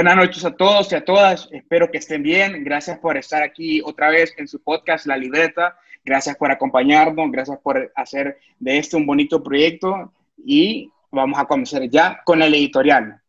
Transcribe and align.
Buenas 0.00 0.16
noches 0.16 0.42
a 0.46 0.56
todos 0.56 0.90
y 0.92 0.94
a 0.94 1.04
todas. 1.04 1.46
Espero 1.52 1.90
que 1.90 1.98
estén 1.98 2.22
bien. 2.22 2.64
Gracias 2.64 2.98
por 3.00 3.18
estar 3.18 3.42
aquí 3.42 3.82
otra 3.84 4.08
vez 4.08 4.32
en 4.38 4.48
su 4.48 4.58
podcast 4.62 5.04
La 5.04 5.14
Libreta. 5.14 5.76
Gracias 6.02 6.36
por 6.36 6.50
acompañarnos. 6.50 7.30
Gracias 7.30 7.58
por 7.58 7.92
hacer 7.94 8.38
de 8.58 8.78
este 8.78 8.96
un 8.96 9.04
bonito 9.04 9.42
proyecto. 9.42 10.10
Y 10.42 10.90
vamos 11.10 11.38
a 11.38 11.44
comenzar 11.44 11.86
ya 11.90 12.22
con 12.24 12.40
el 12.40 12.54
editorial. 12.54 13.19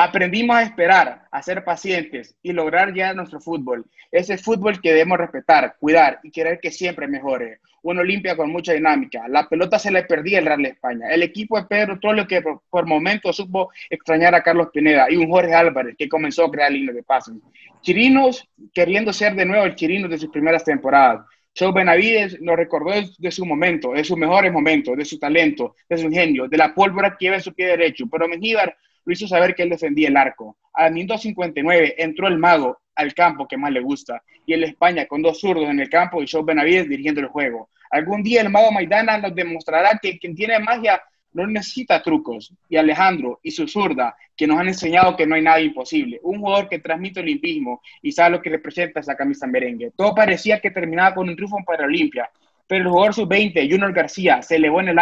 Aprendimos 0.00 0.54
a 0.54 0.62
esperar, 0.62 1.26
a 1.28 1.42
ser 1.42 1.64
pacientes 1.64 2.36
y 2.40 2.52
lograr 2.52 2.94
ya 2.94 3.12
nuestro 3.14 3.40
fútbol. 3.40 3.84
Ese 4.12 4.38
fútbol 4.38 4.80
que 4.80 4.90
debemos 4.90 5.18
respetar, 5.18 5.74
cuidar 5.80 6.20
y 6.22 6.30
querer 6.30 6.60
que 6.60 6.70
siempre 6.70 7.08
mejore. 7.08 7.58
Una 7.82 8.02
Olimpia 8.02 8.36
con 8.36 8.52
mucha 8.52 8.74
dinámica. 8.74 9.26
La 9.26 9.48
pelota 9.48 9.76
se 9.76 9.90
le 9.90 10.04
perdía 10.04 10.38
el 10.38 10.46
Real 10.46 10.64
España. 10.66 11.08
El 11.10 11.24
equipo 11.24 11.60
de 11.60 11.66
Pedro 11.66 11.98
Trollo 11.98 12.28
que 12.28 12.40
por, 12.42 12.86
momentos 12.86 13.34
supo 13.34 13.72
extrañar 13.90 14.36
a 14.36 14.42
Carlos 14.44 14.68
Pineda 14.72 15.10
y 15.10 15.16
un 15.16 15.28
Jorge 15.28 15.52
Álvarez 15.52 15.96
que 15.98 16.08
comenzó 16.08 16.44
a 16.44 16.50
crear 16.52 16.70
líneas 16.70 16.94
de 16.94 17.02
pases. 17.02 17.34
Chirinos 17.80 18.48
queriendo 18.72 19.12
ser 19.12 19.34
de 19.34 19.46
nuevo 19.46 19.64
el 19.64 19.74
Chirino 19.74 20.06
de 20.06 20.18
sus 20.18 20.30
primeras 20.30 20.62
temporadas. 20.62 21.26
Show 21.56 21.72
Benavides 21.72 22.40
nos 22.40 22.54
recordó 22.54 22.92
de 23.18 23.30
su 23.32 23.44
momento, 23.44 23.90
de 23.90 24.04
sus 24.04 24.16
mejores 24.16 24.52
momentos, 24.52 24.96
de 24.96 25.04
su 25.04 25.18
talento, 25.18 25.74
de 25.88 25.98
su 25.98 26.04
ingenio, 26.04 26.46
de 26.46 26.56
la 26.56 26.72
pólvora 26.72 27.16
que 27.18 27.24
lleva 27.24 27.36
en 27.38 27.42
su 27.42 27.52
pie 27.52 27.66
derecho. 27.66 28.06
Pero 28.08 28.28
Mengíbar 28.28 28.76
lo 29.08 29.14
hizo 29.14 29.26
saber 29.26 29.54
que 29.54 29.62
él 29.62 29.70
defendía 29.70 30.08
el 30.08 30.18
arco. 30.18 30.58
Al 30.74 30.92
minuto 30.92 31.16
59 31.16 31.94
entró 31.96 32.28
el 32.28 32.36
mago 32.36 32.78
al 32.94 33.14
campo 33.14 33.48
que 33.48 33.56
más 33.56 33.72
le 33.72 33.80
gusta, 33.80 34.22
y 34.44 34.52
el 34.52 34.64
España 34.64 35.06
con 35.06 35.22
dos 35.22 35.40
zurdos 35.40 35.64
en 35.64 35.80
el 35.80 35.88
campo 35.88 36.22
y 36.22 36.26
Show 36.26 36.44
Benavides 36.44 36.90
dirigiendo 36.90 37.22
el 37.22 37.28
juego. 37.28 37.70
Algún 37.90 38.22
día 38.22 38.42
el 38.42 38.50
mago 38.50 38.70
Maidana 38.70 39.16
nos 39.16 39.34
demostrará 39.34 39.98
que 40.02 40.18
quien 40.18 40.34
tiene 40.34 40.58
magia 40.58 41.00
no 41.32 41.46
necesita 41.46 42.02
trucos. 42.02 42.52
Y 42.68 42.76
Alejandro 42.76 43.40
y 43.42 43.50
su 43.50 43.66
zurda, 43.66 44.14
que 44.36 44.46
nos 44.46 44.58
han 44.58 44.68
enseñado 44.68 45.16
que 45.16 45.26
no 45.26 45.36
hay 45.36 45.42
nada 45.42 45.60
imposible. 45.62 46.20
Un 46.22 46.40
jugador 46.40 46.68
que 46.68 46.78
transmite 46.78 47.20
olimpismo 47.20 47.80
y 48.02 48.12
sabe 48.12 48.32
lo 48.32 48.42
que 48.42 48.50
representa 48.50 49.00
esa 49.00 49.16
camisa 49.16 49.46
merengue. 49.46 49.92
Todo 49.96 50.14
parecía 50.14 50.60
que 50.60 50.70
terminaba 50.70 51.14
con 51.14 51.30
un 51.30 51.34
triunfo 51.34 51.56
para 51.64 51.86
Olimpia, 51.86 52.28
pero 52.66 52.82
el 52.82 52.90
jugador 52.90 53.14
sub-20, 53.14 53.70
Junior 53.70 53.94
García, 53.94 54.42
se 54.42 54.56
elevó 54.56 54.82
en 54.82 54.88
en 54.88 54.98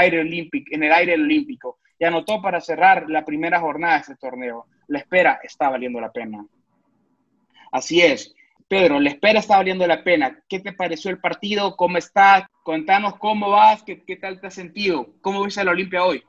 el 0.85 0.93
aire 0.93 1.15
olímpico 1.15 1.79
y 1.99 2.05
anotó 2.05 2.41
para 2.43 2.61
cerrar 2.61 3.09
la 3.09 3.25
primera 3.25 3.61
jornada 3.61 3.95
de 3.95 4.01
este 4.01 4.17
torneo. 4.17 4.67
La 4.89 4.99
espera 4.99 5.41
está 5.43 5.69
valiendo 5.69 6.01
la 6.01 6.13
pena. 6.13 6.47
Así 7.73 8.01
es. 8.01 8.35
Pedro, 8.69 8.99
la 8.99 9.11
espera 9.11 9.39
está 9.39 9.57
valiendo 9.57 9.87
la 9.87 10.03
pena. 10.03 10.41
¿Qué 10.49 10.59
te 10.59 10.73
pareció 10.73 11.11
el 11.11 11.21
partido? 11.21 11.77
¿Cómo 11.77 11.99
estás? 11.99 12.45
Contanos 12.63 13.17
cómo 13.19 13.51
vas, 13.51 13.83
qué, 13.85 14.17
tal 14.17 14.41
te 14.41 14.49
has 14.49 14.55
sentido. 14.55 15.15
¿Cómo 15.21 15.45
viste 15.45 15.65
la 15.65 15.71
Olimpia 15.71 16.05
hoy? 16.05 16.23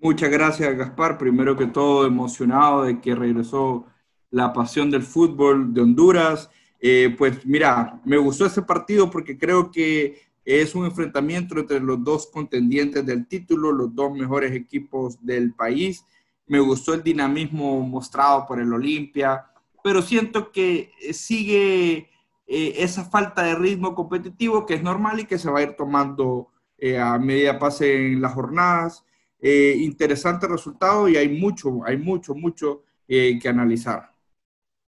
Muchas 0.00 0.30
gracias, 0.30 0.76
Gaspar. 0.76 1.16
Primero 1.16 1.56
que 1.56 1.66
todo, 1.66 2.06
emocionado 2.06 2.84
de 2.84 3.00
que 3.00 3.14
regresó 3.14 3.86
la 4.30 4.52
pasión 4.52 4.90
del 4.90 5.02
fútbol 5.02 5.72
de 5.72 5.80
Honduras. 5.80 6.50
Eh, 6.80 7.14
pues 7.16 7.44
mira, 7.46 7.98
me 8.04 8.18
gustó 8.18 8.46
ese 8.46 8.62
partido 8.62 9.10
porque 9.10 9.38
creo 9.38 9.70
que 9.72 10.27
es 10.48 10.74
un 10.74 10.86
enfrentamiento 10.86 11.58
entre 11.58 11.78
los 11.78 12.02
dos 12.02 12.26
contendientes 12.28 13.04
del 13.04 13.26
título, 13.26 13.70
los 13.70 13.94
dos 13.94 14.10
mejores 14.12 14.52
equipos 14.52 15.22
del 15.22 15.52
país. 15.52 16.06
Me 16.46 16.58
gustó 16.58 16.94
el 16.94 17.02
dinamismo 17.02 17.82
mostrado 17.82 18.46
por 18.46 18.58
el 18.58 18.72
Olimpia, 18.72 19.44
pero 19.84 20.00
siento 20.00 20.50
que 20.50 20.90
eh, 21.02 21.12
sigue 21.12 22.08
eh, 22.46 22.74
esa 22.78 23.04
falta 23.04 23.42
de 23.42 23.56
ritmo 23.56 23.94
competitivo 23.94 24.64
que 24.64 24.72
es 24.72 24.82
normal 24.82 25.20
y 25.20 25.26
que 25.26 25.38
se 25.38 25.50
va 25.50 25.58
a 25.58 25.64
ir 25.64 25.74
tomando 25.74 26.48
eh, 26.78 26.98
a 26.98 27.18
medida 27.18 27.58
pasen 27.58 28.22
las 28.22 28.32
jornadas. 28.32 29.04
interesante 29.42 30.48
resultado 30.48 31.10
y 31.10 31.18
hay 31.18 31.28
mucho, 31.28 31.84
hay 31.84 31.98
mucho, 31.98 32.34
mucho 32.34 32.84
que 33.06 33.48
analizar. 33.48 34.12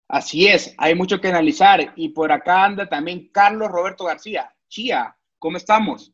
Así 0.09 0.47
es, 0.47 0.75
hay 0.79 0.95
mucho 0.95 1.21
que 1.21 1.29
analizar 1.29 1.93
y 1.97 2.09
por 2.09 2.33
acá 2.33 2.65
anda 2.65 2.89
también 2.89 3.29
Carlos 3.31 3.71
Roberto 3.71 4.05
García. 4.05 4.51
Chía, 4.69 5.17
¿Cómo 5.41 5.57
estamos? 5.57 6.13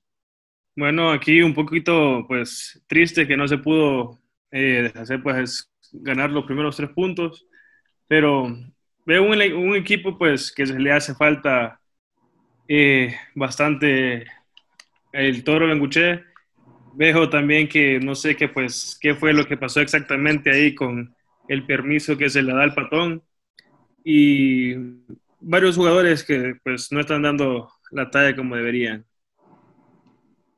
Bueno, 0.76 1.10
aquí 1.10 1.42
un 1.42 1.52
poquito, 1.52 2.24
pues, 2.28 2.80
triste 2.86 3.26
que 3.26 3.36
no 3.36 3.48
se 3.48 3.58
pudo 3.58 4.20
eh, 4.52 4.92
hacer, 4.94 5.20
pues, 5.20 5.68
ganar 5.92 6.30
los 6.30 6.44
primeros 6.44 6.76
tres 6.76 6.90
puntos, 6.90 7.44
pero 8.06 8.56
veo 9.04 9.24
un, 9.24 9.74
equipo, 9.74 10.16
pues, 10.16 10.52
que 10.52 10.64
se 10.64 10.78
le 10.78 10.92
hace 10.92 11.12
falta 11.16 11.80
eh, 12.68 13.16
bastante 13.34 14.26
el 15.12 15.42
Toro 15.42 15.66
Benguché. 15.66 16.22
Veo 16.94 17.28
también 17.28 17.68
que 17.68 17.98
no 17.98 18.14
sé 18.14 18.36
qué, 18.36 18.48
pues, 18.48 18.96
qué 19.00 19.16
fue 19.16 19.32
lo 19.32 19.44
que 19.46 19.56
pasó 19.56 19.80
exactamente 19.80 20.52
ahí 20.52 20.72
con 20.72 21.16
el 21.48 21.66
permiso 21.66 22.16
que 22.16 22.30
se 22.30 22.42
le 22.42 22.52
da 22.52 22.62
al 22.62 22.74
patón 22.74 23.24
y 24.04 24.74
varios 25.40 25.76
jugadores 25.76 26.22
que, 26.22 26.54
pues, 26.62 26.92
no 26.92 27.00
están 27.00 27.22
dando 27.22 27.72
la 27.90 28.08
talla 28.10 28.36
como 28.36 28.54
deberían. 28.54 29.04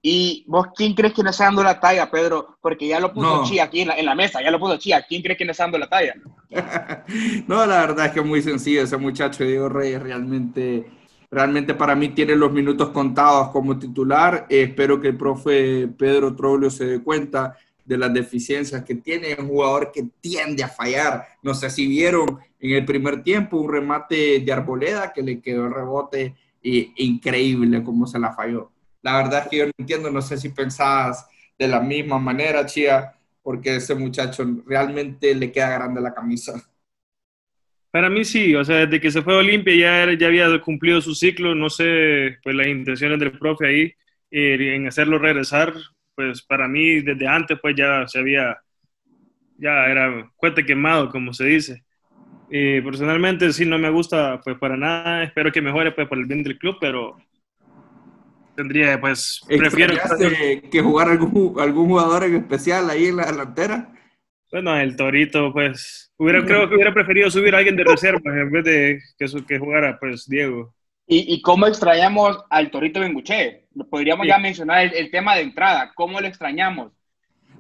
¿Y 0.01 0.45
vos 0.47 0.69
quién 0.77 0.95
crees 0.95 1.13
que 1.13 1.23
no 1.23 1.31
está 1.31 1.45
dando 1.45 1.63
la 1.63 1.81
talla, 1.81 2.11
Pedro? 2.11 2.57
Porque 2.61 2.87
ya 2.87 3.01
lo 3.01 3.13
puso 3.13 3.45
Chi 3.45 3.59
aquí 3.59 3.81
en 3.81 4.05
la, 4.05 4.15
mesa, 4.15 4.41
ya 4.43 4.51
lo 4.51 4.61
puso 4.61 4.77
Chi. 4.77 4.93
¿Quién 5.09 5.23
crees 5.23 5.37
que 5.37 5.45
no 5.45 5.51
está 5.51 5.65
dando 5.65 5.79
la 5.79 5.89
talla? 5.89 6.15
no, 7.49 7.67
la 7.67 7.81
verdad 7.81 8.07
es 8.07 8.13
que 8.13 8.21
es 8.21 8.27
muy 8.27 8.41
sencillo. 8.41 8.83
Ese 8.83 8.97
muchacho 8.97 9.45
Diego 9.45 9.69
Reyes 9.69 10.01
realmente, 10.01 10.89
realmente 11.31 11.75
para 11.75 11.97
mí 11.97 12.11
tiene 12.11 12.37
los 12.37 12.53
minutos 12.53 12.91
contados 12.91 13.49
como 13.49 13.77
titular. 13.77 14.47
espero 14.49 15.01
que 15.01 15.09
el 15.09 15.17
profe 15.17 15.89
Pedro 15.89 16.37
Troglio 16.37 16.71
se 16.71 16.87
dé 16.87 17.03
cuenta 17.03 17.57
de 17.85 17.99
las 17.99 18.15
deficiencias 18.15 18.85
que 18.85 18.95
tiene. 18.95 19.37
un 19.37 19.49
jugador 19.49 19.91
que 19.93 20.05
tiende 20.21 20.63
a 20.63 20.69
fallar. 20.69 21.27
No 21.43 21.55
sé 21.55 21.71
si 21.71 21.89
vieron 21.89 22.39
en 22.61 22.71
el 22.77 22.85
primer 22.85 23.25
tiempo 23.25 23.57
un 23.57 23.73
remate 23.73 24.39
de 24.39 24.53
Arboleda 24.53 25.13
que 25.13 25.23
le 25.23 25.41
quedó 25.41 25.67
el 25.67 25.75
rebote 25.75 26.37
y, 26.63 26.93
increíble 27.05 27.83
cómo 27.83 28.07
se 28.07 28.21
la 28.21 28.33
falló. 28.33 28.71
La 29.03 29.17
verdad 29.17 29.45
es 29.45 29.49
que 29.49 29.57
yo 29.59 29.67
no 29.67 29.73
entiendo, 29.79 30.11
no 30.11 30.23
sé 30.23 30.37
si 30.37 30.49
pensabas 30.51 31.29
de 31.59 31.69
la 31.69 31.81
misma 31.81 32.19
manera, 32.19 32.67
Chía, 32.67 33.13
porque 33.43 33.77
ese 33.77 33.95
muchacho 33.95 34.45
realmente 34.67 35.35
le 35.35 35.51
queda 35.51 35.71
grande 35.71 36.01
la 36.01 36.15
camisa. 36.15 36.63
Para 37.91 38.11
mí 38.11 38.25
sí, 38.25 38.55
o 38.55 38.65
sea, 38.65 38.87
desde 38.87 39.01
que 39.01 39.11
se 39.11 39.23
fue 39.23 39.35
a 39.35 39.39
Olimpia 39.39 39.75
ya, 39.75 40.13
ya 40.13 40.27
había 40.27 40.61
cumplido 40.61 41.01
su 41.01 41.15
ciclo, 41.15 41.55
no 41.55 41.71
sé, 41.71 42.39
pues 42.43 42.55
las 42.55 42.67
intenciones 42.67 43.19
del 43.19 43.39
profe 43.39 43.67
ahí 43.67 43.95
eh, 44.31 44.75
en 44.77 44.87
hacerlo 44.87 45.19
regresar, 45.19 45.73
pues 46.15 46.43
para 46.43 46.69
mí 46.69 47.01
desde 47.01 47.27
antes 47.27 47.59
pues 47.61 47.75
ya 47.77 48.07
se 48.07 48.19
había, 48.19 48.59
ya 49.57 49.87
era 49.87 50.31
cuete 50.37 50.67
quemado, 50.67 51.09
como 51.11 51.33
se 51.33 51.45
dice. 51.45 51.85
Eh, 52.51 52.83
personalmente 52.85 53.53
sí 53.53 53.65
no 53.67 53.79
me 53.79 53.91
gusta 53.91 54.41
pues 54.43 54.59
para 54.59 54.77
nada, 54.77 55.23
espero 55.25 55.51
que 55.53 55.63
mejore 55.63 55.93
pues 55.93 56.09
por 56.09 56.19
el 56.19 56.27
bien 56.27 56.43
del 56.43 56.59
club, 56.59 56.77
pero 56.81 57.17
tendría, 58.59 59.01
pues, 59.01 59.41
prefiero... 59.47 59.95
que 60.69 60.83
jugar 60.83 61.11
algún, 61.11 61.55
algún 61.61 61.87
jugador 61.87 62.25
en 62.25 62.35
especial 62.35 62.91
ahí 62.91 63.07
en 63.07 63.19
la 63.19 63.27
delantera? 63.27 63.93
Bueno, 64.51 64.77
el 64.77 64.97
Torito, 64.97 65.53
pues, 65.53 66.13
hubiera, 66.17 66.45
creo 66.45 66.69
que 66.69 66.75
hubiera 66.75 66.93
preferido 66.93 67.31
subir 67.31 67.55
a 67.55 67.59
alguien 67.59 67.77
de 67.77 67.85
reserva 67.85 68.21
en 68.37 68.51
vez 68.51 68.65
de 68.65 68.99
que, 69.17 69.27
que 69.47 69.59
jugara, 69.61 69.97
pues, 70.01 70.29
Diego. 70.29 70.75
¿Y, 71.07 71.35
y 71.35 71.41
cómo 71.41 71.69
extrañamos 71.69 72.37
al 72.51 72.69
Torito 72.73 72.99
Benguché? 72.99 73.69
Podríamos 73.89 74.27
ya 74.27 74.39
mencionar 74.39 74.93
el, 74.93 75.09
tema 75.13 75.37
de 75.37 75.43
entrada, 75.43 75.93
¿cómo 75.95 76.21
lo 76.21 76.27
extrañamos? 76.27 76.91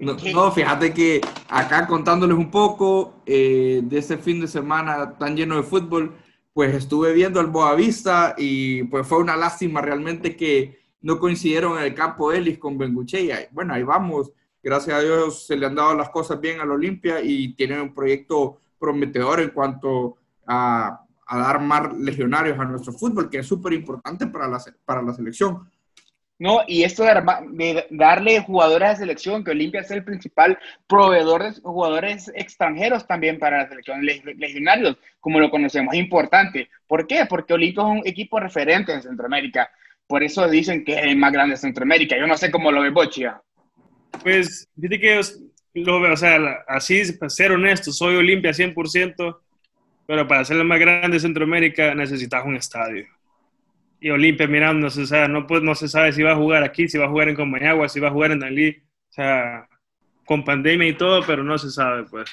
No, 0.00 0.50
fíjate 0.50 0.92
que 0.92 1.20
acá 1.48 1.86
contándoles 1.86 2.36
un 2.36 2.50
poco 2.50 3.22
eh, 3.24 3.82
de 3.84 3.98
ese 3.98 4.18
fin 4.18 4.40
de 4.40 4.48
semana 4.48 5.16
tan 5.16 5.36
lleno 5.36 5.56
de 5.56 5.62
fútbol, 5.62 6.16
pues 6.52 6.74
estuve 6.74 7.12
viendo 7.12 7.38
al 7.38 7.46
Boavista 7.46 8.34
y 8.36 8.82
pues 8.84 9.06
fue 9.06 9.18
una 9.18 9.36
lástima 9.36 9.80
realmente 9.80 10.34
que 10.34 10.77
no 11.00 11.18
coincidieron 11.18 11.78
en 11.78 11.84
el 11.84 11.94
campo 11.94 12.32
Ellis 12.32 12.58
con 12.58 12.76
Benguche. 12.76 13.48
bueno, 13.52 13.74
ahí 13.74 13.82
vamos. 13.82 14.32
Gracias 14.62 14.96
a 14.96 15.00
Dios 15.00 15.46
se 15.46 15.56
le 15.56 15.66
han 15.66 15.74
dado 15.74 15.94
las 15.94 16.10
cosas 16.10 16.40
bien 16.40 16.60
al 16.60 16.70
Olimpia 16.70 17.20
y 17.22 17.54
tienen 17.54 17.80
un 17.80 17.94
proyecto 17.94 18.60
prometedor 18.78 19.40
en 19.40 19.50
cuanto 19.50 20.16
a, 20.46 21.04
dar 21.30 21.60
más 21.60 21.92
legionarios 21.96 22.58
a 22.58 22.64
nuestro 22.64 22.92
fútbol, 22.92 23.28
que 23.28 23.38
es 23.38 23.46
súper 23.46 23.74
importante 23.74 24.26
para 24.26 24.48
la, 24.48 24.58
para 24.84 25.02
la 25.02 25.12
selección. 25.12 25.68
No, 26.38 26.60
y 26.68 26.84
esto 26.84 27.02
de, 27.02 27.86
darle 27.90 28.40
jugadores 28.40 28.88
a 28.88 28.96
selección, 28.96 29.42
que 29.42 29.50
Olimpia 29.50 29.80
es 29.80 29.90
el 29.90 30.04
principal 30.04 30.56
proveedor 30.86 31.42
de 31.42 31.60
jugadores 31.60 32.30
extranjeros 32.34 33.06
también 33.08 33.40
para 33.40 33.58
la 33.58 33.68
selección, 33.68 34.04
legionarios, 34.04 34.96
como 35.20 35.40
lo 35.40 35.50
conocemos, 35.50 35.94
es 35.94 36.00
importante. 36.00 36.68
¿Por 36.86 37.08
qué? 37.08 37.26
Porque 37.28 37.54
Olimpia 37.54 37.82
es 37.82 37.88
un 37.88 38.02
equipo 38.06 38.38
referente 38.38 38.92
en 38.92 39.02
Centroamérica. 39.02 39.68
Por 40.08 40.24
eso 40.24 40.48
dicen 40.48 40.84
que 40.84 40.94
es 40.94 41.02
el 41.04 41.16
más 41.16 41.32
grande 41.32 41.52
de 41.52 41.60
Centroamérica. 41.60 42.18
Yo 42.18 42.26
no 42.26 42.36
sé 42.36 42.50
cómo 42.50 42.72
lo 42.72 42.80
ve 42.80 42.90
Bochia. 42.90 43.40
Pues, 44.22 44.68
fíjate 44.74 44.98
que 44.98 45.20
lo 45.74 46.00
veo, 46.00 46.14
o 46.14 46.16
sea, 46.16 46.64
así, 46.66 47.12
para 47.12 47.30
ser 47.30 47.52
honesto, 47.52 47.92
soy 47.92 48.16
Olimpia 48.16 48.52
100%, 48.52 49.38
pero 50.06 50.26
para 50.26 50.44
ser 50.44 50.56
el 50.56 50.64
más 50.64 50.80
grande 50.80 51.16
de 51.16 51.20
Centroamérica 51.20 51.94
necesitas 51.94 52.44
un 52.44 52.56
estadio. 52.56 53.06
Y 54.00 54.10
Olimpia, 54.10 54.46
mirando, 54.46 54.86
no 54.86 54.90
se 54.90 55.06
sabe, 55.06 55.28
no, 55.28 55.46
pues, 55.46 55.62
no 55.62 55.74
se 55.74 55.88
sabe 55.88 56.12
si 56.12 56.22
va 56.22 56.32
a 56.32 56.36
jugar 56.36 56.62
aquí, 56.62 56.88
si 56.88 56.96
va 56.98 57.04
a 57.04 57.10
jugar 57.10 57.28
en 57.28 57.36
Comayagua, 57.36 57.88
si 57.88 58.00
va 58.00 58.08
a 58.08 58.12
jugar 58.12 58.30
en 58.32 58.40
Dalí. 58.40 58.70
O 58.70 59.12
sea, 59.12 59.68
con 60.24 60.44
pandemia 60.44 60.88
y 60.88 60.94
todo, 60.94 61.22
pero 61.26 61.44
no 61.44 61.58
se 61.58 61.70
sabe, 61.70 62.04
pues. 62.04 62.30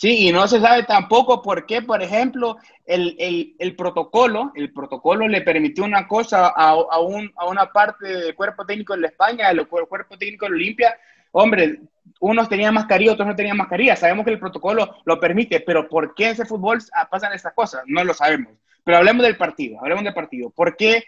Sí, 0.00 0.28
y 0.28 0.32
no 0.32 0.48
se 0.48 0.62
sabe 0.62 0.84
tampoco 0.84 1.42
por 1.42 1.66
qué, 1.66 1.82
por 1.82 2.02
ejemplo, 2.02 2.56
el, 2.86 3.16
el, 3.18 3.54
el 3.58 3.76
protocolo, 3.76 4.50
el 4.54 4.72
protocolo 4.72 5.28
le 5.28 5.42
permitió 5.42 5.84
una 5.84 6.08
cosa 6.08 6.54
a, 6.56 6.70
a, 6.70 7.00
un, 7.00 7.30
a 7.36 7.46
una 7.46 7.70
parte 7.70 8.06
del 8.06 8.34
cuerpo 8.34 8.64
técnico 8.64 8.94
de 8.94 9.02
la 9.02 9.08
España, 9.08 9.50
el 9.50 9.68
cuerpo 9.68 10.16
técnico 10.18 10.46
de 10.46 10.52
Olimpia. 10.52 10.96
Hombre, 11.32 11.80
unos 12.18 12.48
tenían 12.48 12.72
mascarilla, 12.72 13.12
otros 13.12 13.28
no 13.28 13.36
tenían 13.36 13.58
mascarilla. 13.58 13.94
Sabemos 13.94 14.24
que 14.24 14.30
el 14.30 14.38
protocolo 14.38 14.96
lo 15.04 15.20
permite, 15.20 15.60
pero 15.60 15.86
¿por 15.86 16.14
qué 16.14 16.30
ese 16.30 16.46
fútbol 16.46 16.78
pasan 17.10 17.34
estas 17.34 17.52
cosas? 17.52 17.82
No 17.84 18.02
lo 18.02 18.14
sabemos. 18.14 18.54
Pero 18.82 18.96
hablemos 18.96 19.22
del 19.22 19.36
partido, 19.36 19.80
hablemos 19.82 20.02
del 20.02 20.14
partido. 20.14 20.48
¿Por 20.48 20.78
qué, 20.78 21.04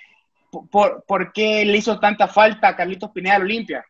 por, 0.70 1.02
por 1.08 1.32
qué 1.32 1.64
le 1.64 1.78
hizo 1.78 1.98
tanta 1.98 2.28
falta 2.28 2.68
a 2.68 2.76
Carlitos 2.76 3.10
Pineda 3.12 3.36
al 3.36 3.42
Olimpia? 3.44 3.86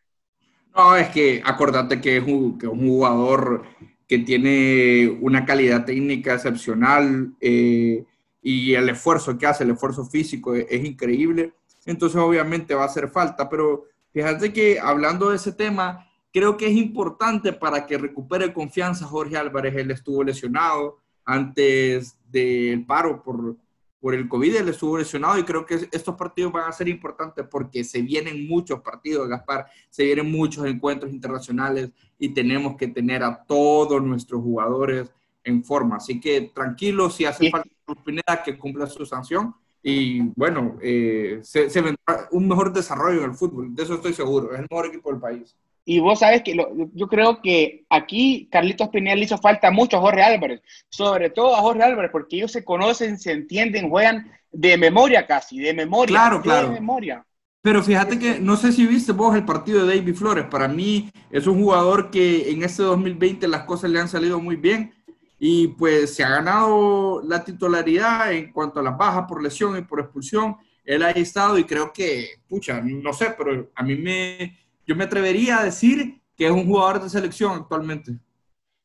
No, 0.73 0.95
es 0.95 1.09
que 1.09 1.41
acordate 1.43 1.99
que 1.99 2.15
es 2.15 2.23
un, 2.23 2.57
que 2.57 2.67
un 2.67 2.79
jugador 2.79 3.65
que 4.07 4.19
tiene 4.19 5.17
una 5.21 5.45
calidad 5.45 5.85
técnica 5.85 6.33
excepcional 6.33 7.33
eh, 7.39 8.05
y 8.41 8.73
el 8.73 8.89
esfuerzo 8.89 9.37
que 9.37 9.47
hace, 9.47 9.63
el 9.63 9.71
esfuerzo 9.71 10.05
físico 10.05 10.55
es, 10.55 10.65
es, 10.69 10.83
increíble. 10.83 11.53
Entonces 11.85 12.19
obviamente 12.19 12.75
va 12.75 12.83
a 12.83 12.87
hacer 12.87 13.09
falta, 13.09 13.49
pero 13.49 13.85
fíjate 14.11 14.51
que 14.51 14.79
hablando 14.79 15.29
de 15.29 15.37
ese 15.37 15.53
tema, 15.53 16.07
creo 16.33 16.57
que 16.57 16.67
es 16.67 16.73
importante 16.73 17.53
para 17.53 17.85
que 17.85 17.97
recupere 17.97 18.53
confianza 18.53 19.05
Jorge 19.05 19.37
Álvarez. 19.37 19.75
Él 19.75 19.91
estuvo 19.91 20.23
lesionado 20.23 20.97
antes 21.25 22.17
del 22.29 22.85
paro 22.85 23.23
por, 23.23 23.55
por 24.03 24.13
el 24.13 24.27
COVID, 24.27 24.57
él 24.57 24.67
estuvo 24.67 24.97
lesionado 24.97 25.39
y 25.39 25.43
creo 25.43 25.65
que 25.65 25.87
estos 25.89 26.15
partidos 26.15 26.51
van 26.51 26.67
a 26.67 26.73
ser 26.73 26.89
importantes 26.89 27.47
porque 27.49 27.85
se 27.85 28.01
vienen 28.01 28.49
muchos 28.49 28.81
partidos, 28.81 29.29
Gaspar, 29.29 29.67
se 29.89 30.03
vienen 30.03 30.29
muchos 30.29 30.65
encuentros 30.65 31.09
internacionales 31.09 31.89
y 32.19 32.33
tenemos 32.33 32.75
que 32.75 32.89
tener 32.89 33.23
a 33.23 33.45
todos 33.45 34.03
nuestros 34.03 34.41
jugadores 34.41 35.09
en 35.45 35.63
forma. 35.63 35.95
Así 35.95 36.19
que 36.19 36.51
tranquilo, 36.53 37.09
si 37.09 37.23
hace 37.23 37.49
falta 37.49 37.69
Pineda 38.03 38.43
que 38.43 38.57
cumpla 38.57 38.87
su 38.87 39.05
sanción 39.05 39.55
y 39.81 40.19
bueno, 40.35 40.77
eh, 40.81 41.39
se, 41.41 41.69
se 41.69 41.79
vendrá 41.79 42.27
un 42.31 42.45
mejor 42.45 42.73
desarrollo 42.73 43.19
en 43.19 43.29
el 43.29 43.37
fútbol, 43.37 43.73
de 43.73 43.83
eso 43.83 43.93
estoy 43.93 44.11
seguro, 44.11 44.51
es 44.51 44.59
el 44.59 44.67
mejor 44.69 44.87
equipo 44.87 45.11
del 45.11 45.21
país. 45.21 45.55
Y 45.85 45.99
vos 45.99 46.19
sabes 46.19 46.43
que 46.43 46.55
lo, 46.55 46.69
yo 46.93 47.07
creo 47.07 47.41
que 47.41 47.85
aquí 47.89 48.47
Carlitos 48.51 48.89
Pineda 48.89 49.15
le 49.15 49.25
hizo 49.25 49.37
falta 49.37 49.69
mucho 49.69 49.97
a 49.97 50.01
Jorge 50.01 50.21
Álvarez, 50.21 50.61
sobre 50.89 51.29
todo 51.29 51.55
a 51.55 51.61
Jorge 51.61 51.83
Álvarez, 51.83 52.11
porque 52.11 52.37
ellos 52.37 52.51
se 52.51 52.63
conocen, 52.63 53.19
se 53.19 53.31
entienden, 53.31 53.89
juegan 53.89 54.31
de 54.51 54.77
memoria 54.77 55.27
casi, 55.27 55.59
de 55.59 55.73
memoria. 55.73 56.15
Claro, 56.15 56.41
claro. 56.41 56.67
De 56.69 56.75
memoria. 56.75 57.25
Pero 57.61 57.81
fíjate 57.81 58.19
que 58.19 58.39
no 58.39 58.57
sé 58.57 58.73
si 58.73 58.85
viste 58.85 59.13
vos 59.13 59.35
el 59.35 59.45
partido 59.45 59.85
de 59.85 59.95
David 59.95 60.15
Flores. 60.15 60.45
Para 60.45 60.67
mí 60.67 61.09
es 61.31 61.47
un 61.47 61.61
jugador 61.61 62.11
que 62.11 62.51
en 62.51 62.61
este 62.63 62.83
2020 62.83 63.47
las 63.47 63.63
cosas 63.63 63.89
le 63.89 63.99
han 63.99 64.09
salido 64.09 64.39
muy 64.39 64.57
bien 64.57 64.93
y 65.39 65.69
pues 65.69 66.13
se 66.15 66.23
ha 66.23 66.29
ganado 66.29 67.21
la 67.23 67.43
titularidad 67.43 68.33
en 68.33 68.51
cuanto 68.51 68.79
a 68.79 68.83
las 68.83 68.97
bajas 68.97 69.25
por 69.27 69.41
lesión 69.41 69.77
y 69.77 69.81
por 69.81 70.01
expulsión. 70.01 70.57
Él 70.83 71.03
ha 71.03 71.11
estado 71.11 71.57
y 71.57 71.63
creo 71.63 71.93
que, 71.93 72.41
pucha, 72.49 72.81
no 72.81 73.13
sé, 73.13 73.33
pero 73.37 73.71
a 73.73 73.83
mí 73.83 73.95
me, 73.95 74.57
yo 74.85 74.95
me 74.95 75.05
atrevería 75.05 75.59
a 75.59 75.63
decir 75.63 76.21
que 76.35 76.45
es 76.45 76.51
un 76.51 76.65
jugador 76.65 77.01
de 77.01 77.09
selección 77.09 77.53
actualmente. 77.53 78.13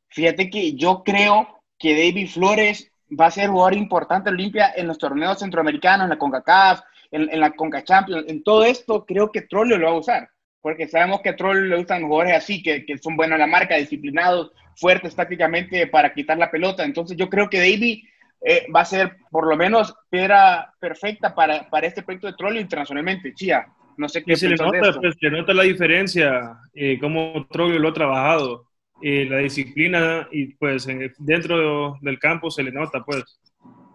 Fíjate 0.08 0.50
que 0.50 0.74
yo 0.74 1.02
creo 1.04 1.60
que 1.78 1.92
David 1.92 2.28
Flores 2.28 2.90
va 3.18 3.26
a 3.26 3.30
ser 3.30 3.48
jugador 3.48 3.74
importante 3.74 4.30
Olimpia 4.30 4.72
en 4.76 4.86
los 4.86 4.98
torneos 4.98 5.38
centroamericanos, 5.38 6.04
en 6.04 6.10
la 6.10 6.18
CONCACAF, 6.18 6.80
en, 7.10 7.28
en 7.30 7.40
la 7.40 7.50
CONCA 7.52 7.84
Champions, 7.84 8.26
en 8.28 8.42
todo 8.42 8.64
esto 8.64 9.04
creo 9.06 9.30
que 9.32 9.42
Trollio 9.42 9.78
lo 9.78 9.86
va 9.86 9.92
a 9.92 9.98
usar, 9.98 10.30
porque 10.60 10.88
sabemos 10.88 11.20
que 11.20 11.30
a 11.30 11.36
Trollio 11.36 11.62
le 11.62 11.76
gustan 11.76 12.02
jugadores 12.02 12.36
así, 12.36 12.62
que, 12.62 12.84
que 12.84 12.98
son 12.98 13.16
buenos 13.16 13.36
en 13.36 13.40
la 13.40 13.46
marca, 13.46 13.76
disciplinados, 13.76 14.52
fuertes 14.76 15.14
tácticamente 15.14 15.86
para 15.86 16.12
quitar 16.12 16.38
la 16.38 16.50
pelota. 16.50 16.84
Entonces 16.84 17.16
yo 17.16 17.28
creo 17.28 17.48
que 17.48 17.58
David 17.58 18.04
eh, 18.40 18.66
va 18.74 18.82
a 18.82 18.84
ser 18.84 19.16
por 19.30 19.46
lo 19.46 19.56
menos 19.56 19.94
piedra 20.10 20.72
perfecta 20.78 21.34
para, 21.34 21.68
para 21.68 21.86
este 21.86 22.02
proyecto 22.02 22.28
de 22.28 22.34
Trollio 22.34 22.60
internacionalmente. 22.60 23.34
Chía, 23.34 23.66
no 23.98 24.08
sé 24.08 24.24
qué 24.24 24.36
se 24.36 24.48
le 24.48 24.56
nota, 24.56 24.98
pues, 25.00 25.16
se 25.20 25.30
nota 25.30 25.52
la 25.52 25.64
diferencia, 25.64 26.58
eh, 26.74 26.98
cómo 27.00 27.46
Trollio 27.50 27.78
lo 27.78 27.88
ha 27.88 27.92
trabajado, 27.92 28.68
eh, 29.02 29.26
la 29.28 29.38
disciplina 29.38 30.26
y 30.32 30.54
pues 30.54 30.88
en, 30.88 31.12
dentro 31.18 31.98
del 32.00 32.18
campo 32.18 32.50
se 32.50 32.62
le 32.62 32.72
nota, 32.72 33.04
pues. 33.04 33.38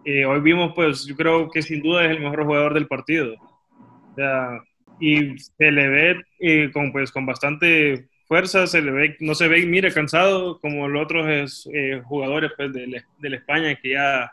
Eh, 0.06 0.26
hoy 0.26 0.40
vimos, 0.40 0.72
pues, 0.74 1.06
yo 1.06 1.16
creo 1.16 1.50
que 1.50 1.62
sin 1.62 1.82
duda 1.82 2.04
es 2.04 2.10
el 2.10 2.20
mejor 2.20 2.44
jugador 2.44 2.74
del 2.74 2.86
partido. 2.86 3.34
O 3.34 4.14
sea, 4.14 4.60
y 5.00 5.38
se 5.38 5.70
le 5.70 5.88
ve 5.88 6.22
eh, 6.40 6.70
con, 6.72 6.92
pues, 6.92 7.10
con 7.10 7.24
bastante 7.24 8.08
fuerza, 8.26 8.66
se 8.66 8.82
le 8.82 8.90
ve, 8.90 9.16
no 9.20 9.34
se 9.34 9.48
ve, 9.48 9.64
mire, 9.64 9.92
cansado 9.92 10.60
como 10.60 10.88
los 10.88 11.04
otros 11.04 11.68
eh, 11.72 12.02
jugadores 12.04 12.52
pues, 12.56 12.72
de, 12.72 13.02
de, 13.18 13.30
la 13.30 13.36
España 13.36 13.74
que 13.76 13.92
ya 13.92 14.32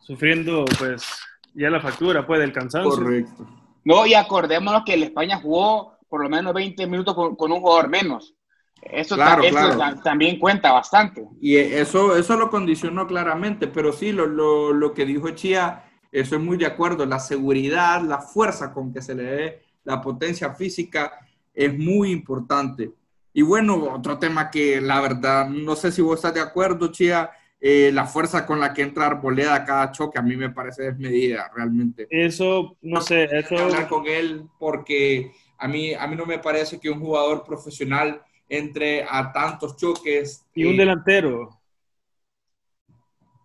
sufriendo, 0.00 0.64
pues, 0.78 1.08
ya 1.54 1.70
la 1.70 1.80
factura, 1.80 2.26
pues, 2.26 2.40
del 2.40 2.52
cansancio. 2.52 2.90
Correcto. 2.90 3.63
No, 3.84 4.06
y 4.06 4.14
acordémonos 4.14 4.82
que 4.84 4.94
el 4.94 5.02
España 5.04 5.38
jugó 5.40 5.96
por 6.08 6.22
lo 6.22 6.28
menos 6.28 6.54
20 6.54 6.86
minutos 6.86 7.14
con, 7.14 7.36
con 7.36 7.52
un 7.52 7.60
jugador 7.60 7.88
menos. 7.88 8.34
Eso, 8.82 9.14
Claro, 9.14 9.42
ta- 9.42 9.48
eso 9.48 9.56
claro. 9.56 9.78
ta- 9.78 10.02
también 10.02 10.38
cuenta 10.38 10.72
bastante. 10.72 11.26
Y 11.40 11.56
eso, 11.56 12.16
eso 12.16 12.36
lo 12.36 12.50
condicionó 12.50 13.06
claramente, 13.06 13.66
pero 13.66 13.92
sí, 13.92 14.12
lo, 14.12 14.26
lo, 14.26 14.72
lo 14.72 14.92
que 14.92 15.06
dijo 15.06 15.30
Chía, 15.30 15.84
eso 16.12 16.36
es 16.36 16.42
muy 16.42 16.56
de 16.56 16.66
acuerdo, 16.66 17.06
la 17.06 17.18
seguridad, 17.18 18.02
la 18.02 18.18
fuerza 18.20 18.72
con 18.72 18.92
que 18.92 19.00
se 19.02 19.14
le 19.14 19.22
dé 19.24 19.62
la 19.84 20.00
potencia 20.00 20.54
física 20.54 21.12
es 21.52 21.76
muy 21.76 22.10
importante. 22.10 22.92
Y 23.32 23.42
bueno, 23.42 23.76
otro 23.92 24.18
tema 24.18 24.50
que 24.50 24.80
la 24.80 25.00
verdad, 25.00 25.48
no 25.48 25.74
sé 25.76 25.90
si 25.90 26.00
vos 26.02 26.16
estás 26.16 26.34
de 26.34 26.40
acuerdo, 26.40 26.88
Chía, 26.92 27.30
eh, 27.66 27.90
la 27.94 28.04
fuerza 28.04 28.44
con 28.44 28.60
la 28.60 28.74
que 28.74 28.82
entra 28.82 29.06
Arboleda 29.06 29.54
a 29.54 29.64
cada 29.64 29.90
choque, 29.90 30.18
a 30.18 30.22
mí 30.22 30.36
me 30.36 30.50
parece 30.50 30.82
desmedida 30.82 31.50
realmente. 31.56 32.06
Eso, 32.10 32.76
no 32.82 33.00
sé, 33.00 33.24
eso... 33.24 33.56
hablar 33.56 33.88
con 33.88 34.06
él 34.06 34.44
porque 34.58 35.32
a 35.56 35.66
mí, 35.66 35.94
a 35.94 36.06
mí 36.06 36.14
no 36.14 36.26
me 36.26 36.38
parece 36.38 36.78
que 36.78 36.90
un 36.90 37.00
jugador 37.00 37.42
profesional 37.42 38.20
entre 38.50 39.04
a 39.08 39.32
tantos 39.32 39.76
choques. 39.78 40.44
Y 40.54 40.66
un 40.66 40.74
eh, 40.74 40.76
delantero. 40.76 41.58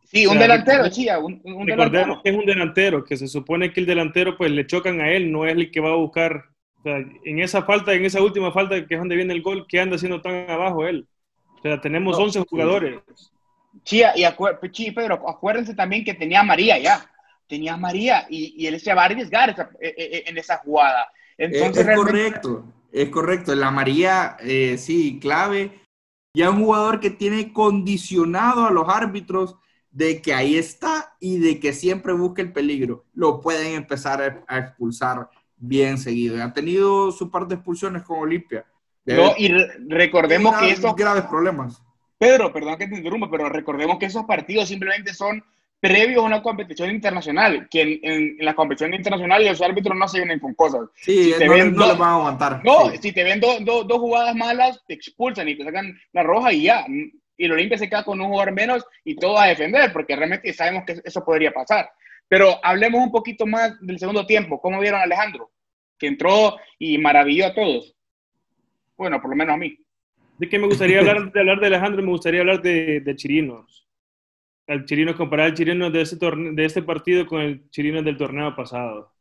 Sí, 0.03 0.25
un 0.25 0.31
O 0.31 0.33
sea, 0.33 0.41
delantero, 0.41 0.83
recordemos- 0.83 0.95
Chía, 0.95 1.19
un, 1.19 1.41
un 1.45 1.67
Recordemos 1.67 1.91
delantero. 1.91 2.21
que 2.23 2.29
es 2.29 2.35
un 2.35 2.45
delantero, 2.45 3.03
que 3.05 3.15
se 3.17 3.27
supone 3.29 3.71
que 3.71 3.79
el 3.79 3.85
delantero 3.85 4.35
pues 4.37 4.51
le 4.51 4.67
chocan 4.67 4.99
a 5.01 5.11
él, 5.11 5.31
no 5.31 5.45
es 5.45 5.53
el 5.55 5.71
que 5.71 5.79
va 5.79 5.91
a 5.91 5.95
buscar. 5.95 6.45
O 6.79 6.81
sea, 6.83 6.97
en 6.97 7.39
esa 7.39 7.63
falta, 7.63 7.93
en 7.93 8.03
esa 8.03 8.21
última 8.21 8.51
falta 8.51 8.85
que 8.85 8.95
es 8.95 8.99
donde 8.99 9.15
viene 9.15 9.33
el 9.33 9.41
gol, 9.41 9.65
¿qué 9.69 9.79
anda 9.79 9.95
haciendo 9.95 10.19
tan 10.21 10.49
abajo 10.49 10.85
él? 10.85 11.07
O 11.57 11.61
sea, 11.61 11.79
tenemos 11.79 12.17
No, 12.17 12.23
11 12.25 12.39
jugadores. 12.49 12.99
Chía, 13.83 14.13
y 14.15 14.23
acuer- 14.23 14.59
sí, 14.73 14.91
Pedro, 14.91 15.27
acuérdense 15.29 15.73
también 15.73 16.03
que 16.03 16.13
tenía 16.13 16.41
a 16.41 16.43
María 16.43 16.77
ya. 16.77 17.09
Tenía 17.47 17.73
a 17.73 17.77
María 17.77 18.27
y, 18.29 18.53
y 18.57 18.67
él 18.67 18.79
se 18.79 18.93
va 18.93 19.03
a 19.03 19.05
arriesgar 19.05 19.49
esa- 19.49 19.69
eh, 19.81 19.93
eh, 19.97 20.23
en 20.27 20.37
esa 20.37 20.57
jugada. 20.57 21.09
Es, 21.37 21.53
Entonces, 21.53 21.79
es 21.81 21.85
realmente- 21.85 22.11
correcto, 22.11 22.65
es 22.91 23.09
correcto. 23.09 23.55
La 23.55 23.71
María, 23.71 24.37
eh, 24.41 24.77
sí, 24.77 25.19
clave. 25.19 25.79
Ya 26.35 26.51
un 26.51 26.63
jugador 26.63 26.99
que 26.99 27.09
tiene 27.09 27.51
condicionado 27.53 28.65
a 28.67 28.71
los 28.71 28.87
árbitros 28.87 29.55
de 29.89 30.21
que 30.21 30.33
ahí 30.33 30.55
está 30.57 31.15
y 31.19 31.39
de 31.39 31.59
que 31.59 31.73
siempre 31.73 32.13
busca 32.13 32.43
el 32.43 32.53
peligro. 32.53 33.05
Lo 33.15 33.41
pueden 33.41 33.73
empezar 33.73 34.43
a, 34.47 34.57
expulsar 34.59 35.27
bien 35.57 35.97
seguido. 35.97 36.41
Ha 36.43 36.53
tenido 36.53 37.11
su 37.11 37.31
par 37.31 37.47
de 37.47 37.55
expulsiones 37.55 38.03
con 38.03 38.19
Olimpia. 38.19 38.63
No, 39.05 39.33
y 39.37 39.47
re- 39.47 39.71
recordemos 39.87 40.55
que 40.57 40.69
esos, 40.71 40.95
graves 40.95 41.23
problemas. 41.23 41.81
Pedro, 42.19 42.53
perdón 42.53 42.77
que 42.77 42.87
te 42.87 42.97
interrumpa, 42.97 43.31
pero 43.31 43.49
recordemos 43.49 43.97
que 43.97 44.05
esos 44.07 44.25
partidos 44.25 44.67
simplemente 44.69 45.13
son 45.13 45.43
previos 45.79 46.21
a 46.21 46.27
una 46.27 46.41
competición 46.43 46.91
internacional, 46.91 47.67
que 47.71 47.81
en, 47.81 47.89
en, 48.03 48.35
en 48.37 48.45
la 48.45 48.53
competición 48.53 48.93
internacional 48.93 49.45
los 49.45 49.61
árbitros 49.61 49.97
no 49.97 50.07
se 50.09 50.17
vienen 50.19 50.39
con 50.39 50.53
cosas. 50.53 50.81
Sí, 50.95 51.31
Si 51.31 51.37
te 51.39 51.45
no, 51.45 51.53
ven 51.53 51.71
no 51.73 51.79
dos- 51.79 51.87
les 51.89 51.97
van 51.97 52.09
a 52.09 52.15
aguantar. 52.15 52.61
No, 52.65 52.89
Sí. 52.91 52.97
si 53.01 53.11
te 53.13 53.23
ven 53.23 53.39
do- 53.39 53.59
do- 53.61 53.85
dos 53.85 53.97
jugadas 53.99 54.35
malas, 54.35 54.83
te 54.85 54.93
expulsan 54.95 55.47
y 55.47 55.55
te 55.57 55.63
sacan 55.63 55.97
la 56.11 56.23
roja 56.23 56.51
y 56.51 56.63
ya. 56.63 56.85
Y 57.37 57.45
el 57.45 57.53
Olimpia 57.53 57.77
se 57.77 57.87
queda 57.89 58.03
con 58.03 58.19
un 58.19 58.27
jugador 58.27 58.53
menos 58.53 58.85
y 59.05 59.15
todo 59.15 59.39
a 59.39 59.47
defender, 59.47 59.93
porque 59.93 60.13
realmente 60.17 60.51
sabemos 60.51 60.83
que 60.85 60.99
eso 61.01 61.23
podría 61.23 61.51
pasar. 61.53 61.89
Pero 62.27 62.59
hablemos 62.61 63.01
un 63.01 63.11
poquito 63.13 63.47
más 63.47 63.79
del 63.79 63.97
segundo 63.97 64.25
tiempo. 64.25 64.59
¿Cómo 64.59 64.81
vieron 64.81 64.99
a 64.99 65.03
Alejandro? 65.03 65.49
Que 65.97 66.07
entró 66.07 66.57
y 66.77 66.97
maravilló 66.97 67.47
a 67.47 67.53
todos. 67.55 67.95
Bueno, 68.97 69.21
por 69.21 69.29
lo 69.29 69.37
menos 69.37 69.53
a 69.53 69.57
mí. 69.57 69.77
De 70.39 70.47
que 70.49 70.57
me 70.57 70.67
gustaría 70.67 70.99
hablar 70.99 71.31
de, 71.33 71.39
hablar 71.39 71.59
de 71.59 71.67
Alejandro, 71.67 72.01
me 72.01 72.09
gustaría 72.09 72.39
hablar 72.41 72.61
de, 72.61 73.01
de 73.01 73.15
Chirinos. 73.15 73.85
El 74.65 74.85
Chirinos, 74.85 75.15
comparar 75.15 75.47
el 75.47 75.53
Chirinos 75.53 75.91
de 75.91 76.01
este, 76.01 76.17
torne- 76.17 76.53
de 76.55 76.65
este 76.65 76.81
partido 76.81 77.25
con 77.27 77.41
el 77.41 77.69
Chirinos 77.69 78.03
del 78.05 78.17
torneo 78.17 78.55
pasado. 78.55 79.11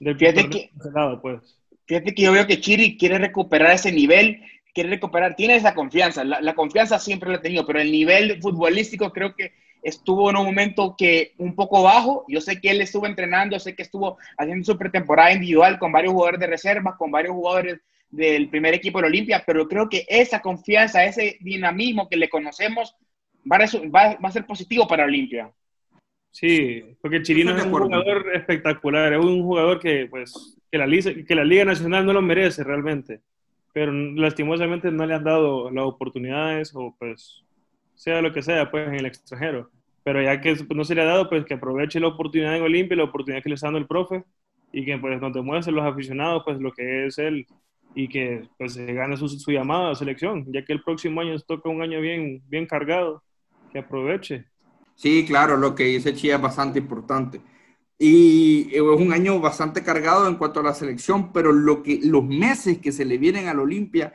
Del 0.00 0.16
Fíjate 0.16 0.42
torneo 0.44 0.60
que- 0.60 0.70
cancelado, 0.70 1.20
pues. 1.20 1.58
Fíjate 1.86 2.14
que 2.14 2.22
yo 2.22 2.32
veo 2.32 2.46
que 2.46 2.60
Chiri 2.60 2.96
quiere 2.96 3.18
recuperar 3.18 3.72
ese 3.72 3.90
nivel, 3.90 4.40
quiere 4.72 4.88
recuperar, 4.90 5.34
tiene 5.34 5.56
esa 5.56 5.74
confianza, 5.74 6.22
la, 6.24 6.40
la 6.40 6.54
confianza 6.54 6.98
siempre 6.98 7.28
la 7.30 7.36
ha 7.36 7.40
tenido, 7.42 7.66
pero 7.66 7.80
el 7.80 7.90
nivel 7.90 8.40
futbolístico 8.40 9.12
creo 9.12 9.34
que 9.34 9.52
estuvo 9.82 10.30
en 10.30 10.36
un 10.36 10.46
momento 10.46 10.94
que 10.96 11.32
un 11.38 11.56
poco 11.56 11.82
bajo. 11.82 12.24
Yo 12.28 12.40
sé 12.40 12.60
que 12.60 12.70
él 12.70 12.80
estuvo 12.80 13.06
entrenando, 13.06 13.58
sé 13.58 13.74
que 13.74 13.82
estuvo 13.82 14.16
haciendo 14.38 14.64
su 14.64 14.78
pretemporada 14.78 15.32
individual 15.32 15.78
con 15.80 15.90
varios 15.90 16.12
jugadores 16.12 16.40
de 16.40 16.46
reserva, 16.46 16.96
con 16.96 17.10
varios 17.10 17.34
jugadores 17.34 17.80
del 18.12 18.48
primer 18.50 18.74
equipo 18.74 19.00
de 19.00 19.08
Olimpia, 19.08 19.42
pero 19.44 19.66
creo 19.66 19.88
que 19.88 20.04
esa 20.06 20.40
confianza, 20.40 21.04
ese 21.04 21.38
dinamismo 21.40 22.08
que 22.08 22.16
le 22.16 22.28
conocemos, 22.28 22.94
va 23.50 23.56
a, 23.56 24.16
va 24.20 24.28
a 24.28 24.32
ser 24.32 24.46
positivo 24.46 24.86
para 24.86 25.04
Olimpia. 25.04 25.50
Sí, 26.30 26.82
porque 27.00 27.22
Chirino 27.22 27.56
es 27.56 27.64
un 27.64 27.72
jugador 27.72 28.30
espectacular, 28.34 29.12
es 29.12 29.18
un 29.18 29.42
jugador 29.42 29.80
que, 29.80 30.06
pues, 30.06 30.58
que 30.70 30.78
la, 30.78 30.86
que 30.86 31.34
la 31.34 31.44
Liga 31.44 31.64
Nacional 31.64 32.06
no 32.06 32.12
lo 32.12 32.22
merece 32.22 32.64
realmente, 32.64 33.20
pero 33.72 33.92
lastimosamente 33.92 34.90
no 34.90 35.06
le 35.06 35.14
han 35.14 35.24
dado 35.24 35.70
las 35.70 35.84
oportunidades 35.84 36.72
o 36.74 36.94
pues 36.98 37.44
sea 37.94 38.22
lo 38.22 38.32
que 38.32 38.42
sea 38.42 38.70
pues 38.70 38.88
en 38.88 38.94
el 38.94 39.06
extranjero. 39.06 39.70
Pero 40.04 40.22
ya 40.22 40.40
que 40.40 40.56
no 40.74 40.84
se 40.84 40.94
le 40.94 41.02
ha 41.02 41.04
dado, 41.06 41.28
pues 41.28 41.44
que 41.44 41.54
aproveche 41.54 42.00
la 42.00 42.08
oportunidad 42.08 42.56
en 42.56 42.62
Olimpia, 42.62 42.96
la 42.96 43.04
oportunidad 43.04 43.42
que 43.42 43.50
le 43.50 43.54
está 43.54 43.68
dando 43.68 43.78
el 43.78 43.86
profe 43.86 44.24
y 44.72 44.84
que 44.84 44.96
pues 44.98 45.20
nos 45.20 45.34
demuestre 45.34 45.72
los 45.72 45.84
aficionados 45.84 46.42
pues 46.44 46.58
lo 46.58 46.72
que 46.72 47.06
es 47.06 47.18
él 47.18 47.46
y 47.94 48.08
que 48.08 48.48
pues 48.58 48.74
se 48.74 48.92
gane 48.92 49.16
su, 49.16 49.28
su 49.28 49.50
llamada 49.50 49.90
a 49.90 49.94
selección, 49.94 50.46
ya 50.52 50.64
que 50.64 50.72
el 50.72 50.82
próximo 50.82 51.20
año 51.20 51.32
nos 51.32 51.46
toca 51.46 51.68
un 51.68 51.82
año 51.82 52.00
bien, 52.00 52.42
bien 52.48 52.66
cargado, 52.66 53.22
que 53.70 53.78
aproveche. 53.78 54.46
Sí, 54.94 55.24
claro, 55.26 55.56
lo 55.56 55.74
que 55.74 55.84
dice 55.84 56.14
Chía 56.14 56.36
es 56.36 56.42
bastante 56.42 56.78
importante. 56.78 57.40
Y 57.98 58.68
es 58.74 58.80
un 58.80 59.12
año 59.12 59.38
bastante 59.40 59.82
cargado 59.82 60.26
en 60.26 60.36
cuanto 60.36 60.60
a 60.60 60.64
la 60.64 60.74
selección, 60.74 61.32
pero 61.32 61.52
lo 61.52 61.82
que, 61.82 62.00
los 62.02 62.24
meses 62.24 62.78
que 62.78 62.92
se 62.92 63.04
le 63.04 63.18
vienen 63.18 63.48
al 63.48 63.60
Olimpia, 63.60 64.12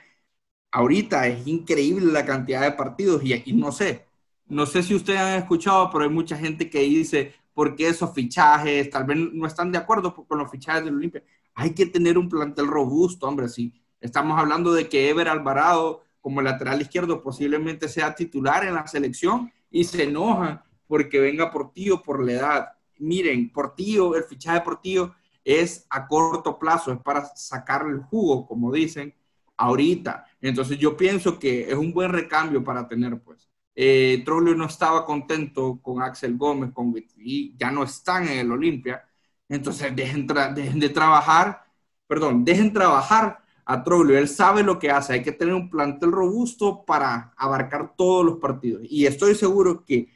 ahorita 0.72 1.28
es 1.28 1.48
increíble 1.48 2.12
la 2.12 2.26
cantidad 2.26 2.62
de 2.62 2.74
partidos 2.74 3.24
y, 3.24 3.34
aquí 3.34 3.54
no 3.54 3.72
sé, 3.72 4.06
no 4.48 4.66
sé 4.66 4.84
si 4.84 4.96
ustedes 4.96 5.20
han 5.20 5.40
escuchado, 5.40 5.90
pero 5.92 6.04
hay 6.04 6.10
mucha 6.10 6.38
gente 6.38 6.70
que 6.70 6.80
dice, 6.82 7.34
¿por 7.54 7.76
qué 7.76 7.88
esos 7.90 8.14
fichajes? 8.14 8.90
Tal 8.90 9.06
vez 9.06 9.18
no 9.34 9.48
están 9.48 9.72
de 9.72 9.78
acuerdo 9.78 10.14
con 10.14 10.38
los 10.38 10.52
fichajes 10.52 10.86
del 10.86 10.96
Olimpia. 10.96 11.24
Hay 11.60 11.74
que 11.74 11.88
tener 11.88 12.20
un 12.20 12.30
plantel 12.30 12.68
robusto, 12.68 13.28
hombre, 13.28 13.50
sí. 13.50 13.74
Estamos 14.00 14.40
hablando 14.40 14.72
de 14.74 14.88
que 14.88 15.10
Ever 15.10 15.28
Alvarado, 15.28 16.04
como 16.22 16.40
lateral 16.40 16.80
izquierdo, 16.80 17.24
posiblemente 17.24 17.90
sea 17.90 18.14
titular 18.14 18.64
en 18.64 18.76
la 18.76 18.86
selección 18.86 19.52
y 19.72 19.84
se 19.84 20.04
enojan 20.04 20.62
porque 20.86 21.20
venga 21.20 21.50
Portillo 21.50 22.04
por 22.04 22.24
la 22.24 22.32
edad. 22.32 22.68
Miren, 23.00 23.52
Portillo, 23.52 24.16
el 24.16 24.24
fichaje 24.26 24.60
de 24.60 24.66
Portillo 24.66 25.16
es 25.44 25.88
a 25.90 26.08
corto 26.08 26.60
plazo, 26.60 26.94
es 26.94 27.00
para 27.00 27.26
sacarle 27.36 27.94
el 27.94 28.04
jugo, 28.04 28.46
como 28.46 28.72
dicen, 28.72 29.16
ahorita. 29.58 30.28
Entonces 30.40 30.78
yo 30.78 30.96
pienso 30.96 31.40
que 31.40 31.72
es 31.72 31.76
un 31.76 31.92
buen 31.92 32.12
recambio 32.12 32.64
para 32.64 32.88
tener, 32.88 33.20
pues. 33.20 33.50
Eh, 33.74 34.24
no 34.28 34.66
estaba 34.66 35.06
contento 35.08 35.80
con 35.82 36.04
Axel 36.04 36.38
Gómez, 36.38 36.72
con 36.72 36.94
y 37.16 37.58
ya 37.58 37.72
no 37.72 37.84
están 37.84 38.28
en 38.28 38.38
el 38.38 38.52
Olimpia. 38.52 39.04
Entonces 39.50 39.96
dejen, 39.96 40.28
dejen 40.28 40.80
de 40.80 40.90
trabajar, 40.90 41.64
perdón, 42.08 42.44
dejen 42.44 42.74
trabajar 42.74 43.40
a 43.66 43.84
Trollio. 43.84 44.18
Él 44.18 44.28
sabe 44.28 44.64
lo 44.64 44.80
que 44.80 44.90
hace. 44.92 45.14
Hay 45.14 45.24
que 45.24 45.32
tener 45.32 45.54
un 45.54 45.70
plantel 45.70 46.12
robusto 46.12 46.84
para 46.86 47.34
abarcar 47.38 47.96
todos 47.96 48.26
los 48.26 48.38
partidos. 48.38 48.82
Y 48.90 49.06
estoy 49.06 49.36
seguro 49.36 49.86
que 49.86 50.10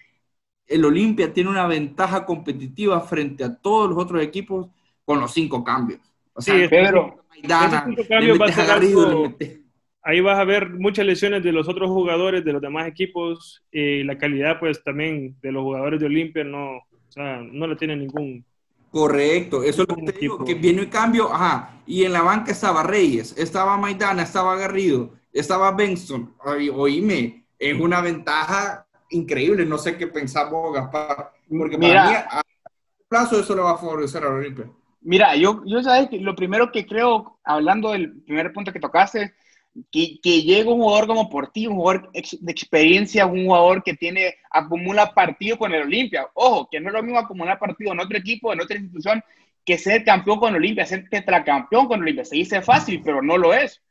el 0.67 0.85
Olimpia 0.85 1.33
tiene 1.33 1.49
una 1.49 1.67
ventaja 1.67 2.25
competitiva 2.25 3.01
frente 3.01 3.43
a 3.43 3.55
todos 3.55 3.89
los 3.89 3.97
otros 3.97 4.23
equipos 4.23 4.67
con 5.03 5.19
los 5.19 5.33
cinco 5.33 5.63
cambios. 5.63 5.99
O 6.33 6.41
sea, 6.41 6.55
sí, 6.55 6.67
Pedro, 6.69 7.25
ahí 10.01 10.21
vas 10.21 10.39
a 10.39 10.43
ver 10.45 10.69
muchas 10.69 11.05
lesiones 11.05 11.43
de 11.43 11.51
los 11.51 11.67
otros 11.67 11.89
jugadores 11.89 12.43
de 12.45 12.53
los 12.53 12.61
demás 12.61 12.87
equipos 12.87 13.63
y 13.71 14.03
la 14.03 14.17
calidad 14.17 14.59
pues 14.59 14.83
también 14.83 15.35
de 15.41 15.51
los 15.51 15.63
jugadores 15.63 15.99
de 15.99 16.05
Olimpia 16.05 16.43
no, 16.43 16.77
o 16.77 17.09
sea, 17.09 17.41
no 17.41 17.67
le 17.67 17.75
tiene 17.75 17.95
ningún 17.95 18.45
Correcto, 18.91 19.63
eso 19.63 19.83
es 19.83 19.87
lo 19.87 19.95
que 19.95 20.11
te 20.11 20.19
digo, 20.19 20.43
que 20.43 20.53
viene 20.53 20.81
el 20.81 20.89
cambio, 20.89 21.33
ajá, 21.33 21.81
y 21.87 22.03
en 22.03 22.11
la 22.11 22.21
banca 22.21 22.51
estaba 22.51 22.83
Reyes, 22.83 23.33
estaba 23.37 23.77
Maidana, 23.77 24.23
estaba 24.23 24.57
Garrido, 24.57 25.13
estaba 25.31 25.71
Benson, 25.71 26.35
oíme, 26.43 27.45
es 27.57 27.79
una 27.79 28.01
ventaja 28.01 28.85
increíble. 29.11 29.65
No 29.65 29.77
sé 29.77 29.97
qué 29.97 30.07
pensamos, 30.07 30.73
Gaspar, 30.73 31.31
porque 31.49 31.77
para 31.77 32.09
mí 32.09 32.15
a 32.15 32.41
plazo 33.07 33.39
eso 33.39 33.55
le 33.55 33.61
va 33.61 33.71
a 33.71 33.77
favorecer 33.77 34.23
a 34.23 34.29
Olimpia. 34.29 34.69
Mira, 35.01 35.35
yo, 35.35 35.61
yo 35.65 35.81
sabes 35.81 36.09
que 36.09 36.19
lo 36.19 36.35
primero 36.35 36.71
que 36.71 36.85
creo, 36.85 37.39
hablando 37.43 37.91
del 37.91 38.21
primer 38.23 38.53
punto 38.53 38.71
que 38.71 38.79
tocaste, 38.79 39.33
que, 39.91 40.19
que 40.21 40.41
llegue 40.41 40.69
un 40.69 40.81
jugador 40.81 41.07
como 41.07 41.29
por 41.29 41.51
ti, 41.51 41.67
un 41.67 41.75
jugador 41.75 42.11
de 42.11 42.51
experiencia, 42.51 43.25
un 43.25 43.45
jugador 43.45 43.83
que 43.83 43.93
tiene, 43.93 44.35
acumula 44.49 45.13
partido 45.13 45.57
con 45.57 45.73
el 45.73 45.83
Olimpia. 45.83 46.27
Ojo, 46.33 46.67
que 46.69 46.79
no 46.79 46.89
es 46.89 46.93
lo 46.93 47.03
mismo 47.03 47.19
acumular 47.19 47.57
partido 47.59 47.93
en 47.93 47.99
otro 47.99 48.17
equipo, 48.17 48.51
en 48.51 48.61
otra 48.61 48.77
institución, 48.77 49.23
que 49.65 49.77
ser 49.77 50.03
campeón 50.03 50.39
con 50.39 50.55
Olimpia, 50.55 50.85
ser 50.85 51.07
tetracampeón 51.09 51.87
con 51.87 52.01
Olimpia. 52.01 52.25
Se 52.25 52.35
dice 52.35 52.61
fácil, 52.61 53.01
pero 53.03 53.21
no 53.21 53.37
lo 53.37 53.53
es. 53.53 53.81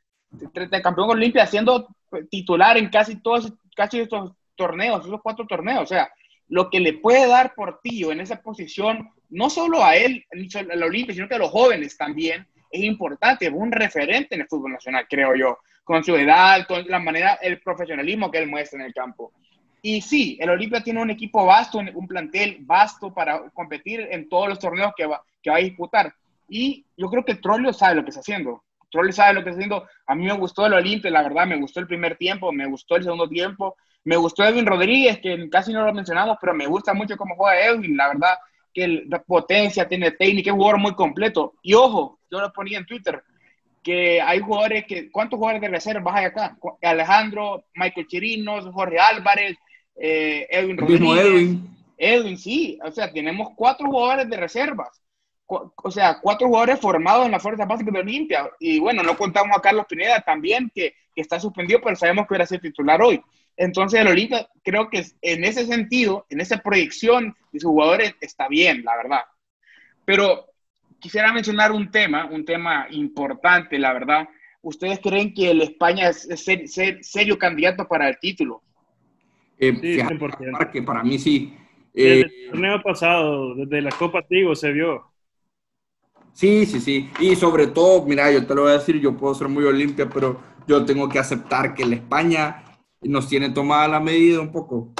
Tetracampeón 0.52 1.08
con 1.08 1.18
Olimpia, 1.18 1.46
siendo 1.46 1.88
titular 2.30 2.76
en 2.76 2.88
casi 2.88 3.16
todos 3.16 3.52
casi 3.74 4.00
estos 4.00 4.32
torneos, 4.56 5.06
esos 5.06 5.20
cuatro 5.22 5.46
torneos. 5.46 5.82
O 5.82 5.86
sea, 5.86 6.10
lo 6.48 6.68
que 6.68 6.80
le 6.80 6.94
puede 6.94 7.26
dar 7.26 7.54
Portillo 7.54 8.12
en 8.12 8.20
esa 8.20 8.42
posición, 8.42 9.10
no 9.28 9.48
solo 9.48 9.82
a 9.82 9.96
él, 9.96 10.24
a 10.30 10.76
la 10.76 10.86
Olimpia, 10.86 11.14
sino 11.14 11.28
que 11.28 11.36
a 11.36 11.38
los 11.38 11.50
jóvenes 11.50 11.96
también, 11.96 12.46
es 12.70 12.82
importante, 12.82 13.46
es 13.46 13.52
un 13.52 13.72
referente 13.72 14.34
en 14.34 14.42
el 14.42 14.48
fútbol 14.48 14.72
nacional, 14.72 15.06
creo 15.08 15.34
yo, 15.34 15.58
con 15.84 16.04
su 16.04 16.14
edad, 16.16 16.66
con 16.66 16.86
la 16.88 16.98
manera, 16.98 17.34
el 17.42 17.60
profesionalismo 17.60 18.30
que 18.30 18.38
él 18.38 18.48
muestra 18.48 18.78
en 18.78 18.86
el 18.86 18.94
campo. 18.94 19.32
Y 19.82 20.02
sí, 20.02 20.38
el 20.40 20.50
Olimpia 20.50 20.82
tiene 20.82 21.00
un 21.00 21.10
equipo 21.10 21.46
vasto, 21.46 21.78
un 21.78 22.06
plantel 22.06 22.58
vasto 22.60 23.12
para 23.12 23.48
competir 23.50 24.06
en 24.10 24.28
todos 24.28 24.48
los 24.48 24.58
torneos 24.58 24.92
que 24.96 25.06
va, 25.06 25.22
que 25.42 25.50
va 25.50 25.56
a 25.56 25.60
disputar. 25.60 26.14
Y 26.48 26.84
yo 26.96 27.08
creo 27.08 27.24
que 27.24 27.36
Trollio 27.36 27.72
sabe 27.72 27.96
lo 27.96 28.02
que 28.02 28.10
está 28.10 28.20
haciendo. 28.20 28.62
Trollio 28.90 29.12
sabe 29.12 29.34
lo 29.34 29.42
que 29.42 29.50
está 29.50 29.58
haciendo. 29.58 29.86
A 30.06 30.14
mí 30.14 30.26
me 30.26 30.32
gustó 30.34 30.66
el 30.66 30.74
Olimpia, 30.74 31.10
la 31.10 31.22
verdad, 31.22 31.46
me 31.46 31.56
gustó 31.56 31.80
el 31.80 31.86
primer 31.86 32.16
tiempo, 32.16 32.52
me 32.52 32.66
gustó 32.66 32.96
el 32.96 33.04
segundo 33.04 33.28
tiempo, 33.28 33.76
me 34.04 34.16
gustó 34.16 34.44
Edwin 34.44 34.66
Rodríguez, 34.66 35.18
que 35.20 35.48
casi 35.48 35.72
no 35.72 35.84
lo 35.84 35.94
mencionamos, 35.94 36.36
pero 36.40 36.54
me 36.54 36.66
gusta 36.66 36.92
mucho 36.92 37.16
cómo 37.16 37.36
juega 37.36 37.66
Edwin. 37.66 37.96
La 37.96 38.08
verdad 38.08 38.34
que 38.72 39.04
la 39.08 39.22
potencia, 39.22 39.88
tiene 39.88 40.12
técnica, 40.12 40.50
es 40.50 40.54
un 40.54 40.60
jugador 40.60 40.80
muy 40.80 40.94
completo. 40.94 41.54
Y 41.62 41.74
ojo, 41.74 42.18
yo 42.30 42.40
lo 42.40 42.52
ponía 42.52 42.78
en 42.78 42.86
Twitter, 42.86 43.22
que 43.82 44.20
hay 44.20 44.40
jugadores 44.40 44.84
que, 44.86 45.10
¿cuántos 45.10 45.38
jugadores 45.38 45.62
de 45.62 45.68
reserva 45.68 46.16
hay 46.16 46.26
acá? 46.26 46.56
Alejandro, 46.82 47.64
Michael 47.74 48.06
Chirinos, 48.06 48.66
Jorge 48.72 48.98
Álvarez, 48.98 49.56
eh, 49.96 50.46
Edwin 50.50 50.78
Rodríguez. 50.78 51.24
Edwin. 51.24 51.76
Edwin, 51.96 52.38
sí, 52.38 52.78
o 52.82 52.90
sea, 52.90 53.12
tenemos 53.12 53.50
cuatro 53.54 53.86
jugadores 53.86 54.28
de 54.28 54.36
reservas. 54.36 55.02
O 55.46 55.90
sea, 55.90 56.18
cuatro 56.22 56.46
jugadores 56.46 56.78
formados 56.78 57.26
en 57.26 57.32
la 57.32 57.40
Fuerza 57.40 57.64
Básica 57.64 57.90
de 57.90 57.98
Olimpia. 57.98 58.48
Y 58.60 58.78
bueno, 58.78 59.02
no 59.02 59.16
contamos 59.16 59.56
a 59.56 59.60
Carlos 59.60 59.84
Pineda 59.88 60.20
también, 60.20 60.70
que, 60.72 60.94
que 61.14 61.20
está 61.20 61.40
suspendido, 61.40 61.80
pero 61.82 61.96
sabemos 61.96 62.26
que 62.26 62.38
va 62.38 62.44
a 62.44 62.46
ser 62.46 62.60
titular 62.60 63.02
hoy. 63.02 63.20
Entonces, 63.60 64.00
el 64.00 64.08
Olimpia 64.08 64.48
creo 64.64 64.88
que 64.88 65.04
en 65.20 65.44
ese 65.44 65.66
sentido, 65.66 66.24
en 66.30 66.40
esa 66.40 66.56
proyección 66.62 67.36
de 67.52 67.60
sus 67.60 67.68
jugadores, 67.68 68.14
está 68.22 68.48
bien, 68.48 68.82
la 68.82 68.96
verdad. 68.96 69.20
Pero 70.06 70.46
quisiera 70.98 71.30
mencionar 71.30 71.70
un 71.70 71.90
tema, 71.90 72.24
un 72.24 72.42
tema 72.46 72.86
importante, 72.88 73.78
la 73.78 73.92
verdad. 73.92 74.26
¿Ustedes 74.62 74.98
creen 75.00 75.34
que 75.34 75.50
el 75.50 75.60
España 75.60 76.08
es, 76.08 76.26
serio 77.02 77.38
candidato 77.38 77.86
para 77.86 78.08
el 78.08 78.18
título? 78.18 78.62
Eh, 79.58 79.74
sí, 79.78 79.98
que 80.72 80.82
para 80.82 81.04
mí 81.04 81.18
sí. 81.18 81.54
Desde 81.92 82.20
el 82.20 82.26
eh, 82.26 82.48
torneo 82.52 82.82
pasado, 82.82 83.54
desde 83.56 83.82
la 83.82 83.90
Copa 83.90 84.22
Tigo 84.26 84.54
se 84.54 84.72
vio. 84.72 85.04
Sí, 86.32 86.64
sí, 86.64 86.80
sí. 86.80 87.10
Y 87.20 87.36
sobre 87.36 87.66
todo, 87.66 88.06
mira, 88.06 88.32
yo 88.32 88.46
te 88.46 88.54
lo 88.54 88.62
voy 88.62 88.70
a 88.70 88.78
decir, 88.78 88.98
yo 88.98 89.14
puedo 89.18 89.34
ser 89.34 89.48
muy 89.48 89.64
olimpia, 89.64 90.08
pero 90.08 90.40
yo 90.66 90.82
tengo 90.86 91.10
que 91.10 91.18
aceptar 91.18 91.74
que 91.74 91.84
la 91.84 91.96
España 91.96 92.64
nos 93.02 93.28
tiene 93.28 93.50
tomada 93.50 93.88
la 93.88 94.00
medida 94.00 94.40
un 94.40 94.52
poco. 94.52 94.92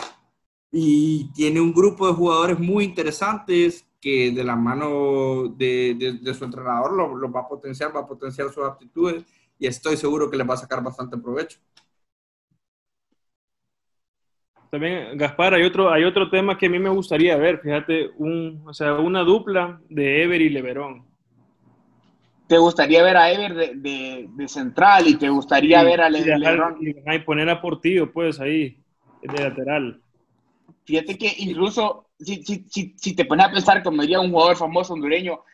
Y 0.72 1.32
tiene 1.32 1.60
un 1.60 1.72
grupo 1.72 2.06
de 2.06 2.14
jugadores 2.14 2.58
muy 2.58 2.84
interesantes 2.84 3.86
que 4.00 4.30
de 4.30 4.44
la 4.44 4.56
mano 4.56 5.48
de, 5.48 6.20
su 6.36 6.44
entrenador 6.44 6.92
lo, 6.92 7.14
lo, 7.14 7.30
va 7.30 7.40
a 7.40 7.48
potenciar, 7.48 7.94
va 7.94 8.00
a 8.00 8.06
potenciar 8.06 8.48
sus 8.50 8.64
aptitudes 8.64 9.24
y 9.58 9.66
estoy 9.66 9.96
seguro 9.96 10.30
que 10.30 10.36
les 10.36 10.48
va 10.48 10.54
a 10.54 10.58
sacar 10.58 10.82
bastante 10.82 11.18
provecho. 11.18 11.58
También, 14.70 15.18
Gaspar, 15.18 15.54
hay 15.54 15.64
otro, 15.64 15.90
hay 15.90 16.04
otro 16.04 16.30
tema 16.30 16.56
que 16.56 16.66
a 16.66 16.70
mí 16.70 16.78
me 16.78 16.88
gustaría 16.88 17.36
ver, 17.36 17.58
fíjate, 17.58 18.10
un, 18.18 18.62
o 18.64 18.72
sea, 18.72 18.94
una 18.94 19.22
dupla 19.22 19.80
de 19.88 20.22
Ever 20.22 20.40
y 20.40 20.48
Leverón 20.48 21.09
te 22.50 22.58
gustaría 22.58 23.00
ver 23.04 23.16
a 23.16 23.30
Ever 23.30 23.54
de, 23.54 24.26
de, 24.28 24.48
central 24.48 25.06
y 25.06 25.14
te 25.14 25.28
gustaría 25.28 25.84
ver 25.84 26.00
a 26.00 26.10
Lebron. 26.10 26.78
Y 26.80 27.18
poner 27.20 27.48
a 27.48 27.62
Portillo, 27.62 28.12
pues, 28.12 28.40
ahí, 28.40 28.76
de 29.22 29.40
lateral. 29.40 30.02
Fíjate 30.84 31.16
que 31.16 31.32
incluso 31.38 32.08
si, 32.18 32.42
si, 32.42 32.66
si, 32.96 33.14
te 33.14 33.24
pones 33.24 33.46
a 33.46 33.52
pensar, 33.52 33.84
como 33.84 34.02
diría 34.02 34.18
un 34.18 34.32
jugador 34.32 34.56
famoso 34.56 34.94
hondureño, 34.94 35.44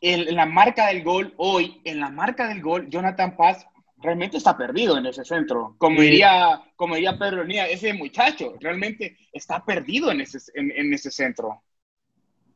en, 0.00 0.34
la 0.34 0.44
marca 0.44 0.88
del 0.88 1.04
gol 1.04 1.32
hoy, 1.36 1.80
en 1.84 2.00
la 2.00 2.10
marca 2.10 2.48
del 2.48 2.60
gol, 2.60 2.88
Jonathan 2.90 3.36
Paz 3.36 3.64
realmente 3.98 4.38
está 4.38 4.56
perdido 4.58 4.98
en 4.98 5.06
ese 5.06 5.24
centro. 5.24 5.76
Como 5.78 6.00
diría, 6.00 6.60
como 6.74 6.96
diría 6.96 7.16
Pedro 7.16 7.44
Nía, 7.44 7.68
ese 7.68 7.94
muchacho 7.94 8.54
realmente 8.58 9.16
está 9.32 9.64
perdido 9.64 10.10
en 10.10 10.22
ese, 10.22 10.40
en, 10.56 10.72
en 10.72 10.92
ese 10.92 11.12
centro. 11.12 11.62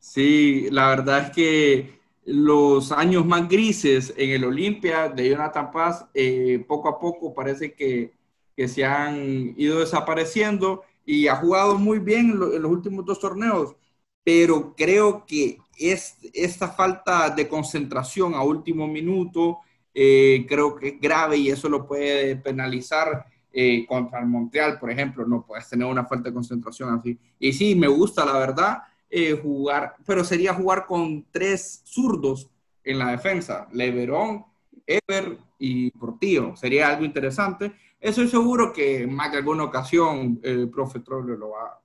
Sí, 0.01 0.67
la 0.73 0.89
verdad 0.89 1.27
es 1.27 1.31
que 1.31 1.96
los 2.27 2.93
años 2.93 3.25
más 3.25 3.49
grises 3.49 4.13
en 4.17 4.31
el 4.31 4.45
Olimpia 4.45 5.09
de 5.09 5.31
Jonathan 5.31 5.71
Paz, 5.71 6.07
eh, 6.13 6.65
poco 6.67 6.89
a 6.89 6.99
poco 6.99 7.33
parece 7.33 7.73
que, 7.73 8.13
que, 8.57 8.69
se 8.69 8.85
han 8.85 9.55
ido 9.57 9.79
desapareciendo 9.81 10.83
y 11.05 11.29
ha 11.29 11.37
jugado 11.37 11.79
muy 11.79 12.01
bien 12.01 12.31
en, 12.31 12.63
los 12.63 12.71
últimos 12.71 13.05
dos 13.05 13.21
torneos, 13.21 13.77
pero 14.25 14.75
creo 14.77 15.25
que 15.25 15.59
es, 15.79 16.19
esta 16.35 16.69
falta 16.69 17.31
de 17.31 17.49
concentración 17.49 18.35
a 18.35 18.43
último 18.43 18.89
minuto 18.89 19.61
eh, 19.95 20.45
creo 20.49 20.77
que 20.77 20.89
es 20.89 21.01
grave 21.01 21.39
y 21.39 21.49
eso 21.49 21.69
lo 21.69 21.87
puede 21.87 22.37
penalizar 22.37 23.25
eh, 23.53 23.87
contra 23.87 24.21
el 24.21 24.27
Montreal, 24.27 24.79
por 24.79 24.91
ejemplo, 24.91 25.25
no 25.27 25.47
puedes 25.47 25.69
tener 25.71 25.87
una 25.87 26.05
falta 26.05 26.29
de 26.29 26.35
concentración 26.35 26.93
así. 26.93 27.19
Y 27.39 27.53
sí, 27.55 27.75
me 27.75 27.89
gusta, 27.89 28.27
la 28.27 28.39
verdad, 28.39 28.83
eh, 29.11 29.39
jugar, 29.41 29.95
pero 30.05 30.25
sería 30.25 30.55
jugar 30.55 30.87
con 30.87 31.25
tres 31.31 31.83
zurdos 31.85 32.51
en 32.83 32.99
la 32.99 33.11
defensa, 33.11 33.69
Leverón, 33.73 34.45
Ever 34.87 35.39
y 35.59 35.91
Portillo. 35.91 36.57
Sería 36.57 36.89
algo 36.89 37.05
interesante. 37.05 37.73
Estoy 38.01 38.29
seguro 38.29 38.73
que 38.73 39.07
más 39.07 39.33
de 39.33 39.39
alguna 39.39 39.65
ocasión 39.65 40.41
el 40.43 40.71
profe 40.71 41.01
Troller 41.01 41.39
lo 41.39 41.51
va, 41.51 41.81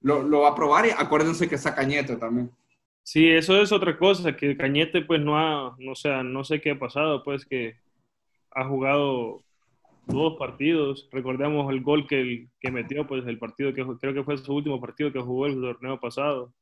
lo, 0.00 0.40
va 0.40 0.48
a 0.48 0.54
probar 0.54 0.86
y 0.86 0.90
acuérdense 0.90 1.48
que 1.48 1.54
está 1.54 1.74
Cañete 1.74 2.16
también. 2.16 2.50
Sí, 3.04 3.28
eso 3.28 3.60
es 3.60 3.72
otra 3.72 3.98
cosa, 3.98 4.36
que 4.36 4.56
Cañete 4.56 5.02
pues 5.02 5.20
no 5.20 5.38
ha, 5.38 5.76
no, 5.78 5.94
sea, 5.94 6.22
no 6.22 6.44
sé 6.44 6.60
qué 6.60 6.72
ha 6.72 6.78
pasado, 6.78 7.22
pues 7.22 7.44
que 7.44 7.76
ha 8.52 8.64
jugado 8.66 9.42
dos 10.06 10.36
partidos. 10.38 11.08
Recordemos 11.10 11.72
el 11.72 11.82
gol 11.82 12.06
que, 12.06 12.48
que 12.60 12.70
metió, 12.70 13.06
pues 13.06 13.26
el 13.26 13.38
partido 13.38 13.72
que 13.72 13.84
creo 14.00 14.14
que 14.14 14.24
fue 14.24 14.38
su 14.38 14.54
último 14.54 14.80
partido 14.80 15.12
que 15.12 15.20
jugó 15.20 15.46
el 15.46 15.60
torneo 15.60 16.00
pasado. 16.00 16.52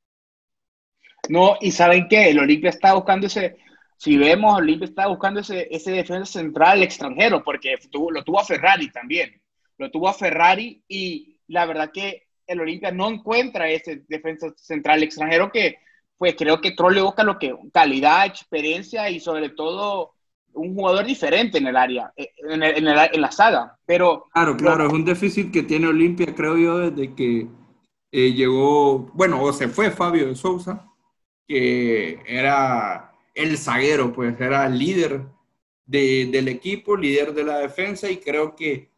No, 1.28 1.56
y 1.61 1.70
¿saben 1.70 2.09
qué? 2.09 2.30
El 2.30 2.38
Olimpia 2.38 2.70
está 2.70 2.94
buscando 2.94 3.26
ese, 3.26 3.56
si 4.00 4.16
vemos, 4.16 4.56
Olimpia 4.56 4.87
está 4.87 5.06
buscando 5.09 5.40
ese, 5.40 5.68
ese 5.70 5.92
defensa 5.92 6.25
central 6.40 6.82
extranjero, 6.82 7.44
porque 7.44 7.76
lo 7.92 8.25
tuvo 8.25 8.40
a 8.40 8.44
Ferrari 8.44 8.90
también. 8.90 9.40
Lo 9.76 9.90
tuvo 9.90 10.09
a 10.09 10.14
Ferrari 10.14 10.82
y 10.88 11.38
la 11.49 11.66
verdad 11.66 11.90
que 11.92 12.28
el 12.47 12.61
Olimpia 12.61 12.90
no 12.90 13.11
encuentra 13.11 13.68
ese 13.68 14.02
defensa 14.09 14.52
central 14.56 15.02
extranjero 15.02 15.52
que, 15.52 15.76
pues 16.16 16.35
creo 16.35 16.61
que 16.61 16.73
Troll 16.73 16.94
le 16.94 17.02
busca 17.02 17.23
lo 17.23 17.38
que, 17.38 17.54
calidad, 17.73 18.25
experiencia 18.26 19.09
y 19.11 19.20
sobre 19.20 19.50
todo 19.50 20.14
un 20.54 20.75
jugador 20.75 21.04
diferente 21.04 21.59
en 21.59 21.66
el 21.66 21.76
área, 21.76 22.12
eh, 22.16 22.30
en, 22.49 22.62
en, 22.62 23.21
la 23.21 23.33
saga. 23.33 23.78
Pero, 23.87 24.26
claro, 24.33 24.57
claro, 24.57 24.87
es 24.87 24.92
un 24.92 25.04
déficit 25.04 25.50
que 25.50 25.62
tiene 25.62 25.88
Olimpia, 25.88 26.35
creo 26.35 26.57
yo, 26.57 26.90
desde 26.90 27.14
que 27.14 27.49
eh, 28.12 28.33
llegó, 28.33 29.11
bueno, 29.14 29.42
o 29.42 29.52
se 29.52 29.69
fue 29.69 29.90
Fabio 29.90 30.26
de 30.26 30.35
Sousa, 30.35 30.87
que 31.47 32.21
era 32.26 33.12
el 33.35 33.57
zaguero, 33.57 34.12
pues 34.12 34.40
era 34.40 34.66
el 34.66 34.78
líder 34.78 35.23
del 35.87 36.47
equipo, 36.49 36.97
líder 36.97 37.35
de 37.35 37.45
la 37.45 37.59
defensa, 37.59 38.11
y 38.11 38.19
creo 38.19 38.54
que 38.54 38.90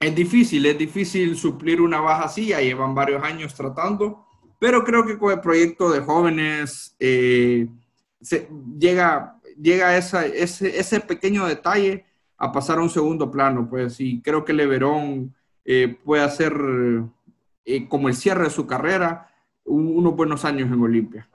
es 0.00 0.14
difícil, 0.14 0.64
es 0.66 0.78
difícil 0.78 1.36
suplir 1.36 1.80
una 1.80 2.00
baja 2.00 2.24
así, 2.24 2.48
ya 2.48 2.60
llevan 2.60 2.94
varios 2.94 3.22
años 3.22 3.54
tratando, 3.54 4.26
pero 4.58 4.84
creo 4.84 5.04
que 5.04 5.18
con 5.18 5.32
el 5.32 5.40
proyecto 5.40 5.90
de 5.90 6.00
jóvenes 6.00 6.96
eh, 6.98 7.68
se, 8.20 8.48
llega 8.78 9.35
llega 9.60 9.96
ese, 9.96 10.42
ese, 10.42 11.00
pequeño 11.00 11.46
detalle 11.46 12.04
a 12.38 12.52
pasar 12.52 12.78
a 12.78 12.82
un 12.82 12.90
segundo 12.90 13.30
plano, 13.30 13.68
pues, 13.68 14.00
y 14.00 14.20
creo 14.20 14.44
que 14.44 14.52
Leverón 14.52 15.34
eh, 15.64 15.96
puede 16.04 16.22
hacer 16.22 16.52
eh, 17.64 17.88
como 17.88 18.08
el 18.08 18.14
cierre 18.14 18.44
de 18.44 18.50
su 18.50 18.66
carrera 18.66 19.28
unos 19.64 20.14
buenos 20.14 20.44
años 20.44 20.70
en 20.70 20.80
Olimpia. 20.80 21.28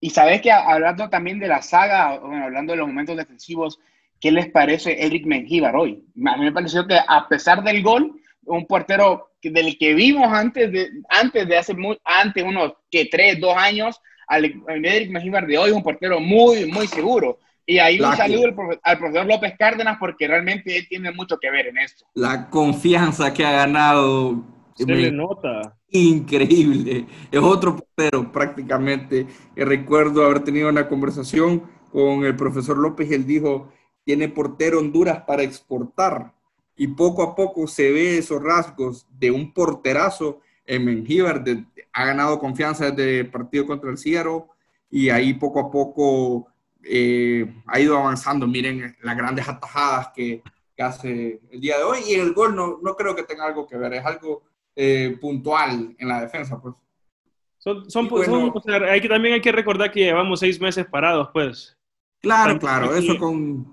Y 0.00 0.10
sabes 0.10 0.40
que 0.40 0.52
hablando 0.52 1.10
también 1.10 1.40
de 1.40 1.48
la 1.48 1.60
saga, 1.60 2.18
bueno, 2.18 2.44
hablando 2.44 2.72
de 2.72 2.78
los 2.78 2.86
momentos 2.86 3.16
defensivos, 3.16 3.80
¿qué 4.20 4.30
les 4.30 4.48
parece 4.48 5.04
Eric 5.04 5.26
Mengíbar 5.26 5.74
hoy? 5.74 6.04
A 6.24 6.36
mí 6.36 6.44
me 6.44 6.52
pareció 6.52 6.86
que 6.86 6.96
a 6.96 7.26
pesar 7.28 7.64
del 7.64 7.82
gol, 7.82 8.20
un 8.44 8.66
portero 8.66 9.30
del 9.42 9.76
que 9.76 9.94
vimos 9.94 10.28
antes 10.32 10.70
de, 10.70 10.88
antes 11.08 11.48
de 11.48 11.56
hace 11.56 11.76
antes 12.04 12.44
unos 12.44 12.74
que 12.90 13.06
tres, 13.06 13.40
dos 13.40 13.56
años, 13.56 14.00
Eric 14.30 15.46
de 15.46 15.58
hoy 15.58 15.70
es 15.70 15.76
un 15.76 15.82
portero 15.82 16.20
muy, 16.20 16.70
muy 16.70 16.86
seguro. 16.86 17.38
Y 17.64 17.78
ahí 17.78 18.00
un 18.00 18.16
saludo 18.16 18.46
al, 18.82 18.98
profesor 18.98 19.26
López 19.26 19.52
Cárdenas 19.58 19.98
porque 20.00 20.26
realmente 20.26 20.74
él 20.74 20.86
tiene 20.88 21.12
mucho 21.12 21.38
que 21.38 21.50
ver 21.50 21.66
en 21.66 21.76
esto. 21.76 22.06
La 22.14 22.48
confianza 22.48 23.32
que 23.34 23.44
ha 23.44 23.52
ganado. 23.52 24.42
Se 24.74 24.86
le 24.86 25.10
nota. 25.10 25.76
Increíble. 25.90 27.06
Es 27.30 27.40
otro 27.40 27.76
portero 27.76 28.32
prácticamente. 28.32 29.26
recuerdo 29.54 30.24
haber 30.24 30.40
tenido 30.40 30.70
una 30.70 30.88
conversación 30.88 31.62
con 31.92 32.24
el 32.24 32.36
profesor 32.36 32.78
López 32.78 33.10
y 33.10 33.14
él 33.14 33.26
dijo, 33.26 33.70
tiene 34.02 34.28
portero 34.28 34.78
Honduras 34.78 35.24
para 35.26 35.42
exportar. 35.42 36.32
Y 36.74 36.86
poco 36.88 37.22
a 37.22 37.34
poco 37.34 37.66
se 37.66 37.90
ve 37.92 38.16
esos 38.16 38.42
rasgos 38.42 39.06
de 39.10 39.30
un 39.30 39.52
porterazo 39.52 40.40
en 40.68 40.84
Mengíbar. 40.84 41.42
ha 41.92 42.04
ganado 42.04 42.38
confianza 42.38 42.90
desde 42.90 43.20
el 43.20 43.30
partido 43.30 43.66
contra 43.66 43.90
el 43.90 43.98
Ciero 43.98 44.50
y 44.90 45.08
ahí 45.08 45.34
poco 45.34 45.60
a 45.60 45.70
poco 45.70 46.46
eh, 46.84 47.50
ha 47.66 47.80
ido 47.80 47.96
avanzando. 47.96 48.46
Miren 48.46 48.96
las 49.02 49.16
grandes 49.16 49.48
atajadas 49.48 50.10
que, 50.14 50.42
hace 50.78 51.40
el 51.50 51.60
día 51.60 51.76
de 51.78 51.82
hoy. 51.82 51.98
Y 52.06 52.14
el 52.14 52.32
gol 52.32 52.54
no, 52.54 52.78
no 52.80 52.94
creo 52.94 53.16
que 53.16 53.24
tenga 53.24 53.46
algo 53.46 53.66
que 53.66 53.76
ver, 53.76 53.94
es 53.94 54.06
algo 54.06 54.44
eh, 54.76 55.18
puntual 55.20 55.96
en 55.98 56.08
la 56.08 56.20
defensa, 56.20 56.60
pues. 56.60 56.76
Son, 57.56 57.90
son, 57.90 58.08
hay 58.88 59.00
que, 59.00 59.08
también 59.08 59.34
hay 59.34 59.40
que 59.40 59.50
recordar 59.50 59.90
que 59.90 60.04
llevamos 60.04 60.38
seis 60.38 60.60
meses 60.60 60.86
parados, 60.86 61.30
pues. 61.32 61.76
Claro, 62.20 62.56
claro, 62.60 62.94
eso 62.94 63.18
con, 63.18 63.66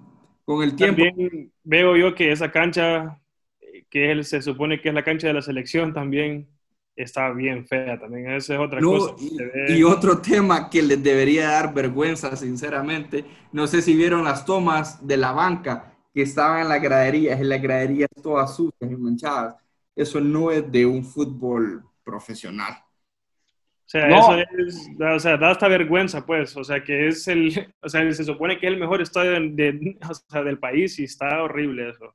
con, 0.43 0.63
el 0.63 0.75
tiempo. 0.75 1.03
También 1.03 1.51
veo 1.63 1.95
yo 1.95 2.15
que 2.15 2.31
esa 2.31 2.51
cancha, 2.51 3.21
que 3.91 4.11
él, 4.11 4.25
se 4.25 4.41
supone 4.41 4.81
que 4.81 4.89
es 4.89 4.95
la 4.95 5.03
cancha 5.03 5.27
de 5.27 5.33
la 5.33 5.43
selección, 5.43 5.93
también 5.93 6.47
está 6.95 7.31
bien 7.31 7.65
fea 7.65 7.99
también. 7.99 8.31
Esa 8.31 8.55
es 8.55 8.59
otra 8.59 8.81
cosa. 8.81 9.15
Y, 9.67 9.83
otro 9.83 10.21
tema 10.21 10.69
que 10.69 10.81
les 10.81 11.01
debería 11.01 11.49
dar 11.49 11.73
vergüenza, 11.73 12.35
sinceramente. 12.35 13.25
No 13.51 13.67
sé 13.67 13.81
si 13.81 13.95
vieron 13.95 14.23
las 14.23 14.45
tomas 14.45 15.05
de 15.05 15.17
la 15.17 15.31
banca 15.31 15.93
que 16.13 16.21
estaban 16.21 16.61
en 16.61 16.69
la 16.69 16.79
gradería, 16.79 17.33
en 17.33 17.49
las 17.49 17.61
graderías 17.61 18.09
todas 18.21 18.55
sucias 18.55 18.89
y 18.89 18.95
manchadas. 18.95 19.55
Eso 19.95 20.19
no 20.21 20.51
es 20.51 20.69
de 20.71 20.85
un 20.85 21.03
fútbol 21.03 21.83
profesional. 22.03 22.73
O 22.73 23.87
sea, 23.87 24.07
eso 24.07 24.39
es, 24.57 24.89
o 24.99 25.19
sea, 25.19 25.37
da 25.37 25.51
hasta 25.51 25.67
vergüenza, 25.67 26.25
pues. 26.25 26.55
O 26.57 26.63
sea, 26.63 26.83
que 26.83 27.07
es 27.07 27.27
el, 27.27 27.71
o 27.81 27.89
sea, 27.89 28.11
se 28.11 28.23
supone 28.23 28.57
que 28.57 28.67
es 28.67 28.73
el 28.73 28.79
mejor 28.79 29.01
estadio 29.01 29.31
del 30.45 30.59
país 30.59 30.97
y 30.99 31.03
está 31.03 31.43
horrible 31.43 31.89
eso. 31.89 32.13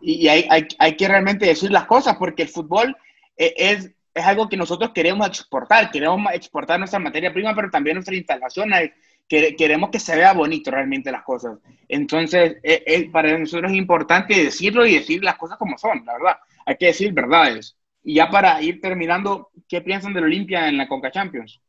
Y 0.00 0.28
hay, 0.28 0.46
hay, 0.48 0.68
hay 0.78 0.96
que 0.96 1.08
realmente 1.08 1.46
decir 1.46 1.72
las 1.72 1.86
cosas 1.86 2.16
porque 2.16 2.42
el 2.42 2.48
fútbol 2.48 2.96
es, 3.38 3.90
es 4.18 4.26
algo 4.26 4.48
que 4.48 4.56
nosotros 4.56 4.90
queremos 4.94 5.26
exportar, 5.26 5.90
queremos 5.90 6.20
exportar 6.32 6.78
nuestra 6.78 6.98
materia 6.98 7.32
prima, 7.32 7.54
pero 7.54 7.70
también 7.70 7.94
nuestra 7.94 8.16
instalación, 8.16 8.70
queremos 9.28 9.90
que 9.90 10.00
se 10.00 10.16
vea 10.16 10.32
bonito 10.32 10.70
realmente 10.70 11.12
las 11.12 11.22
cosas. 11.22 11.58
Entonces, 11.88 12.56
e, 12.62 12.82
e, 12.86 13.10
para 13.10 13.38
nosotros 13.38 13.70
es 13.70 13.78
importante 13.78 14.44
decirlo 14.44 14.86
y 14.86 14.94
decir 14.94 15.22
las 15.22 15.36
cosas 15.36 15.58
como 15.58 15.78
son, 15.78 16.04
la 16.04 16.14
verdad. 16.14 16.36
Hay 16.66 16.76
que 16.76 16.86
decir 16.86 17.12
verdades. 17.12 17.76
Y 18.02 18.14
ya 18.14 18.30
para 18.30 18.60
ir 18.62 18.80
terminando, 18.80 19.50
¿qué 19.68 19.80
piensan 19.82 20.14
del 20.14 20.24
Olimpia 20.24 20.68
en 20.68 20.78
la 20.78 20.88
Conca 20.88 21.10
Champions? 21.10 21.60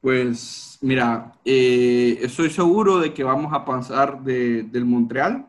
Pues 0.00 0.78
mira, 0.80 1.32
eh, 1.44 2.18
estoy 2.22 2.50
seguro 2.50 2.98
de 2.98 3.12
que 3.12 3.24
vamos 3.24 3.52
a 3.52 3.64
pasar 3.64 4.22
de, 4.22 4.62
del 4.62 4.84
Montreal 4.84 5.47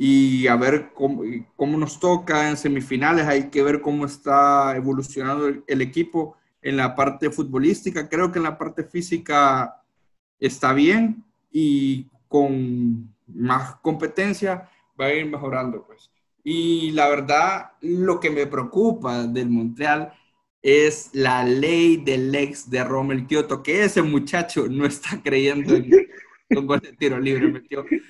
y 0.00 0.46
a 0.46 0.54
ver 0.54 0.90
cómo, 0.94 1.24
cómo, 1.56 1.76
nos 1.76 1.98
toca 1.98 2.48
en 2.48 2.56
semifinales. 2.56 3.26
Hay 3.26 3.50
que 3.50 3.64
ver 3.64 3.80
cómo 3.80 4.06
está 4.06 4.76
evolucionando 4.76 5.48
el, 5.66 5.82
equipo 5.82 6.36
en 6.62 6.76
la 6.76 6.94
parte 6.94 7.30
futbolística. 7.30 8.08
Creo 8.08 8.30
que 8.30 8.38
en 8.38 8.44
la 8.44 8.56
parte 8.56 8.84
física 8.84 9.82
está 10.38 10.72
bien 10.72 11.24
y 11.50 12.06
con 12.28 13.12
más 13.26 13.74
competencia 13.82 14.70
va 14.98 15.06
a 15.06 15.14
ir 15.14 15.26
mejorando, 15.26 15.84
pues. 15.84 16.10
Y 16.44 16.92
la 16.92 17.08
verdad, 17.08 17.72
lo 17.80 18.20
que 18.20 18.30
me 18.30 18.46
preocupa 18.46 19.26
del 19.26 19.50
Montreal 19.50 20.12
es 20.62 21.10
la 21.12 21.44
ley 21.44 21.96
del 21.96 22.32
ex 22.34 22.70
de 22.70 22.84
Rommel 22.84 23.26
Kioto, 23.26 23.64
que 23.64 23.84
ese 23.84 24.02
muchacho 24.02 24.68
no 24.68 24.86
está 24.86 25.20
creyendo 25.22 25.74
en 25.74 25.90
un 26.56 26.66
gol 26.66 26.78
de 26.78 26.92
tiro 26.92 27.18
libre. 27.18 27.64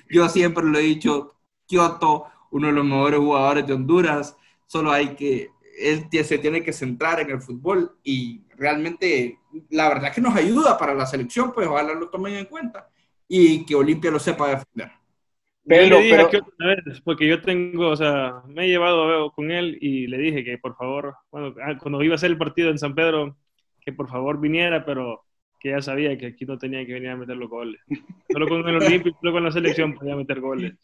Yo 0.09 0.29
siempre 0.29 0.63
lo 0.63 0.77
he 0.77 0.83
dicho, 0.83 1.35
Kioto, 1.69 2.25
uno 2.49 2.67
de 2.67 2.73
los 2.73 2.83
mejores 2.83 3.19
jugadores 3.19 3.67
de 3.67 3.73
Honduras, 3.73 4.35
solo 4.65 4.91
hay 4.91 5.09
que, 5.09 5.51
él 5.79 6.09
se 6.23 6.39
tiene 6.39 6.63
que 6.63 6.73
centrar 6.73 7.19
en 7.19 7.29
el 7.29 7.41
fútbol 7.41 7.95
y 8.03 8.41
realmente 8.57 9.37
la 9.69 9.87
verdad 9.87 10.11
que 10.11 10.19
nos 10.19 10.35
ayuda 10.35 10.77
para 10.77 10.95
la 10.95 11.05
selección, 11.05 11.53
pues 11.53 11.67
ojalá 11.67 11.93
lo 11.93 12.09
tomen 12.09 12.33
en 12.33 12.45
cuenta 12.45 12.89
y 13.27 13.65
que 13.65 13.75
Olimpia 13.75 14.09
lo 14.09 14.19
sepa 14.19 14.49
defender. 14.49 14.91
Pero, 15.63 15.99
le 15.99 16.05
dije 16.05 16.41
vez, 16.57 17.01
porque 17.01 17.27
yo 17.27 17.41
tengo, 17.43 17.89
o 17.89 17.95
sea, 17.95 18.41
me 18.47 18.65
he 18.65 18.69
llevado 18.69 19.31
con 19.31 19.51
él 19.51 19.77
y 19.79 20.07
le 20.07 20.17
dije 20.17 20.43
que 20.43 20.57
por 20.57 20.75
favor, 20.75 21.15
cuando, 21.29 21.55
ah, 21.63 21.77
cuando 21.77 22.01
iba 22.01 22.15
a 22.15 22.17
ser 22.17 22.31
el 22.31 22.39
partido 22.39 22.71
en 22.71 22.79
San 22.79 22.95
Pedro, 22.95 23.37
que 23.79 23.93
por 23.93 24.09
favor 24.09 24.39
viniera, 24.39 24.83
pero 24.83 25.23
que 25.59 25.69
ya 25.71 25.81
sabía 25.81 26.17
que 26.17 26.27
aquí 26.27 26.45
no 26.45 26.57
tenía 26.57 26.85
que 26.85 26.93
venir 26.93 27.09
a 27.09 27.17
meter 27.17 27.35
los 27.35 27.49
goles. 27.49 27.81
Solo 28.31 28.47
con 28.47 28.67
el 28.67 28.77
Olímpico, 28.77 29.17
solo 29.19 29.33
con 29.33 29.43
la 29.43 29.51
selección 29.51 29.93
podía 29.93 30.15
meter 30.15 30.39
goles. 30.39 30.73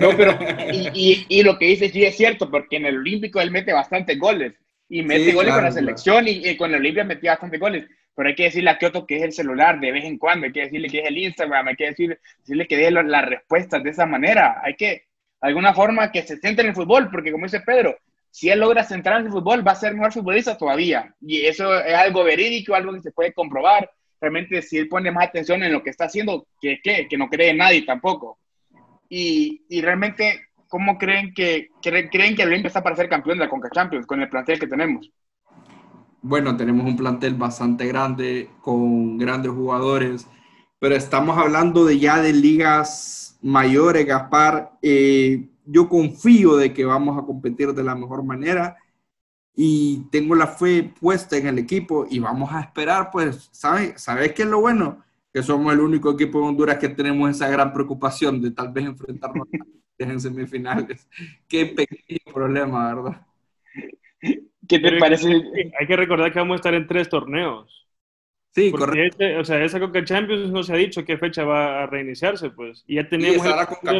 No, 0.00 0.10
pero, 0.14 0.36
y, 0.70 1.24
y, 1.30 1.42
lo 1.42 1.58
que 1.58 1.64
dice 1.64 1.88
sí 1.88 2.04
es 2.04 2.14
cierto, 2.14 2.50
porque 2.50 2.76
en 2.76 2.84
el 2.84 2.98
Olímpico 2.98 3.40
él 3.40 3.50
mete 3.50 3.72
bastantes 3.72 4.18
goles. 4.18 4.52
Y 4.88 5.02
mete 5.02 5.32
goles 5.32 5.54
con 5.54 5.64
la 5.64 5.72
selección 5.72 6.26
y, 6.28 6.56
con 6.56 6.70
el 6.70 6.80
Olimpia 6.80 7.04
metía 7.04 7.32
bastantes 7.32 7.58
goles. 7.58 7.86
Pero 8.14 8.28
hay 8.28 8.34
que 8.34 8.44
decirle 8.44 8.70
a 8.70 8.78
Kioto 8.78 9.06
que 9.06 9.16
es 9.16 9.22
el 9.22 9.32
celular 9.32 9.80
de 9.80 9.92
vez 9.92 10.04
en 10.04 10.18
cuando, 10.18 10.46
hay 10.46 10.52
que 10.52 10.60
decirle 10.60 10.88
que 10.88 11.00
es 11.00 11.06
el 11.06 11.18
Instagram, 11.18 11.68
hay 11.68 11.76
que 11.76 11.86
decirle, 11.86 12.18
decirle 12.38 12.66
que 12.66 12.76
dé 12.76 12.90
las 12.90 13.26
respuestas 13.26 13.82
de 13.82 13.90
esa 13.90 14.06
manera. 14.06 14.60
Hay 14.62 14.74
que, 14.74 14.86
de 14.86 15.04
alguna 15.40 15.74
forma, 15.74 16.12
que 16.12 16.22
se 16.22 16.36
centre 16.36 16.62
en 16.62 16.70
el 16.70 16.74
fútbol, 16.74 17.10
porque 17.10 17.32
como 17.32 17.46
dice 17.46 17.60
Pedro, 17.60 17.96
si 18.36 18.50
él 18.50 18.60
logra 18.60 18.84
centrar 18.84 19.18
en 19.18 19.28
el 19.28 19.32
fútbol, 19.32 19.66
va 19.66 19.72
a 19.72 19.76
ser 19.76 19.94
mejor 19.94 20.12
futbolista 20.12 20.58
todavía. 20.58 21.14
Y 21.22 21.46
eso 21.46 21.74
es 21.80 21.94
algo 21.94 22.22
verídico, 22.22 22.74
algo 22.74 22.92
que 22.92 23.00
se 23.00 23.10
puede 23.10 23.32
comprobar. 23.32 23.90
Realmente, 24.20 24.60
si 24.60 24.76
él 24.76 24.88
pone 24.88 25.10
más 25.10 25.28
atención 25.28 25.62
en 25.62 25.72
lo 25.72 25.82
que 25.82 25.88
está 25.88 26.04
haciendo, 26.04 26.46
que, 26.60 26.78
que, 26.82 27.08
que 27.08 27.16
no 27.16 27.30
cree 27.30 27.54
nadie 27.54 27.86
tampoco. 27.86 28.38
Y, 29.08 29.64
y 29.70 29.80
realmente, 29.80 30.48
¿cómo 30.68 30.98
creen 30.98 31.32
que, 31.32 31.68
creen 31.80 32.36
que 32.36 32.42
Olimpia 32.42 32.66
está 32.66 32.82
para 32.82 32.94
ser 32.94 33.08
campeón 33.08 33.38
de 33.38 33.44
la 33.46 33.50
Conca 33.50 33.70
Champions 33.72 34.06
con 34.06 34.20
el 34.20 34.28
plantel 34.28 34.60
que 34.60 34.66
tenemos? 34.66 35.10
Bueno, 36.20 36.58
tenemos 36.58 36.84
un 36.84 36.98
plantel 36.98 37.36
bastante 37.36 37.86
grande, 37.86 38.50
con 38.60 39.16
grandes 39.16 39.52
jugadores, 39.52 40.28
pero 40.78 40.94
estamos 40.94 41.38
hablando 41.38 41.86
de 41.86 41.98
ya 41.98 42.20
de 42.20 42.34
ligas 42.34 43.38
mayores, 43.40 44.04
Gaspar. 44.04 44.72
Eh, 44.82 45.48
yo 45.66 45.88
confío 45.88 46.56
de 46.56 46.72
que 46.72 46.84
vamos 46.84 47.18
a 47.18 47.26
competir 47.26 47.72
de 47.74 47.84
la 47.84 47.94
mejor 47.94 48.24
manera 48.24 48.76
y 49.54 50.04
tengo 50.10 50.34
la 50.34 50.46
fe 50.46 50.92
puesta 51.00 51.36
en 51.36 51.46
el 51.46 51.58
equipo 51.58 52.06
y 52.08 52.18
vamos 52.18 52.52
a 52.52 52.60
esperar, 52.60 53.10
pues, 53.10 53.48
¿sabes? 53.52 54.00
¿Sabes 54.00 54.32
qué 54.32 54.42
es 54.42 54.48
lo 54.48 54.60
bueno? 54.60 55.02
Que 55.32 55.42
somos 55.42 55.72
el 55.72 55.80
único 55.80 56.12
equipo 56.12 56.40
de 56.40 56.46
Honduras 56.46 56.78
que 56.78 56.90
tenemos 56.90 57.30
esa 57.30 57.48
gran 57.48 57.72
preocupación 57.72 58.40
de 58.40 58.50
tal 58.50 58.72
vez 58.72 58.84
enfrentarnos 58.84 59.48
en 59.98 60.20
semifinales. 60.20 61.08
Qué 61.48 61.66
pequeño 61.66 62.32
problema, 62.32 62.94
¿verdad? 62.94 63.26
¿Qué 64.68 64.78
te 64.78 64.98
parece? 64.98 65.28
Hay 65.78 65.86
que 65.86 65.96
recordar 65.96 66.32
que 66.32 66.38
vamos 66.38 66.54
a 66.54 66.56
estar 66.56 66.74
en 66.74 66.86
tres 66.86 67.08
torneos. 67.08 67.85
Sí, 68.56 68.72
correcto. 68.72 69.22
Este, 69.22 69.36
o 69.36 69.44
sea, 69.44 69.62
esa 69.62 69.78
Coca 69.78 70.02
Champions 70.02 70.50
no 70.50 70.62
se 70.62 70.72
ha 70.72 70.76
dicho 70.76 71.04
qué 71.04 71.18
fecha 71.18 71.44
va 71.44 71.82
a 71.82 71.86
reiniciarse, 71.86 72.48
pues. 72.48 72.84
Y 72.86 72.94
ya 72.94 73.06
tenemos. 73.06 73.44
Y 73.44 73.50
la 73.50 73.66
Coca 73.66 73.98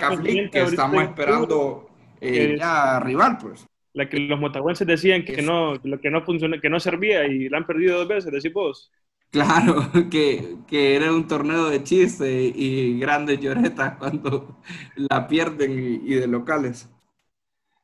que 0.50 0.62
estamos 0.62 1.02
esperando 1.02 1.90
eh, 2.22 2.56
ya 2.58 2.98
rival, 3.00 3.36
pues. 3.36 3.66
La 3.92 4.08
que 4.08 4.18
los 4.18 4.40
motagüenses 4.40 4.86
decían 4.86 5.26
que 5.26 5.42
no, 5.42 5.74
lo 5.84 6.00
que 6.00 6.10
no 6.10 6.22
funciona, 6.22 6.58
que 6.58 6.70
no 6.70 6.80
servía 6.80 7.26
y 7.26 7.50
la 7.50 7.58
han 7.58 7.66
perdido 7.66 7.98
dos 7.98 8.08
veces, 8.08 8.32
decís 8.32 8.50
vos. 8.54 8.90
Claro, 9.30 9.90
que, 10.10 10.56
que, 10.66 10.96
era 10.96 11.12
un 11.12 11.28
torneo 11.28 11.68
de 11.68 11.82
chiste 11.82 12.50
y 12.54 12.98
grandes 12.98 13.38
lloretas 13.38 13.98
cuando 13.98 14.62
la 14.96 15.28
pierden 15.28 16.00
y, 16.02 16.14
de 16.14 16.26
locales. 16.28 16.88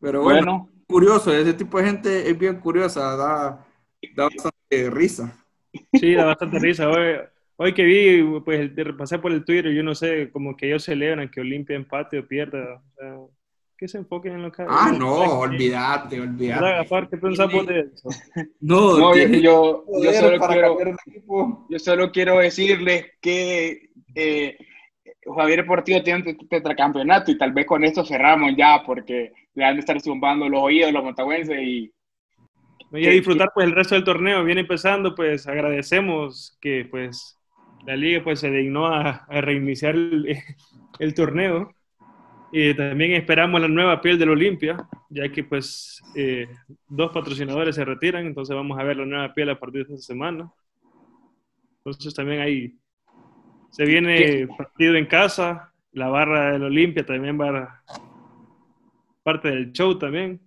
Pero 0.00 0.22
bueno, 0.22 0.70
curioso, 0.88 1.34
ese 1.34 1.52
tipo 1.52 1.76
de 1.76 1.84
gente 1.84 2.30
es 2.30 2.38
bien 2.38 2.60
curiosa, 2.60 3.14
da, 3.14 3.66
da 4.16 4.24
bastante 4.24 4.88
risa. 4.88 5.41
Sí, 5.94 6.14
da 6.14 6.24
bastante 6.24 6.58
risa. 6.58 6.88
Hoy, 6.88 7.16
hoy 7.56 7.74
que 7.74 7.84
vi, 7.84 8.40
pues 8.40 8.70
pasé 8.96 9.18
por 9.18 9.32
el 9.32 9.44
Twitter, 9.44 9.72
yo 9.72 9.82
no 9.82 9.94
sé, 9.94 10.30
como 10.30 10.56
que 10.56 10.66
ellos 10.66 10.84
celebran 10.84 11.30
que 11.30 11.40
Olimpia 11.40 11.76
empate 11.76 12.18
o 12.18 12.26
pierda. 12.26 12.76
O 12.76 12.94
sea, 12.94 13.16
que 13.82 13.88
se 13.88 13.98
enfoquen 13.98 14.34
en 14.34 14.42
lo 14.42 14.52
que... 14.52 14.62
Ah, 14.68 14.94
no, 14.96 15.40
olvídate, 15.40 16.20
olvídate. 16.20 17.08
¿Qué 17.10 17.16
pensamos 17.16 17.66
de 17.66 17.80
eso? 17.80 18.08
No, 18.60 18.96
no 18.96 19.16
yo, 19.16 19.84
yo, 20.00 20.12
solo 20.12 20.38
quiero, 20.38 20.78
yo 21.68 21.78
solo 21.80 22.12
quiero 22.12 22.38
decirles 22.38 23.06
que 23.20 23.90
eh, 24.14 24.56
Javier 25.36 25.66
Portillo 25.66 26.00
tiene 26.00 26.22
un 26.30 26.48
tetracampeonato 26.48 27.32
y 27.32 27.38
tal 27.38 27.52
vez 27.52 27.66
con 27.66 27.82
esto 27.82 28.04
cerramos 28.04 28.52
ya 28.56 28.84
porque 28.86 29.32
le 29.54 29.64
han 29.64 29.74
de 29.74 29.80
estar 29.80 30.00
zumbando 30.00 30.48
los 30.48 30.62
oídos 30.62 30.92
los 30.92 31.02
montagüenses 31.02 31.58
y... 31.60 31.92
Y 32.94 33.06
a 33.06 33.10
disfrutar 33.10 33.50
pues 33.54 33.66
el 33.66 33.74
resto 33.74 33.94
del 33.94 34.04
torneo, 34.04 34.44
viene 34.44 34.62
empezando, 34.62 35.14
pues 35.14 35.46
agradecemos 35.46 36.58
que 36.60 36.86
pues 36.90 37.38
la 37.86 37.96
liga 37.96 38.22
pues 38.22 38.40
se 38.40 38.50
dignó 38.50 38.86
a, 38.86 39.26
reiniciar 39.28 39.94
el, 39.94 40.36
el 40.98 41.14
torneo. 41.14 41.74
Y 42.54 42.74
también 42.74 43.12
esperamos 43.12 43.62
la 43.62 43.68
nueva 43.68 44.00
piel 44.02 44.18
del 44.18 44.28
Olimpia, 44.28 44.76
ya 45.08 45.30
que 45.30 45.42
pues 45.42 46.02
eh, 46.14 46.46
dos 46.86 47.10
patrocinadores 47.10 47.74
se 47.74 47.84
retiran, 47.84 48.26
entonces 48.26 48.54
vamos 48.54 48.78
a 48.78 48.84
ver 48.84 48.98
la 48.98 49.06
nueva 49.06 49.32
piel 49.32 49.48
a 49.48 49.58
partir 49.58 49.86
de 49.86 49.94
esta 49.94 50.06
semana. 50.12 50.52
Entonces 51.78 52.12
también 52.12 52.40
ahí 52.40 52.76
se 53.70 53.86
viene 53.86 54.46
partido 54.46 54.96
en 54.96 55.06
casa, 55.06 55.72
la 55.92 56.08
barra 56.08 56.52
del 56.52 56.64
Olimpia 56.64 57.06
también 57.06 57.40
va 57.40 57.58
a 57.58 57.82
parte 59.22 59.48
del 59.48 59.72
show 59.72 59.98
también. 59.98 60.40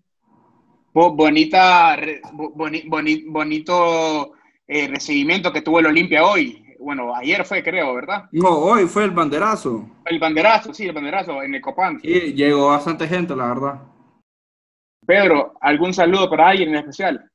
Bonita, 0.95 1.97
bonito 3.27 4.31
eh, 4.65 4.87
recibimiento 4.87 5.51
que 5.51 5.61
tuvo 5.61 5.79
el 5.79 5.87
Olimpia 5.87 6.23
hoy 6.23 6.65
bueno, 6.85 7.15
ayer 7.15 7.43
fue, 7.45 7.63
creo, 7.63 7.95
¿verdad? 7.95 8.29
No, 8.31 8.49
hoy 8.49 8.85
fue 8.85 9.05
el 9.05 9.11
banderazo. 9.11 9.89
El 10.05 10.19
banderazo, 10.19 10.71
sí, 10.71 10.85
el 10.85 10.93
banderazo 10.93 11.41
en 11.41 11.55
el 11.55 11.61
Copán. 11.61 11.99
Sí, 11.99 12.33
llegó 12.33 12.67
bastante 12.67 13.07
gente, 13.07 13.35
la 13.35 13.47
verdad. 13.47 13.81
Pedro, 15.03 15.53
¿algún 15.61 15.95
saludo 15.95 16.29
para 16.29 16.49
alguien 16.49 16.69
en 16.69 16.75
especial? 16.75 17.31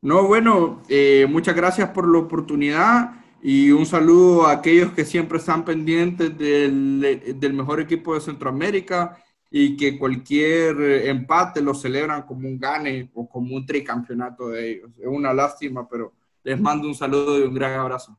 No, 0.00 0.26
bueno, 0.26 0.80
eh, 0.88 1.26
muchas 1.28 1.54
gracias 1.54 1.90
por 1.90 2.10
la 2.10 2.20
oportunidad 2.20 3.10
y 3.42 3.70
un 3.72 3.84
saludo 3.84 4.46
a 4.46 4.52
aquellos 4.52 4.92
que 4.92 5.04
siempre 5.04 5.36
están 5.36 5.66
pendientes 5.66 6.36
del, 6.38 7.36
del 7.36 7.52
mejor 7.52 7.78
equipo 7.78 8.14
de 8.14 8.22
Centroamérica 8.22 9.22
y 9.54 9.76
que 9.76 9.98
cualquier 9.98 10.80
empate 11.08 11.60
lo 11.60 11.74
celebran 11.74 12.22
como 12.22 12.48
un 12.48 12.58
gane 12.58 13.10
o 13.12 13.28
como 13.28 13.54
un 13.54 13.66
tricampeonato 13.66 14.48
de 14.48 14.70
ellos. 14.70 14.90
Es 14.98 15.06
una 15.06 15.34
lástima, 15.34 15.86
pero 15.86 16.14
les 16.42 16.58
mando 16.58 16.88
un 16.88 16.94
saludo 16.94 17.38
y 17.38 17.42
un 17.42 17.52
gran 17.52 17.78
abrazo. 17.78 18.18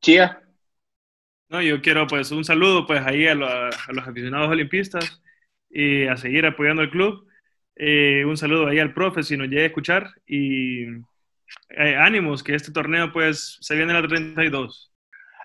Chía. 0.00 0.40
No, 1.50 1.60
yo 1.60 1.82
quiero 1.82 2.06
pues 2.06 2.30
un 2.30 2.42
saludo 2.42 2.86
pues 2.86 3.02
ahí 3.04 3.26
a, 3.26 3.34
los 3.34 4.08
aficionados 4.08 4.48
olimpistas 4.48 5.22
y 5.68 6.06
a 6.06 6.16
seguir 6.16 6.46
apoyando 6.46 6.80
al 6.80 6.90
club. 6.90 7.28
Eh, 7.76 8.24
un 8.24 8.38
saludo 8.38 8.68
ahí 8.68 8.78
al 8.78 8.94
profe 8.94 9.22
si 9.22 9.36
nos 9.36 9.48
llega 9.48 9.64
a 9.64 9.66
escuchar 9.66 10.10
y 10.26 10.84
eh, 11.68 11.96
ánimos 11.98 12.42
que 12.42 12.54
este 12.54 12.72
torneo 12.72 13.12
pues 13.12 13.58
se 13.60 13.76
viene 13.76 13.92
a 13.92 14.00
la 14.00 14.08
32. 14.08 14.90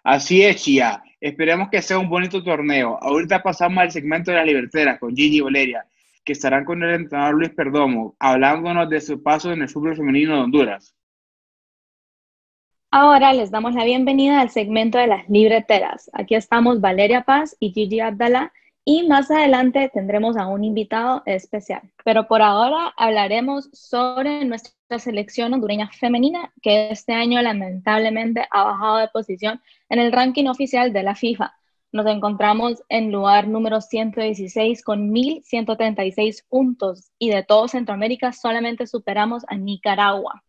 Así 0.06 0.42
es, 0.42 0.64
Chía. 0.64 1.04
Esperemos 1.20 1.70
que 1.70 1.82
sea 1.82 1.98
un 1.98 2.10
bonito 2.10 2.44
torneo. 2.44 2.98
Ahorita 3.02 3.42
pasamos 3.42 3.80
al 3.80 3.92
segmento 3.92 4.32
de 4.32 4.38
la 4.38 4.46
libertera 4.46 5.00
con 5.00 5.16
Gigi 5.16 5.42
Valeria, 5.42 5.86
que 6.24 6.34
estarán 6.34 6.64
con 6.64 6.84
el 6.84 6.94
entrenador 6.94 7.36
Luis 7.36 7.50
Perdomo, 7.50 8.16
hablándonos 8.20 8.90
de 8.90 9.02
su 9.02 9.24
paso 9.24 9.52
en 9.52 9.62
el 9.62 9.70
fútbol 9.70 9.96
femenino 9.96 10.36
de 10.36 10.42
Honduras. 10.42 10.94
Ahora 12.92 13.34
les 13.34 13.52
damos 13.52 13.74
la 13.74 13.84
bienvenida 13.84 14.40
al 14.40 14.50
segmento 14.50 14.98
de 14.98 15.08
las 15.08 15.28
libreteras. 15.28 16.10
Aquí 16.14 16.36
estamos 16.36 16.80
Valeria 16.80 17.24
Paz 17.24 17.56
y 17.60 17.72
Gigi 17.72 18.00
Abdala 18.00 18.54
y 18.90 19.04
más 19.06 19.30
adelante 19.30 19.92
tendremos 19.94 20.38
a 20.38 20.48
un 20.48 20.64
invitado 20.64 21.22
especial. 21.26 21.82
Pero 22.06 22.26
por 22.26 22.42
ahora 22.42 22.94
hablaremos 22.96 23.70
sobre 23.74 24.46
nuestra 24.46 24.98
selección 24.98 25.54
hondureña 25.54 25.90
femenina 25.90 26.54
que 26.62 26.90
este 26.90 27.12
año 27.12 27.42
lamentablemente 27.42 28.48
ha 28.50 28.64
bajado 28.64 29.00
de 29.00 29.10
posición 29.10 29.62
en 29.90 30.00
el 30.00 30.14
ranking 30.14 30.46
oficial 30.46 30.94
de 30.94 31.04
la 31.04 31.16
FIFA. 31.16 31.54
Nos 31.92 32.06
encontramos 32.06 32.82
en 32.88 33.12
lugar 33.12 33.50
número 33.50 33.82
116 33.82 34.82
con 34.86 35.12
1.136 35.12 36.46
puntos 36.48 37.12
y 37.20 37.30
de 37.30 37.44
todo 37.44 37.68
Centroamérica 37.68 38.32
solamente 38.32 38.88
superamos 38.88 39.44
a 39.50 39.58
Nicaragua. 39.58 40.46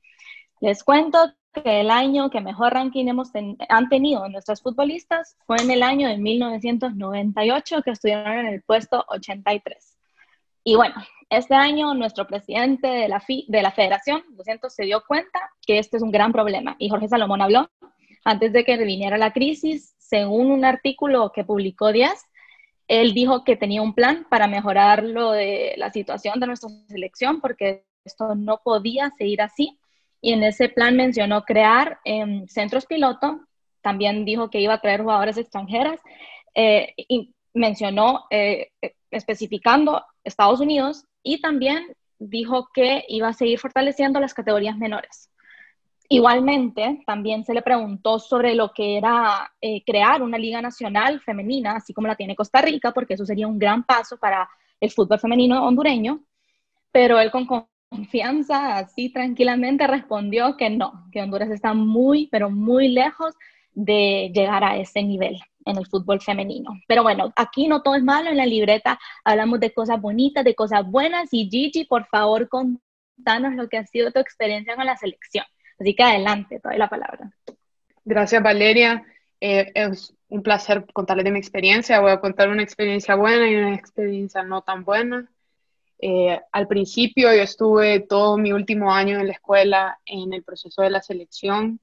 Les 0.61 0.85
cuento 0.85 1.33
que 1.53 1.81
el 1.81 1.91
año 1.91 2.31
que 2.31 2.41
mejor 2.41 2.75
ranking 2.75 3.07
hemos 3.07 3.31
han 3.69 3.89
tenido 3.89 4.29
nuestras 4.29 4.63
futbolistas 4.63 5.37
fue 5.47 5.57
en 5.59 5.71
el 5.71 5.83
año 5.83 6.09
de 6.09 6.19
1998, 6.19 7.83
que 7.83 7.91
estuvieron 7.91 8.33
en 8.33 8.47
el 8.47 8.63
puesto 8.63 9.05
83. 9.09 9.99
Y 10.65 10.77
bueno, 10.77 10.95
este 11.31 11.55
año 11.55 11.95
nuestro 11.95 12.27
presidente 12.27 12.87
de 12.87 13.09
la, 13.09 13.23
de 13.27 13.63
la 13.63 13.71
federación, 13.71 14.23
lo 14.37 14.45
siento, 14.45 14.69
se 14.71 14.85
dio 14.85 15.03
cuenta 15.07 15.39
que 15.67 15.79
este 15.79 15.97
es 15.97 16.03
un 16.03 16.11
gran 16.11 16.33
problema. 16.33 16.77
Y 16.79 16.89
Jorge 16.89 17.09
Salomón 17.09 17.43
habló 17.43 17.71
antes 18.25 18.53
de 18.53 18.65
que 18.65 18.77
viniera 18.77 19.17
la 19.17 19.33
crisis, 19.33 19.95
según 19.99 20.51
un 20.51 20.65
artículo 20.65 21.33
que 21.33 21.45
publicó 21.45 21.93
Díaz, 21.93 22.27
él 22.87 23.13
dijo 23.13 23.45
que 23.45 23.57
tenía 23.57 23.83
un 23.83 23.95
plan 23.95 24.27
para 24.31 24.49
mejorar 24.49 25.05
lo 25.05 25.33
de 25.33 25.75
la 25.77 25.91
situación 25.91 26.41
de 26.41 26.47
nuestra 26.47 26.71
selección, 26.89 27.41
porque 27.41 27.85
esto 28.05 28.35
no 28.35 28.61
podía 28.65 29.13
seguir 29.17 29.43
así 29.43 29.79
y 30.20 30.33
en 30.33 30.42
ese 30.42 30.68
plan 30.68 30.96
mencionó 30.96 31.44
crear 31.44 31.98
em, 32.04 32.46
centros 32.48 32.87
piloto, 32.87 33.40
también 33.83 34.24
dijo 34.24 34.50
que 34.50 34.61
iba 34.61 34.74
a 34.74 34.81
traer 34.81 35.02
jugadores 35.02 35.38
extranjeras 35.38 36.00
eh, 36.54 36.94
y 36.96 37.35
mencionó 37.54 38.24
eh, 38.31 38.70
especificando 39.11 40.04
Estados 40.24 40.61
Unidos 40.61 41.04
y 41.22 41.40
también 41.40 41.94
dijo 42.18 42.68
que 42.72 43.04
iba 43.09 43.28
a 43.28 43.33
seguir 43.33 43.59
fortaleciendo 43.59 44.20
las 44.20 44.35
categorías 44.35 44.76
menores. 44.76 45.31
Igualmente, 46.11 47.02
también 47.07 47.44
se 47.44 47.52
le 47.52 47.61
preguntó 47.61 48.18
sobre 48.18 48.54
lo 48.54 48.72
que 48.72 48.96
era 48.96 49.52
eh, 49.61 49.85
crear 49.85 50.22
una 50.22 50.38
liga 50.38 50.62
nacional 50.62 51.20
femenina, 51.20 51.76
así 51.76 51.92
como 51.92 52.09
la 52.09 52.16
tiene 52.16 52.35
Costa 52.35 52.62
Rica, 52.62 52.92
porque 52.92 53.14
eso 53.14 53.26
sería 53.26 53.46
un 53.46 53.59
gran 53.59 53.85
paso 53.85 54.16
para 54.16 54.48
el 54.81 54.90
fútbol 54.90 55.20
femenino 55.20 55.64
hondureño, 55.66 56.24
pero 56.90 57.20
él 57.20 57.31
con 57.31 57.46
confianza, 57.88 58.77
así 58.79 59.11
tranquilamente 59.11 59.87
respondió 59.87 60.57
que 60.57 60.70
no, 60.70 61.09
que 61.12 61.22
Honduras 61.22 61.51
está 61.51 61.74
muy, 61.74 62.29
pero 62.29 62.51
muy 62.51 62.88
lejos 62.88 63.35
de 63.72 64.31
llegar 64.35 64.64
a 64.64 64.77
ese 64.77 65.03
nivel 65.03 65.38
en 65.64 65.77
el 65.77 65.87
fútbol 65.87 66.20
femenino. 66.20 66.70
Pero 66.87 67.03
bueno, 67.03 67.33
aquí 67.37 67.68
no 67.68 67.83
todo 67.83 67.94
es 67.94 68.03
malo, 68.03 68.31
en 68.31 68.37
la 68.37 68.46
libreta 68.46 68.98
hablamos 69.24 69.61
de 69.61 69.72
cosas 69.72 70.01
bonitas, 70.01 70.44
de 70.44 70.55
cosas 70.55 70.85
buenas 70.87 71.29
y 71.33 71.48
Gigi, 71.51 71.85
por 71.85 72.07
favor, 72.07 72.48
contanos 72.48 73.55
lo 73.55 73.68
que 73.68 73.79
ha 73.79 73.87
sido 73.87 74.11
tu 74.11 74.20
experiencia 74.20 74.77
con 74.77 74.87
la 74.87 74.96
selección. 74.96 75.44
Así 75.79 75.94
que 75.94 76.03
adelante, 76.03 76.61
toda 76.61 76.77
la 76.77 76.88
palabra. 76.88 77.31
Gracias, 78.05 78.42
Valeria. 78.42 79.05
Eh, 79.40 79.70
es 79.74 80.14
un 80.29 80.42
placer 80.42 80.85
contarles 80.92 81.24
de 81.24 81.31
mi 81.31 81.38
experiencia. 81.38 82.01
Voy 82.01 82.11
a 82.11 82.20
contar 82.20 82.48
una 82.48 82.62
experiencia 82.62 83.14
buena 83.14 83.48
y 83.48 83.55
una 83.55 83.74
experiencia 83.74 84.42
no 84.42 84.62
tan 84.62 84.85
buena. 84.85 85.31
Eh, 86.01 86.41
al 86.53 86.69
principio 86.69 87.33
yo 87.35 87.43
estuve 87.43 88.01
todo 88.01 88.37
mi 88.37 88.53
último 88.53 88.93
año 88.93 89.19
en 89.19 89.27
la 89.27 89.33
escuela 89.33 89.99
en 90.07 90.33
el 90.33 90.45
proceso 90.45 90.83
de 90.83 90.91
la 90.91 91.03
selección. 91.03 91.81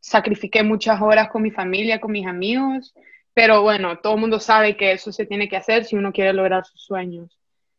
Sacrifiqué 0.00 0.62
muchas 0.62 1.00
horas 1.00 1.28
con 1.30 1.42
mi 1.42 1.50
familia, 1.50 2.00
con 2.00 2.12
mis 2.12 2.26
amigos, 2.26 2.94
pero 3.34 3.62
bueno, 3.62 3.98
todo 3.98 4.14
el 4.14 4.20
mundo 4.20 4.40
sabe 4.40 4.76
que 4.76 4.92
eso 4.92 5.12
se 5.12 5.26
tiene 5.26 5.48
que 5.48 5.56
hacer 5.56 5.84
si 5.84 5.96
uno 5.96 6.12
quiere 6.12 6.32
lograr 6.32 6.64
sus 6.64 6.82
sueños. 6.82 7.38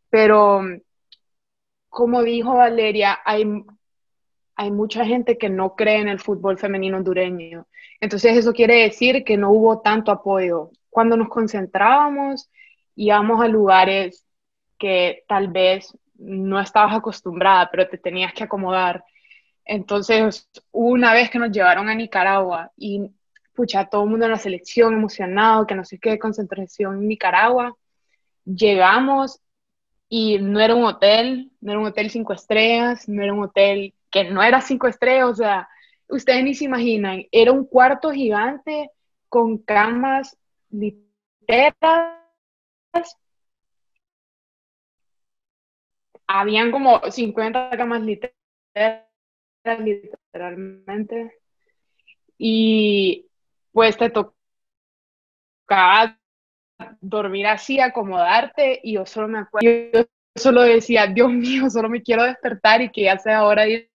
Pero, 0.10 0.62
como 1.90 2.24
dijo 2.24 2.56
Valeria, 2.56 3.20
hay 3.24 3.46
hay 4.60 4.72
mucha 4.72 5.06
gente 5.06 5.38
que 5.38 5.48
no 5.48 5.74
cree 5.74 6.02
en 6.02 6.10
el 6.10 6.20
fútbol 6.20 6.58
femenino 6.58 6.98
hondureño. 6.98 7.66
Entonces 8.02 8.36
eso 8.36 8.52
quiere 8.52 8.82
decir 8.84 9.24
que 9.24 9.38
no 9.38 9.52
hubo 9.52 9.80
tanto 9.80 10.12
apoyo. 10.12 10.72
Cuando 10.90 11.16
nos 11.16 11.30
concentrábamos, 11.30 12.52
íbamos 12.94 13.42
a 13.42 13.48
lugares 13.48 14.26
que 14.80 15.24
tal 15.28 15.50
vez 15.50 15.96
no 16.16 16.60
estabas 16.60 16.96
acostumbrada, 16.96 17.70
pero 17.72 17.88
te 17.88 17.98
tenías 17.98 18.34
que 18.34 18.44
acomodar. 18.44 19.04
Entonces, 19.66 20.50
una 20.72 21.14
vez 21.14 21.30
que 21.30 21.40
nos 21.40 21.52
llevaron 21.52 21.90
a 21.90 21.96
Nicaragua 21.96 22.72
y, 22.76 23.12
pucha, 23.54 23.86
todo 23.86 24.04
el 24.04 24.10
mundo 24.10 24.26
en 24.26 24.32
la 24.32 24.38
selección 24.38 24.94
emocionado, 24.94 25.68
que 25.68 25.76
no 25.76 25.86
sé 25.86 26.00
qué, 26.00 26.18
concentración 26.18 26.96
en 26.98 27.08
Nicaragua, 27.08 27.76
llegamos 28.46 29.40
y 30.10 30.40
no 30.40 30.60
era 30.60 30.74
un 30.74 30.86
hotel, 30.86 31.52
no 31.62 31.72
era 31.72 31.80
un 31.80 31.86
hotel 31.88 32.10
cinco 32.10 32.34
estrellas, 32.34 33.08
no 33.08 33.22
era 33.22 33.34
un 33.34 33.44
hotel 33.44 33.94
que 34.10 34.24
no 34.24 34.42
era 34.42 34.60
cinco 34.62 34.88
estrellas, 34.88 35.30
o 35.30 35.36
sea, 35.36 35.70
ustedes 36.08 36.44
ni 36.44 36.56
se 36.56 36.66
imaginan, 36.66 37.24
era 37.32 37.52
un 37.52 37.66
cuarto 37.66 38.12
gigante 38.12 38.90
con 39.30 39.60
camas 39.60 40.36
literas. 40.72 41.78
Habían 46.32 46.72
como 46.72 47.02
50 47.10 47.72
camas 47.72 48.04
literalmente. 49.66 51.40
Y 52.38 53.26
pues 53.72 53.98
te 53.98 54.12
tocaba 54.12 54.36
dormir 57.02 57.48
así, 57.48 57.80
acomodarte, 57.80 58.80
y 58.84 58.94
yo 58.94 59.08
solo 59.08 59.28
me 59.28 59.40
acuerdo, 59.40 59.68
yo 59.92 60.06
solo 60.36 60.62
decía, 60.62 61.08
Dios 61.08 61.32
mío, 61.32 61.68
solo 61.72 61.90
me 61.90 62.04
quiero 62.04 62.24
despertar 62.24 62.84
y 62.84 62.92
que 62.92 63.06
ya 63.06 63.18
sea 63.18 63.44
hora 63.44 63.64
de 63.64 63.92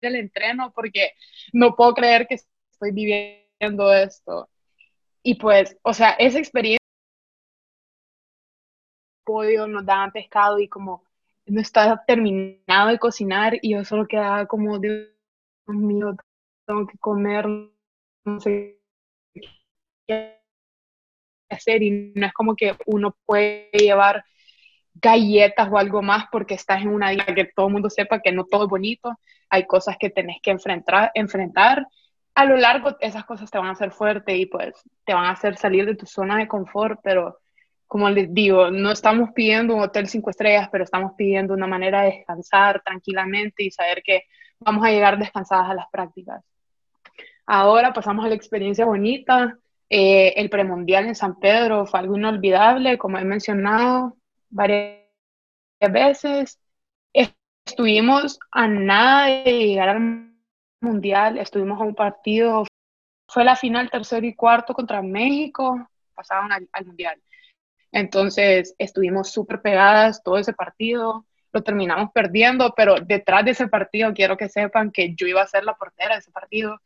el 0.00 0.16
entreno 0.16 0.72
porque 0.74 1.12
no 1.52 1.76
puedo 1.76 1.94
creer 1.94 2.26
que 2.26 2.34
estoy 2.34 2.90
viviendo 2.90 3.94
esto. 3.94 4.50
Y 5.22 5.36
pues, 5.36 5.78
o 5.82 5.94
sea, 5.94 6.10
esa 6.18 6.40
experiencia, 6.40 6.78
podio, 9.24 9.68
nos 9.68 9.86
daban 9.86 10.10
pescado 10.10 10.58
y 10.58 10.68
como 10.68 11.04
no 11.46 11.60
estaba 11.60 12.04
terminado 12.06 12.88
de 12.88 12.98
cocinar 12.98 13.58
y 13.62 13.72
yo 13.72 13.84
solo 13.84 14.06
quedaba 14.06 14.46
como, 14.46 14.78
Dios 14.78 15.08
mío, 15.66 16.16
tengo 16.66 16.86
que 16.86 16.98
comer, 16.98 17.46
no 17.46 18.40
sé 18.40 18.80
qué 20.06 20.40
hacer 21.50 21.82
y 21.82 22.12
no 22.14 22.26
es 22.26 22.32
como 22.32 22.56
que 22.56 22.74
uno 22.86 23.16
puede 23.26 23.70
llevar 23.72 24.24
galletas 24.94 25.68
o 25.70 25.78
algo 25.78 26.02
más 26.02 26.26
porque 26.30 26.54
estás 26.54 26.82
en 26.82 26.88
una 26.88 27.10
vida 27.10 27.26
que 27.26 27.44
todo 27.44 27.66
el 27.66 27.72
mundo 27.72 27.90
sepa 27.90 28.20
que 28.20 28.32
no 28.32 28.44
todo 28.44 28.64
es 28.64 28.70
bonito, 28.70 29.18
hay 29.48 29.66
cosas 29.66 29.96
que 29.98 30.10
tenés 30.10 30.38
que 30.42 30.50
enfrentar, 30.50 31.10
enfrentar. 31.14 31.86
A 32.34 32.44
lo 32.46 32.56
largo 32.56 32.96
esas 33.00 33.24
cosas 33.24 33.50
te 33.50 33.58
van 33.58 33.68
a 33.68 33.72
hacer 33.72 33.92
fuerte 33.92 34.36
y 34.36 34.46
pues 34.46 34.74
te 35.04 35.14
van 35.14 35.26
a 35.26 35.30
hacer 35.30 35.56
salir 35.56 35.86
de 35.86 35.96
tu 35.96 36.06
zona 36.06 36.38
de 36.38 36.48
confort, 36.48 37.00
pero 37.02 37.38
como 37.92 38.08
les 38.08 38.32
digo, 38.32 38.70
no 38.70 38.90
estamos 38.90 39.32
pidiendo 39.34 39.74
un 39.74 39.82
hotel 39.82 40.08
cinco 40.08 40.30
estrellas, 40.30 40.70
pero 40.72 40.82
estamos 40.82 41.12
pidiendo 41.14 41.52
una 41.52 41.66
manera 41.66 42.00
de 42.00 42.12
descansar 42.12 42.82
tranquilamente 42.82 43.64
y 43.64 43.70
saber 43.70 44.02
que 44.02 44.22
vamos 44.60 44.82
a 44.82 44.90
llegar 44.90 45.18
descansadas 45.18 45.68
a 45.68 45.74
las 45.74 45.90
prácticas. 45.92 46.42
Ahora 47.44 47.92
pasamos 47.92 48.24
a 48.24 48.28
la 48.30 48.34
experiencia 48.34 48.86
bonita. 48.86 49.58
Eh, 49.90 50.32
el 50.38 50.48
premundial 50.48 51.04
en 51.04 51.14
San 51.14 51.38
Pedro 51.38 51.84
fue 51.84 52.00
algo 52.00 52.16
inolvidable, 52.16 52.96
como 52.96 53.18
he 53.18 53.24
mencionado 53.26 54.16
varias 54.48 55.02
veces. 55.90 56.58
Estuvimos 57.12 58.38
a 58.52 58.68
nada 58.68 59.26
de 59.26 59.66
llegar 59.66 59.90
al 59.90 60.32
mundial, 60.80 61.36
estuvimos 61.36 61.78
a 61.78 61.84
un 61.84 61.94
partido, 61.94 62.64
fue 63.28 63.44
la 63.44 63.54
final 63.54 63.90
tercero 63.90 64.26
y 64.26 64.34
cuarto 64.34 64.72
contra 64.72 65.02
México, 65.02 65.90
pasaban 66.14 66.52
al, 66.52 66.86
mundial. 66.86 67.20
Entonces 67.92 68.74
estuvimos 68.78 69.30
súper 69.30 69.60
pegadas 69.60 70.22
todo 70.22 70.38
ese 70.38 70.54
partido, 70.54 71.26
lo 71.52 71.62
terminamos 71.62 72.10
perdiendo, 72.12 72.72
pero 72.74 72.96
detrás 72.96 73.44
de 73.44 73.50
ese 73.50 73.68
partido 73.68 74.12
quiero 74.14 74.36
que 74.36 74.48
sepan 74.48 74.90
que 74.90 75.14
yo 75.14 75.26
iba 75.26 75.42
a 75.42 75.46
ser 75.46 75.64
la 75.64 75.74
portera 75.74 76.14
de 76.14 76.20
ese 76.20 76.30
partido. 76.30 76.80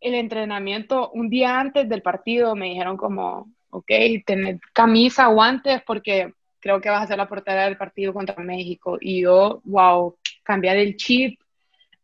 El 0.00 0.14
entrenamiento, 0.14 1.10
un 1.12 1.30
día 1.30 1.60
antes 1.60 1.88
del 1.88 2.02
partido 2.02 2.56
me 2.56 2.70
dijeron 2.70 2.96
como, 2.96 3.52
ok, 3.70 3.90
tener 4.26 4.58
camisa, 4.72 5.26
guantes, 5.26 5.80
porque 5.86 6.34
creo 6.58 6.80
que 6.80 6.90
vas 6.90 7.04
a 7.04 7.06
ser 7.06 7.18
la 7.18 7.28
portera 7.28 7.64
del 7.64 7.76
partido 7.76 8.12
contra 8.12 8.42
México. 8.42 8.98
Y 9.00 9.22
yo, 9.22 9.60
wow, 9.64 10.16
cambiar 10.42 10.76
el 10.76 10.96
chip 10.96 11.40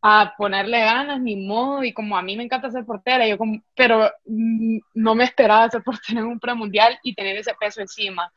a 0.01 0.35
ponerle 0.37 0.81
ganas, 0.81 1.21
ni 1.21 1.37
modo, 1.37 1.83
y 1.83 1.93
como 1.93 2.17
a 2.17 2.23
mí 2.23 2.37
me 2.37 2.45
encanta 2.45 2.71
ser 2.71 2.85
portera, 2.85 3.27
yo 3.27 3.37
como, 3.37 3.61
pero 3.75 4.11
mm, 4.27 4.79
no 4.95 5.15
me 5.15 5.25
esperaba 5.25 5.71
ser 5.71 5.83
portera 5.83 6.21
en 6.21 6.27
un 6.27 6.39
premundial 6.39 6.99
y 7.03 7.15
tener 7.15 7.37
ese 7.37 7.55
peso 7.55 7.81
encima. 7.81 8.33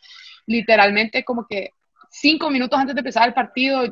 Literalmente 0.47 1.23
como 1.23 1.45
que 1.47 1.71
cinco 2.09 2.49
minutos 2.49 2.79
antes 2.79 2.95
de 2.95 3.01
empezar 3.01 3.27
el 3.27 3.33
partido, 3.33 3.83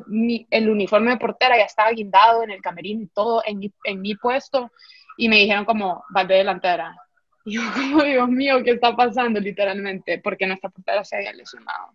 el 0.50 0.70
uniforme 0.70 1.12
de 1.12 1.16
portera 1.16 1.56
ya 1.56 1.64
estaba 1.64 1.90
guindado 1.90 2.42
en 2.42 2.50
el 2.50 2.60
camerino 2.60 3.02
y 3.02 3.08
todo 3.08 3.42
en 3.46 3.58
mi, 3.58 3.72
en 3.84 4.00
mi 4.00 4.14
puesto, 4.16 4.70
y 5.16 5.28
me 5.28 5.36
dijeron 5.36 5.64
como, 5.64 6.04
vas 6.10 6.26
de 6.26 6.34
delantera. 6.36 6.96
Y 7.44 7.54
yo 7.54 7.62
como, 7.72 8.02
Dios 8.04 8.28
mío, 8.28 8.62
¿qué 8.64 8.72
está 8.72 8.96
pasando? 8.96 9.38
Literalmente, 9.40 10.18
porque 10.18 10.46
nuestra 10.46 10.70
portera 10.70 11.04
se 11.04 11.16
había 11.16 11.32
lesionado. 11.32 11.94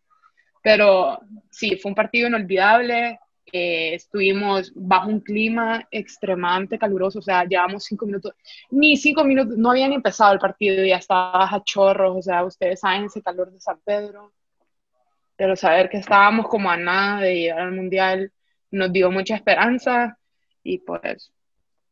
Pero 0.63 1.19
sí, 1.51 1.77
fue 1.77 1.89
un 1.89 1.95
partido 1.95 2.27
inolvidable. 2.27 3.19
Eh, 3.57 3.95
estuvimos 3.95 4.73
bajo 4.75 5.07
un 5.07 5.21
clima 5.21 5.87
extremadamente 5.89 6.77
caluroso, 6.77 7.19
o 7.19 7.21
sea, 7.21 7.45
llevamos 7.45 7.85
cinco 7.85 8.05
minutos, 8.05 8.33
ni 8.69 8.97
cinco 8.97 9.23
minutos, 9.23 9.57
no 9.57 9.71
habían 9.71 9.93
empezado 9.93 10.33
el 10.33 10.39
partido 10.39 10.83
y 10.83 10.89
ya 10.89 10.97
estaba 10.97 11.45
a 11.45 11.63
chorros, 11.63 12.17
o 12.17 12.21
sea, 12.21 12.43
ustedes 12.43 12.81
saben 12.81 13.05
ese 13.05 13.21
calor 13.21 13.53
de 13.53 13.61
San 13.61 13.79
Pedro. 13.85 14.33
Pero 15.37 15.55
saber 15.55 15.89
que 15.89 15.99
estábamos 15.99 16.49
como 16.49 16.69
a 16.69 16.75
nada 16.75 17.21
de 17.21 17.35
llegar 17.35 17.61
al 17.61 17.71
mundial 17.71 18.33
nos 18.71 18.91
dio 18.91 19.09
mucha 19.09 19.35
esperanza 19.35 20.17
y 20.61 20.79
pues, 20.79 21.31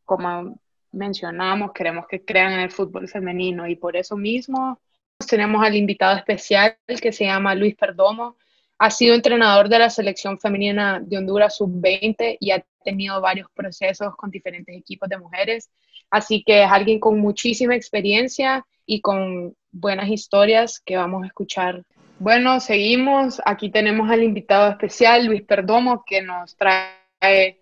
como 0.04 0.60
mencionamos, 0.92 1.72
queremos 1.72 2.08
que 2.08 2.26
crean 2.26 2.52
en 2.52 2.60
el 2.60 2.72
fútbol 2.72 3.08
femenino 3.08 3.70
y 3.70 3.78
por 3.78 3.96
eso 3.96 4.18
mismo 4.18 4.82
tenemos 5.30 5.66
al 5.66 5.78
invitado 5.78 6.18
especial 6.18 6.78
que 7.02 7.14
se 7.14 7.24
llama 7.24 7.56
Luis 7.56 7.78
Perdomo. 7.78 8.36
Ha 8.84 8.90
sido 8.90 9.16
entrenador 9.16 9.70
de 9.70 9.80
la 9.80 9.90
selección 9.90 10.38
femenina 10.38 11.00
de 11.00 11.18
Honduras 11.18 11.56
sub-20 11.56 12.36
y 12.38 12.52
ha 12.52 12.66
tenido 12.84 13.22
varios 13.22 13.48
procesos 13.56 14.14
con 14.18 14.30
diferentes 14.30 14.76
equipos 14.76 15.08
de 15.08 15.18
mujeres. 15.18 15.72
Así 16.12 16.44
que 16.44 16.64
es 16.64 16.70
alguien 16.70 17.00
con 17.00 17.18
muchísima 17.18 17.76
experiencia 17.76 18.66
y 18.86 19.00
con 19.00 19.56
buenas 19.72 20.10
historias 20.10 20.82
que 20.86 20.98
vamos 20.98 21.24
a 21.24 21.28
escuchar. 21.28 21.82
Bueno, 22.20 22.60
seguimos. 22.60 23.42
Aquí 23.46 23.70
tenemos 23.70 24.12
al 24.12 24.22
invitado 24.22 24.70
especial, 24.70 25.28
Luis 25.28 25.44
Perdomo, 25.44 26.04
que 26.06 26.22
nos 26.22 26.58
trae 26.58 27.62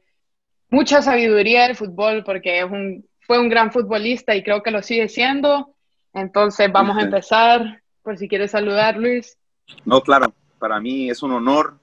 mucha 0.72 1.04
sabiduría 1.04 1.68
del 1.68 1.76
fútbol 1.76 2.24
porque 2.24 2.62
es 2.62 2.66
un, 2.66 3.06
fue 3.20 3.38
un 3.38 3.48
gran 3.48 3.72
futbolista 3.72 4.36
y 4.36 4.42
creo 4.42 4.64
que 4.64 4.72
lo 4.72 4.82
sigue 4.82 5.08
siendo. 5.08 5.76
Entonces 6.16 6.72
vamos 6.72 6.98
a 6.98 7.04
empezar. 7.04 7.84
Por 8.02 8.18
si 8.18 8.28
quieres 8.28 8.50
saludar, 8.50 8.98
Luis. 8.98 9.38
No, 9.86 10.02
claro 10.02 10.34
para 10.62 10.80
mí 10.80 11.10
es 11.10 11.22
un 11.24 11.32
honor 11.32 11.76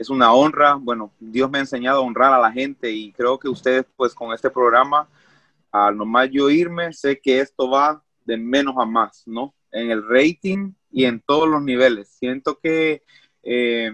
es 0.00 0.08
una 0.08 0.32
honra. 0.32 0.74
Bueno, 0.74 1.12
Dios 1.20 1.50
me 1.50 1.58
ha 1.58 1.60
enseñado 1.60 1.98
a 1.98 2.04
honrar 2.04 2.32
a 2.32 2.38
la 2.38 2.50
gente 2.50 2.90
y 2.90 3.12
creo 3.12 3.38
que 3.38 3.50
ustedes, 3.50 3.84
pues 3.96 4.14
con 4.14 4.32
este 4.32 4.48
programa, 4.48 5.06
al 5.70 5.96
nomás 5.96 6.30
yo 6.32 6.48
irme, 6.48 6.92
sé 6.94 7.20
que 7.20 7.40
esto 7.40 7.68
va 7.68 8.02
de 8.24 8.38
menos 8.38 8.76
a 8.78 8.86
más, 8.86 9.22
¿no? 9.26 9.54
En 9.70 9.90
el 9.90 10.02
rating 10.08 10.72
y 10.90 11.04
en 11.04 11.20
todos 11.20 11.46
los 11.46 11.62
niveles. 11.62 12.08
Siento 12.08 12.58
que 12.58 13.02
eh, 13.42 13.92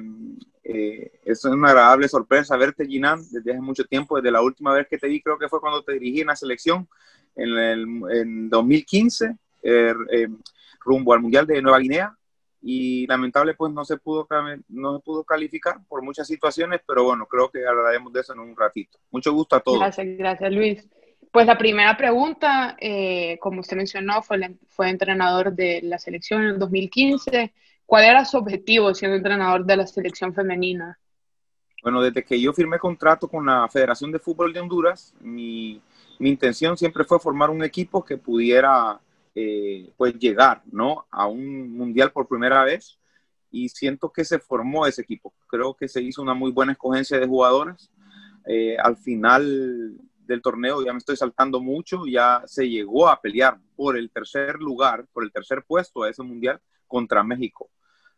eh, 0.63 1.21
es 1.25 1.45
una 1.45 1.71
agradable 1.71 2.09
sorpresa 2.09 2.57
verte, 2.57 2.87
Ginan, 2.87 3.21
desde 3.31 3.51
hace 3.51 3.61
mucho 3.61 3.85
tiempo, 3.85 4.17
desde 4.17 4.31
la 4.31 4.43
última 4.43 4.73
vez 4.73 4.87
que 4.87 4.99
te 4.99 5.09
vi, 5.09 5.21
creo 5.21 5.39
que 5.39 5.49
fue 5.49 5.61
cuando 5.61 5.83
te 5.83 5.95
dirigí 5.95 6.21
en 6.21 6.29
la 6.29 6.37
selección 6.37 6.89
en, 7.35 7.51
el, 7.51 7.87
en 8.13 8.49
2015, 8.49 9.37
er, 9.63 9.97
em, 10.11 10.39
rumbo 10.85 11.13
al 11.13 11.21
Mundial 11.21 11.49
de 11.49 11.61
Nueva 11.61 11.81
Guinea. 11.81 12.17
Y 12.63 13.07
lamentable, 13.07 13.55
pues 13.55 13.73
no 13.73 13.85
se, 13.85 13.97
pudo, 13.97 14.27
no 14.69 14.97
se 14.97 15.03
pudo 15.05 15.25
calificar 15.25 15.77
por 15.89 16.03
muchas 16.03 16.27
situaciones, 16.27 16.81
pero 16.87 17.05
bueno, 17.05 17.27
creo 17.27 17.51
que 17.51 17.67
hablaremos 17.67 18.13
de 18.13 18.21
eso 18.21 18.33
en 18.33 18.41
un 18.41 18.57
ratito. 18.57 18.99
Mucho 19.11 19.33
gusto 19.33 19.57
a 19.57 19.61
todos. 19.61 19.79
Gracias, 19.79 20.07
gracias 20.19 20.53
Luis. 20.53 20.89
Pues 21.31 21.47
la 21.47 21.59
primera 21.59 21.97
pregunta, 21.97 22.77
eh, 22.81 23.39
como 23.41 23.61
usted 23.61 23.77
mencionó, 23.77 24.23
fue, 24.23 24.57
fue 24.69 24.89
entrenador 24.89 25.53
de 25.53 25.81
la 25.83 25.99
selección 25.99 26.43
en 26.43 26.49
el 26.49 26.59
2015. 26.59 27.53
¿Cuál 27.85 28.05
era 28.05 28.25
su 28.25 28.39
objetivo 28.39 28.95
siendo 28.95 29.17
entrenador 29.17 29.65
de 29.65 29.77
la 29.77 29.87
selección 29.87 30.35
femenina? 30.35 30.99
Bueno, 31.83 32.03
desde 32.03 32.25
que 32.25 32.41
yo 32.41 32.53
firmé 32.53 32.79
contrato 32.79 33.29
con 33.29 33.47
la 33.47 33.69
Federación 33.69 34.11
de 34.11 34.19
Fútbol 34.19 34.53
de 34.53 34.61
Honduras, 34.61 35.15
mi, 35.21 35.81
mi 36.19 36.31
intención 36.31 36.77
siempre 36.77 37.05
fue 37.05 37.21
formar 37.21 37.51
un 37.51 37.63
equipo 37.63 38.05
que 38.05 38.17
pudiera 38.17 38.99
eh, 39.37 39.93
pues 39.97 40.19
llegar 40.19 40.63
¿no? 40.73 41.07
a 41.11 41.27
un 41.27 41.71
mundial 41.71 42.11
por 42.11 42.27
primera 42.27 42.65
vez 42.65 42.99
y 43.53 43.69
siento 43.69 44.11
que 44.11 44.25
se 44.25 44.41
formó 44.41 44.87
ese 44.87 45.03
equipo. 45.03 45.33
Creo 45.47 45.75
que 45.75 45.87
se 45.87 46.03
hizo 46.03 46.23
una 46.23 46.35
muy 46.35 46.51
buena 46.51 46.73
escogencia 46.73 47.21
de 47.21 47.27
jugadoras. 47.27 47.91
Eh, 48.47 48.77
al 48.79 48.97
final 48.97 49.97
del 50.27 50.43
torneo, 50.43 50.85
ya 50.85 50.93
me 50.93 50.99
estoy 50.99 51.17
saltando 51.17 51.61
mucho, 51.61 52.07
ya 52.07 52.43
se 52.47 52.69
llegó 52.69 53.09
a 53.09 53.21
pelear 53.21 53.59
por 53.77 53.97
el 53.97 54.11
tercer 54.11 54.57
lugar, 54.57 55.07
por 55.13 55.23
el 55.23 55.31
tercer 55.31 55.65
puesto 55.65 56.03
a 56.03 56.11
ese 56.11 56.25
mundial 56.25 56.61
contra 56.89 57.23
México 57.23 57.71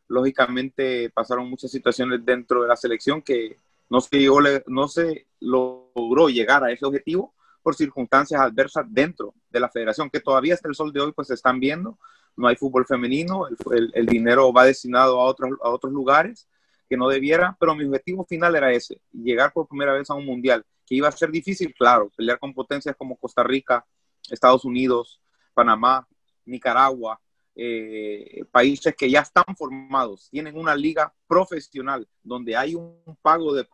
lógicamente 0.08 1.10
pasaron 1.10 1.48
muchas 1.48 1.70
situaciones 1.70 2.24
dentro 2.24 2.62
de 2.62 2.68
la 2.68 2.76
selección 2.76 3.22
que 3.22 3.56
no 3.90 4.00
se, 4.00 4.18
llegó, 4.18 4.40
no 4.66 4.88
se 4.88 5.26
logró 5.38 6.28
llegar 6.28 6.64
a 6.64 6.72
ese 6.72 6.84
objetivo 6.86 7.34
por 7.68 7.74
circunstancias 7.74 8.40
adversas 8.40 8.86
dentro 8.88 9.34
de 9.50 9.60
la 9.60 9.68
federación, 9.68 10.08
que 10.08 10.20
todavía 10.20 10.54
hasta 10.54 10.70
el 10.70 10.74
sol 10.74 10.90
de 10.90 11.02
hoy 11.02 11.12
pues 11.12 11.28
se 11.28 11.34
están 11.34 11.60
viendo, 11.60 11.98
no 12.34 12.48
hay 12.48 12.56
fútbol 12.56 12.86
femenino, 12.86 13.46
el, 13.92 14.06
dinero 14.06 14.50
va 14.54 14.64
destinado 14.64 15.20
a 15.20 15.24
otros, 15.24 15.50
a 15.62 15.68
otros 15.68 15.92
lugares 15.92 16.48
que 16.88 16.96
no 16.96 17.10
debiera, 17.10 17.54
pero 17.60 17.74
mi 17.74 17.84
objetivo 17.84 18.24
final 18.24 18.56
era 18.56 18.72
ese, 18.72 19.02
llegar 19.12 19.52
por 19.52 19.68
primera 19.68 19.92
vez 19.92 20.08
a 20.08 20.14
un 20.14 20.24
mundial, 20.24 20.64
que 20.86 20.94
iba 20.94 21.08
a 21.08 21.12
ser 21.12 21.30
difícil, 21.30 21.74
claro, 21.74 22.10
pelear 22.16 22.38
con 22.38 22.54
potencias 22.54 22.96
como 22.96 23.18
Costa 23.18 23.42
Rica, 23.42 23.84
Estados 24.30 24.64
Unidos, 24.64 25.20
Panamá, 25.52 26.08
Nicaragua, 26.46 27.20
eh, 27.54 28.46
países 28.50 28.96
que 28.96 29.10
ya 29.10 29.20
están 29.20 29.44
formados, 29.58 30.30
tienen 30.30 30.56
una 30.56 30.74
liga 30.74 31.12
profesional 31.26 32.08
donde 32.22 32.56
hay 32.56 32.74
un 32.74 32.96
pago 33.20 33.52
de 33.52 33.68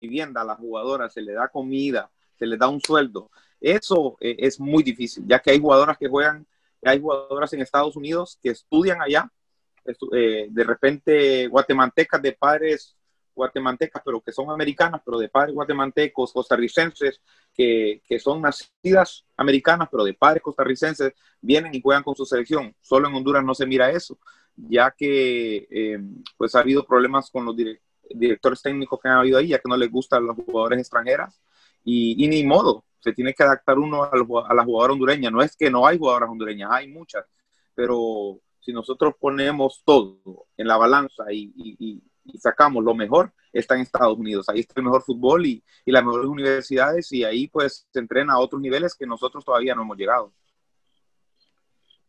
vivienda 0.00 0.42
a 0.42 0.44
las 0.44 0.58
jugadoras, 0.58 1.12
se 1.12 1.22
le 1.22 1.32
da 1.32 1.48
comida, 1.48 2.10
se 2.38 2.46
les 2.46 2.58
da 2.58 2.68
un 2.68 2.80
sueldo. 2.80 3.30
Eso 3.60 4.16
eh, 4.20 4.36
es 4.38 4.60
muy 4.60 4.82
difícil, 4.82 5.24
ya 5.26 5.38
que 5.38 5.50
hay 5.50 5.60
jugadoras 5.60 5.96
que 5.98 6.08
juegan, 6.08 6.46
hay 6.82 7.00
jugadoras 7.00 7.52
en 7.52 7.62
Estados 7.62 7.96
Unidos 7.96 8.38
que 8.42 8.50
estudian 8.50 9.00
allá, 9.00 9.30
eh, 10.12 10.48
de 10.50 10.64
repente 10.64 11.46
guatemaltecas 11.48 12.20
de 12.20 12.32
padres 12.32 12.96
guatemaltecas, 13.36 14.02
pero 14.04 14.20
que 14.20 14.32
son 14.32 14.50
americanas, 14.50 15.02
pero 15.04 15.18
de 15.18 15.28
padres 15.28 15.54
guatemaltecos, 15.54 16.32
costarricenses, 16.32 17.20
que, 17.54 18.00
que, 18.08 18.18
son 18.18 18.40
nacidas 18.40 19.26
americanas, 19.36 19.88
pero 19.90 20.04
de 20.04 20.14
padres 20.14 20.42
costarricenses, 20.42 21.12
vienen 21.40 21.74
y 21.74 21.82
juegan 21.82 22.02
con 22.02 22.16
su 22.16 22.24
selección. 22.24 22.74
Solo 22.80 23.08
en 23.08 23.14
Honduras 23.14 23.44
no 23.44 23.54
se 23.54 23.66
mira 23.66 23.90
eso, 23.90 24.18
ya 24.56 24.90
que 24.90 25.68
eh, 25.70 25.98
pues 26.38 26.54
ha 26.54 26.60
habido 26.60 26.84
problemas 26.86 27.30
con 27.30 27.44
los 27.44 27.54
directores 28.10 28.62
técnicos 28.62 29.00
que 29.00 29.08
han 29.08 29.18
habido 29.18 29.38
ahí, 29.38 29.48
ya 29.48 29.58
que 29.58 29.68
no 29.68 29.76
les 29.76 29.90
gustan 29.90 30.26
los 30.26 30.36
jugadores 30.36 30.78
extranjeras, 30.80 31.40
y, 31.84 32.24
y 32.24 32.28
ni 32.28 32.44
modo, 32.44 32.84
se 33.00 33.12
tiene 33.12 33.34
que 33.34 33.42
adaptar 33.42 33.78
uno 33.78 34.02
a, 34.02 34.10
a 34.10 34.54
la 34.54 34.64
jugadora 34.64 34.92
hondureña. 34.92 35.30
No 35.30 35.42
es 35.42 35.56
que 35.56 35.70
no 35.70 35.86
hay 35.86 35.98
jugadoras 35.98 36.30
hondureñas, 36.30 36.70
hay 36.72 36.88
muchas, 36.88 37.24
pero 37.74 38.40
si 38.60 38.72
nosotros 38.72 39.14
ponemos 39.20 39.82
todo 39.84 40.46
en 40.56 40.66
la 40.66 40.76
balanza 40.76 41.24
y, 41.30 42.02
y 42.28 42.38
sacamos 42.38 42.82
lo 42.82 42.94
mejor, 42.94 43.32
está 43.58 43.74
en 43.74 43.82
Estados 43.82 44.18
Unidos. 44.18 44.48
Ahí 44.48 44.60
está 44.60 44.74
el 44.76 44.84
mejor 44.84 45.02
fútbol 45.02 45.46
y, 45.46 45.62
y, 45.84 45.92
las 45.92 46.04
mejores 46.04 46.26
universidades 46.26 47.10
y 47.12 47.24
ahí 47.24 47.48
pues 47.48 47.86
se 47.90 47.98
entrena 47.98 48.34
a 48.34 48.38
otros 48.38 48.60
niveles 48.60 48.94
que 48.94 49.06
nosotros 49.06 49.44
todavía 49.44 49.74
no 49.74 49.82
hemos 49.82 49.96
llegado. 49.96 50.32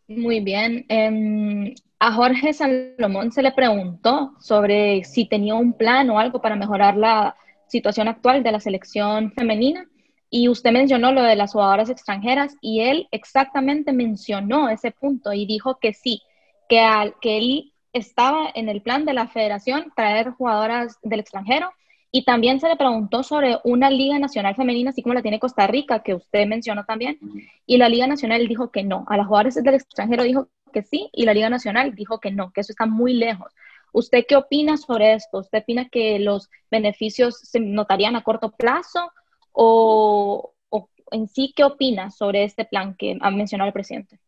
Muy 0.08 0.39
bien. 0.39 0.86
Eh, 0.89 1.76
a 2.00 2.13
Jorge 2.13 2.54
Salomón 2.54 3.32
se 3.32 3.41
le 3.41 3.52
preguntó 3.52 4.34
sobre 4.39 5.04
si 5.04 5.26
tenía 5.28 5.56
un 5.56 5.74
plan 5.74 6.10
o 6.10 6.20
algo 6.20 6.41
para 6.41 6.56
mejorar 6.56 6.96
la 6.96 7.36
situación 7.67 8.08
actual 8.08 8.43
de 8.43 8.52
la 8.52 8.60
selección 8.60 9.32
femenina. 9.34 9.86
Y 10.30 10.50
usted 10.50 10.72
mencionó 10.72 11.12
lo 11.12 11.24
de 11.24 11.36
las 11.36 11.54
jugadoras 11.54 11.89
extranjeras 11.89 12.56
y 12.62 12.82
él 12.82 13.08
exactamente 13.12 13.93
mencionó 13.93 14.70
ese 14.70 14.91
punto 14.91 15.34
y 15.34 15.46
dijo 15.46 15.80
que 15.80 15.93
sí, 15.93 16.22
que, 16.70 16.82
al, 16.82 17.15
que 17.22 17.38
él 17.38 17.74
estaba 17.93 18.50
en 18.54 18.70
el 18.70 18.82
plan 18.82 19.06
de 19.06 19.13
la 19.13 19.28
federación 19.28 19.91
traer 19.96 20.32
jugadoras 20.32 20.98
del 21.02 21.22
extranjero 21.22 21.72
y 22.17 22.23
también 22.23 22.60
se 22.60 22.67
le 22.67 22.75
preguntó 22.75 23.21
sobre 23.21 23.60
una 23.63 23.91
Liga 23.91 24.17
Nacional 24.17 24.56
Femenina, 24.56 24.89
así 24.89 25.03
como 25.03 25.13
la 25.13 25.21
tiene 25.21 25.39
Costa 25.39 25.67
Rica, 25.67 26.01
que 26.01 26.15
usted 26.15 26.47
mencionó 26.47 26.84
también, 26.84 27.19
y 27.67 27.77
la 27.77 27.89
Liga 27.89 28.08
Nacional 28.08 28.47
dijo 28.47 28.71
que 28.71 28.82
no. 28.82 29.06
A 29.08 29.17
las 29.17 29.27
jugadoras 29.27 29.53
del 29.53 29.75
extranjero 29.75 30.23
dijo 30.23 30.49
que 30.73 30.82
sí, 30.82 31.12
y 31.13 31.25
la 31.25 31.36
Liga 31.36 31.51
Nacional 31.51 31.93
dijo 31.93 32.19
que 32.19 32.32
no, 32.32 32.51
que 32.51 32.62
eso 32.62 32.71
está 32.71 32.88
muy 32.88 33.13
lejos. 33.13 33.53
¿Usted 33.93 34.25
qué 34.27 34.36
opina 34.36 34.77
sobre 34.77 35.13
esto? 35.13 35.38
¿Usted 35.38 35.60
opina 35.60 35.89
que 35.89 36.17
los 36.17 36.49
beneficios 36.71 37.38
se 37.38 37.60
notarían 37.60 38.15
a 38.15 38.23
corto 38.23 38.49
plazo? 38.49 39.12
¿O, 39.51 40.56
o 40.69 40.89
en 41.12 41.27
sí 41.27 41.53
qué 41.56 41.65
opina 41.65 42.10
sobre 42.10 42.45
este 42.45 42.65
plan 42.65 42.95
que 42.95 43.15
ha 43.21 43.30
mencionado 43.30 43.67
el 43.67 43.73
presidente? 43.73 44.19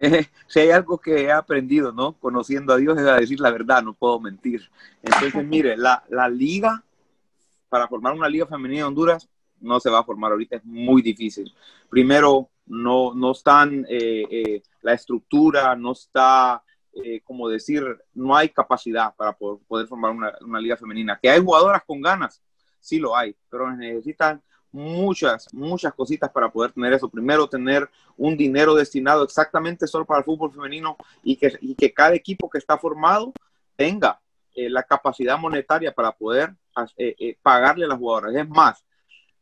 si 0.46 0.60
hay 0.60 0.70
algo 0.70 0.98
que 0.98 1.22
he 1.22 1.32
aprendido, 1.32 1.92
¿no? 1.92 2.12
Conociendo 2.14 2.72
a 2.72 2.76
Dios 2.76 2.98
es 2.98 3.06
a 3.06 3.16
decir 3.16 3.40
la 3.40 3.50
verdad, 3.50 3.82
no 3.82 3.94
puedo 3.94 4.20
mentir. 4.20 4.68
Entonces, 5.02 5.34
mire, 5.46 5.76
la, 5.76 6.04
la 6.08 6.28
liga, 6.28 6.84
para 7.68 7.88
formar 7.88 8.14
una 8.14 8.28
liga 8.28 8.46
femenina 8.46 8.80
de 8.80 8.84
Honduras, 8.84 9.28
no 9.60 9.80
se 9.80 9.90
va 9.90 10.00
a 10.00 10.04
formar 10.04 10.32
ahorita, 10.32 10.56
es 10.56 10.64
muy 10.64 11.02
difícil. 11.02 11.52
Primero, 11.88 12.50
no, 12.66 13.14
no 13.14 13.32
están, 13.32 13.86
eh, 13.88 14.24
eh, 14.30 14.62
la 14.82 14.92
estructura 14.92 15.74
no 15.76 15.92
está, 15.92 16.62
eh, 16.92 17.20
como 17.22 17.48
decir, 17.48 17.84
no 18.14 18.36
hay 18.36 18.48
capacidad 18.50 19.14
para 19.14 19.32
poder, 19.32 19.60
poder 19.66 19.86
formar 19.86 20.10
una, 20.12 20.32
una, 20.40 20.60
liga 20.60 20.76
femenina. 20.76 21.18
Que 21.20 21.30
hay 21.30 21.40
jugadoras 21.40 21.82
con 21.86 22.00
ganas, 22.00 22.42
sí 22.80 22.98
lo 22.98 23.16
hay, 23.16 23.36
pero 23.48 23.74
necesitan 23.74 24.42
muchas, 24.76 25.52
muchas 25.54 25.94
cositas 25.94 26.30
para 26.30 26.50
poder 26.50 26.72
tener 26.72 26.92
eso. 26.92 27.08
Primero, 27.08 27.48
tener 27.48 27.88
un 28.16 28.36
dinero 28.36 28.74
destinado 28.74 29.24
exactamente 29.24 29.86
solo 29.86 30.04
para 30.04 30.18
el 30.18 30.24
fútbol 30.24 30.52
femenino 30.52 30.96
y 31.22 31.36
que, 31.36 31.56
y 31.60 31.74
que 31.74 31.92
cada 31.92 32.14
equipo 32.14 32.50
que 32.50 32.58
está 32.58 32.76
formado 32.76 33.32
tenga 33.74 34.20
eh, 34.54 34.68
la 34.68 34.82
capacidad 34.82 35.38
monetaria 35.38 35.92
para 35.92 36.12
poder 36.12 36.54
eh, 36.98 37.16
eh, 37.18 37.38
pagarle 37.42 37.86
a 37.86 37.88
las 37.88 37.98
jugadoras. 37.98 38.34
Es 38.34 38.48
más, 38.48 38.84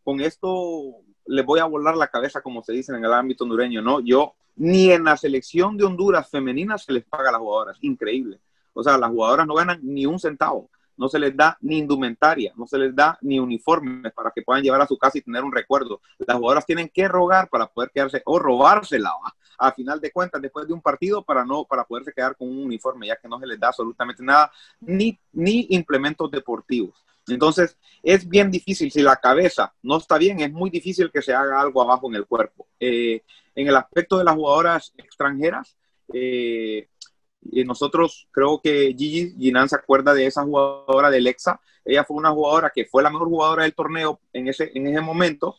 con 0.04 0.20
esto 0.20 0.96
les 1.26 1.44
voy 1.44 1.60
a 1.60 1.64
volar 1.64 1.96
la 1.96 2.08
cabeza, 2.08 2.40
como 2.40 2.62
se 2.62 2.72
dice 2.72 2.92
en 2.92 3.04
el 3.04 3.12
ámbito 3.12 3.44
hondureño, 3.44 3.82
¿no? 3.82 4.00
Yo, 4.00 4.34
ni 4.56 4.92
en 4.92 5.04
la 5.04 5.16
selección 5.16 5.76
de 5.76 5.84
Honduras 5.84 6.30
femenina 6.30 6.78
se 6.78 6.92
les 6.92 7.04
paga 7.04 7.30
a 7.30 7.32
las 7.32 7.40
jugadoras. 7.40 7.78
Increíble. 7.80 8.38
O 8.72 8.84
sea, 8.84 8.98
las 8.98 9.10
jugadoras 9.10 9.46
no 9.46 9.54
ganan 9.54 9.80
ni 9.82 10.06
un 10.06 10.18
centavo 10.20 10.70
no 10.96 11.08
se 11.08 11.18
les 11.18 11.36
da 11.36 11.56
ni 11.60 11.78
indumentaria, 11.78 12.52
no 12.56 12.66
se 12.66 12.78
les 12.78 12.94
da 12.94 13.18
ni 13.22 13.38
uniformes 13.38 14.12
para 14.12 14.30
que 14.30 14.42
puedan 14.42 14.62
llevar 14.62 14.80
a 14.80 14.86
su 14.86 14.96
casa 14.96 15.18
y 15.18 15.22
tener 15.22 15.42
un 15.42 15.52
recuerdo. 15.52 16.00
Las 16.18 16.36
jugadoras 16.36 16.66
tienen 16.66 16.88
que 16.88 17.08
rogar 17.08 17.48
para 17.48 17.66
poder 17.66 17.90
quedarse 17.90 18.22
o 18.24 18.38
robársela 18.38 19.12
a 19.58 19.72
final 19.72 20.00
de 20.00 20.10
cuentas 20.10 20.42
después 20.42 20.66
de 20.66 20.74
un 20.74 20.80
partido 20.80 21.22
para 21.22 21.44
no 21.44 21.64
para 21.64 21.84
poderse 21.84 22.12
quedar 22.12 22.36
con 22.36 22.48
un 22.48 22.64
uniforme, 22.64 23.06
ya 23.06 23.16
que 23.16 23.28
no 23.28 23.38
se 23.38 23.46
les 23.46 23.58
da 23.58 23.68
absolutamente 23.68 24.22
nada 24.22 24.50
ni 24.80 25.18
ni 25.32 25.66
implementos 25.70 26.30
deportivos. 26.30 27.04
Entonces, 27.26 27.78
es 28.02 28.28
bien 28.28 28.50
difícil, 28.50 28.90
si 28.90 29.02
la 29.02 29.16
cabeza 29.16 29.72
no 29.82 29.96
está 29.96 30.18
bien, 30.18 30.40
es 30.40 30.52
muy 30.52 30.70
difícil 30.70 31.10
que 31.10 31.22
se 31.22 31.32
haga 31.32 31.60
algo 31.60 31.80
abajo 31.82 32.08
en 32.08 32.16
el 32.16 32.26
cuerpo. 32.26 32.68
Eh, 32.78 33.22
en 33.54 33.68
el 33.68 33.76
aspecto 33.76 34.18
de 34.18 34.24
las 34.24 34.34
jugadoras 34.34 34.92
extranjeras, 34.98 35.76
eh, 36.12 36.88
y 37.50 37.64
nosotros 37.64 38.28
creo 38.30 38.60
que 38.60 38.94
Gigi 38.96 39.34
Ginan 39.38 39.68
se 39.68 39.76
acuerda 39.76 40.14
de 40.14 40.26
esa 40.26 40.42
jugadora 40.42 41.10
de 41.10 41.20
Lexa. 41.20 41.60
Ella 41.84 42.04
fue 42.04 42.16
una 42.16 42.30
jugadora 42.30 42.70
que 42.74 42.86
fue 42.86 43.02
la 43.02 43.10
mejor 43.10 43.28
jugadora 43.28 43.62
del 43.64 43.74
torneo 43.74 44.20
en 44.32 44.48
ese, 44.48 44.70
en 44.74 44.86
ese 44.86 45.00
momento 45.00 45.56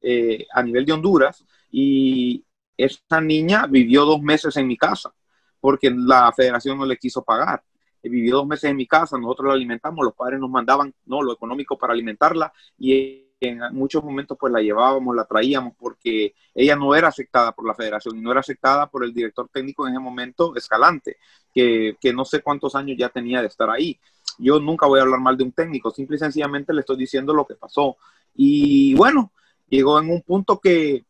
eh, 0.00 0.46
a 0.52 0.62
nivel 0.62 0.84
de 0.84 0.92
Honduras. 0.92 1.44
Y 1.70 2.44
esa 2.76 3.20
niña 3.20 3.66
vivió 3.66 4.04
dos 4.04 4.22
meses 4.22 4.56
en 4.56 4.66
mi 4.66 4.76
casa 4.76 5.12
porque 5.60 5.90
la 5.90 6.32
federación 6.32 6.78
no 6.78 6.86
le 6.86 6.96
quiso 6.96 7.24
pagar. 7.24 7.62
vivió 8.02 8.36
dos 8.36 8.46
meses 8.46 8.70
en 8.70 8.76
mi 8.76 8.86
casa, 8.86 9.18
nosotros 9.18 9.48
la 9.48 9.54
alimentamos, 9.54 10.04
los 10.04 10.14
padres 10.14 10.38
nos 10.38 10.48
mandaban 10.48 10.94
no 11.06 11.22
lo 11.22 11.32
económico 11.32 11.76
para 11.76 11.92
alimentarla 11.92 12.52
y 12.78 13.25
en 13.40 13.60
muchos 13.72 14.02
momentos 14.02 14.36
pues 14.38 14.52
la 14.52 14.60
llevábamos, 14.60 15.14
la 15.14 15.24
traíamos 15.24 15.74
porque 15.78 16.34
ella 16.54 16.76
no 16.76 16.94
era 16.94 17.08
aceptada 17.08 17.52
por 17.52 17.66
la 17.66 17.74
federación 17.74 18.16
y 18.16 18.20
no 18.20 18.30
era 18.30 18.40
aceptada 18.40 18.88
por 18.88 19.04
el 19.04 19.12
director 19.12 19.48
técnico 19.52 19.86
en 19.86 19.94
ese 19.94 20.00
momento, 20.00 20.54
Escalante, 20.56 21.18
que, 21.52 21.96
que 22.00 22.12
no 22.12 22.24
sé 22.24 22.40
cuántos 22.40 22.74
años 22.74 22.96
ya 22.98 23.08
tenía 23.08 23.40
de 23.40 23.48
estar 23.48 23.68
ahí. 23.68 23.98
Yo 24.38 24.58
nunca 24.60 24.86
voy 24.86 25.00
a 25.00 25.02
hablar 25.02 25.20
mal 25.20 25.36
de 25.36 25.44
un 25.44 25.52
técnico, 25.52 25.90
simple 25.90 26.16
y 26.16 26.20
sencillamente 26.20 26.72
le 26.72 26.80
estoy 26.80 26.96
diciendo 26.96 27.34
lo 27.34 27.46
que 27.46 27.54
pasó. 27.54 27.96
Y 28.34 28.94
bueno, 28.94 29.32
llegó 29.68 29.98
en 29.98 30.10
un 30.10 30.22
punto 30.22 30.58
que, 30.60 31.04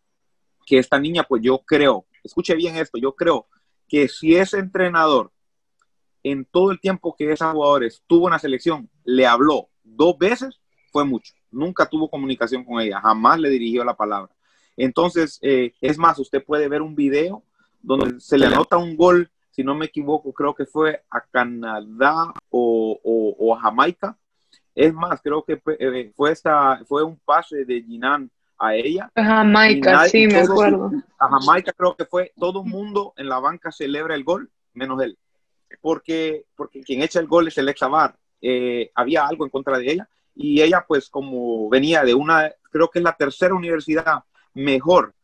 que 0.64 0.78
esta 0.78 0.98
niña, 0.98 1.24
pues 1.24 1.42
yo 1.42 1.58
creo, 1.58 2.06
escuche 2.22 2.54
bien 2.54 2.76
esto, 2.76 2.98
yo 2.98 3.14
creo 3.14 3.46
que 3.88 4.08
si 4.08 4.34
ese 4.34 4.58
entrenador 4.58 5.30
en 6.24 6.44
todo 6.44 6.72
el 6.72 6.80
tiempo 6.80 7.14
que 7.16 7.30
esa 7.30 7.52
jugador 7.52 7.84
estuvo 7.84 8.26
en 8.26 8.32
la 8.32 8.40
selección 8.40 8.90
le 9.04 9.26
habló 9.26 9.68
dos 9.84 10.18
veces, 10.18 10.60
fue 10.90 11.04
mucho. 11.04 11.35
Nunca 11.50 11.86
tuvo 11.86 12.10
comunicación 12.10 12.64
con 12.64 12.80
ella, 12.80 13.00
jamás 13.00 13.38
le 13.38 13.50
dirigió 13.50 13.84
la 13.84 13.96
palabra. 13.96 14.32
Entonces, 14.76 15.38
eh, 15.42 15.72
es 15.80 15.98
más, 15.98 16.18
usted 16.18 16.44
puede 16.44 16.68
ver 16.68 16.82
un 16.82 16.94
video 16.94 17.42
donde 17.82 18.20
se 18.20 18.36
le 18.36 18.46
anota 18.46 18.76
un 18.76 18.96
gol, 18.96 19.30
si 19.50 19.64
no 19.64 19.74
me 19.74 19.86
equivoco, 19.86 20.32
creo 20.32 20.54
que 20.54 20.66
fue 20.66 21.02
a 21.10 21.20
Canadá 21.20 22.34
o, 22.50 23.56
a 23.56 23.60
Jamaica. 23.60 24.16
Es 24.74 24.92
más, 24.92 25.22
creo 25.22 25.42
que 25.42 25.56
fue, 25.56 25.76
eh, 25.80 26.12
esta, 26.30 26.82
fue 26.86 27.02
un 27.02 27.18
pase 27.24 27.64
de 27.64 27.82
Ginan 27.82 28.30
a 28.58 28.74
ella. 28.74 29.10
A 29.14 29.24
Jamaica, 29.24 30.06
sí, 30.08 30.26
me 30.26 30.40
acuerdo. 30.40 30.90
A 31.18 31.28
Jamaica 31.28 31.72
creo 31.72 31.96
que 31.96 32.04
fue, 32.04 32.32
todo 32.38 32.62
el 32.62 32.70
mundo 32.70 33.14
en 33.16 33.28
la 33.28 33.38
banca 33.38 33.72
celebra 33.72 34.14
el 34.14 34.24
gol, 34.24 34.50
menos 34.74 35.00
él. 35.02 35.16
Porque, 35.80 36.44
porque 36.54 36.82
quien 36.82 37.02
echa 37.02 37.20
el 37.20 37.26
gol 37.26 37.48
es 37.48 37.56
el 37.56 37.68
ex 37.68 37.80
eh, 38.42 38.90
había 38.94 39.26
algo 39.26 39.44
en 39.44 39.50
contra 39.50 39.78
de 39.78 39.90
ella 39.90 40.08
y 40.36 40.60
ella 40.62 40.84
pues 40.86 41.08
como 41.08 41.68
venía 41.68 42.04
de 42.04 42.14
una, 42.14 42.52
creo 42.70 42.90
que 42.90 43.00
es 43.00 43.02
la 43.02 43.16
tercera 43.16 43.54
universidad 43.54 44.22
mejor 44.54 45.14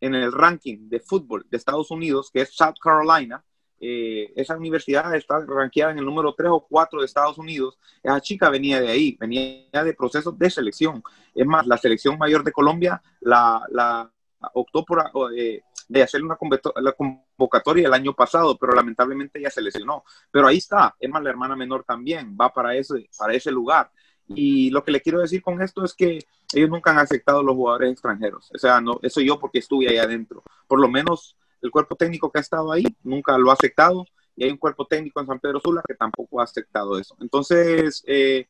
en 0.00 0.14
el 0.14 0.32
ranking 0.32 0.88
de 0.88 1.00
fútbol 1.00 1.44
de 1.50 1.56
Estados 1.56 1.90
Unidos, 1.90 2.30
que 2.32 2.42
es 2.42 2.54
South 2.54 2.76
Carolina, 2.80 3.44
eh, 3.80 4.32
esa 4.36 4.56
universidad 4.56 5.14
está 5.14 5.44
rankeada 5.46 5.92
en 5.92 5.98
el 5.98 6.04
número 6.04 6.34
3 6.34 6.50
o 6.52 6.66
4 6.66 7.00
de 7.00 7.06
Estados 7.06 7.36
Unidos. 7.36 7.78
Esa 8.02 8.20
chica 8.20 8.48
venía 8.48 8.80
de 8.80 8.88
ahí, 8.88 9.16
venía 9.20 9.84
de 9.84 9.94
procesos 9.94 10.38
de 10.38 10.48
selección. 10.48 11.02
Es 11.34 11.46
más, 11.46 11.66
la 11.66 11.76
selección 11.76 12.16
mayor 12.16 12.44
de 12.44 12.52
Colombia 12.52 13.02
la, 13.20 13.62
la 13.70 14.10
optó 14.54 14.84
por 14.84 15.10
eh, 15.36 15.62
de 15.88 16.02
hacer 16.02 16.22
una 16.22 16.36
convocatoria 16.36 17.86
el 17.86 17.92
año 17.92 18.14
pasado, 18.14 18.56
pero 18.56 18.72
lamentablemente 18.72 19.40
ya 19.40 19.50
se 19.50 19.60
lesionó. 19.60 20.04
Pero 20.30 20.46
ahí 20.46 20.58
está, 20.58 20.94
es 20.98 21.10
más, 21.10 21.22
la 21.22 21.30
hermana 21.30 21.56
menor 21.56 21.84
también 21.84 22.36
va 22.40 22.52
para 22.52 22.74
ese, 22.74 23.08
para 23.18 23.34
ese 23.34 23.50
lugar. 23.50 23.90
Y 24.28 24.70
lo 24.70 24.84
que 24.84 24.92
le 24.92 25.00
quiero 25.00 25.20
decir 25.20 25.42
con 25.42 25.60
esto 25.60 25.84
es 25.84 25.94
que 25.94 26.18
ellos 26.52 26.70
nunca 26.70 26.90
han 26.90 26.98
aceptado 26.98 27.42
los 27.42 27.54
jugadores 27.54 27.92
extranjeros. 27.92 28.50
O 28.54 28.58
sea, 28.58 28.80
no, 28.80 28.98
eso 29.02 29.20
yo 29.20 29.38
porque 29.38 29.58
estuve 29.58 29.88
ahí 29.88 29.98
adentro. 29.98 30.42
Por 30.66 30.80
lo 30.80 30.88
menos 30.88 31.36
el 31.60 31.70
cuerpo 31.70 31.96
técnico 31.96 32.30
que 32.30 32.38
ha 32.38 32.42
estado 32.42 32.72
ahí 32.72 32.84
nunca 33.02 33.36
lo 33.36 33.50
ha 33.50 33.54
aceptado. 33.54 34.06
Y 34.36 34.44
hay 34.44 34.50
un 34.50 34.56
cuerpo 34.56 34.86
técnico 34.86 35.20
en 35.20 35.26
San 35.26 35.38
Pedro 35.38 35.60
Sula 35.60 35.82
que 35.86 35.94
tampoco 35.94 36.40
ha 36.40 36.44
aceptado 36.44 36.98
eso. 36.98 37.16
Entonces, 37.20 38.02
eh, 38.06 38.48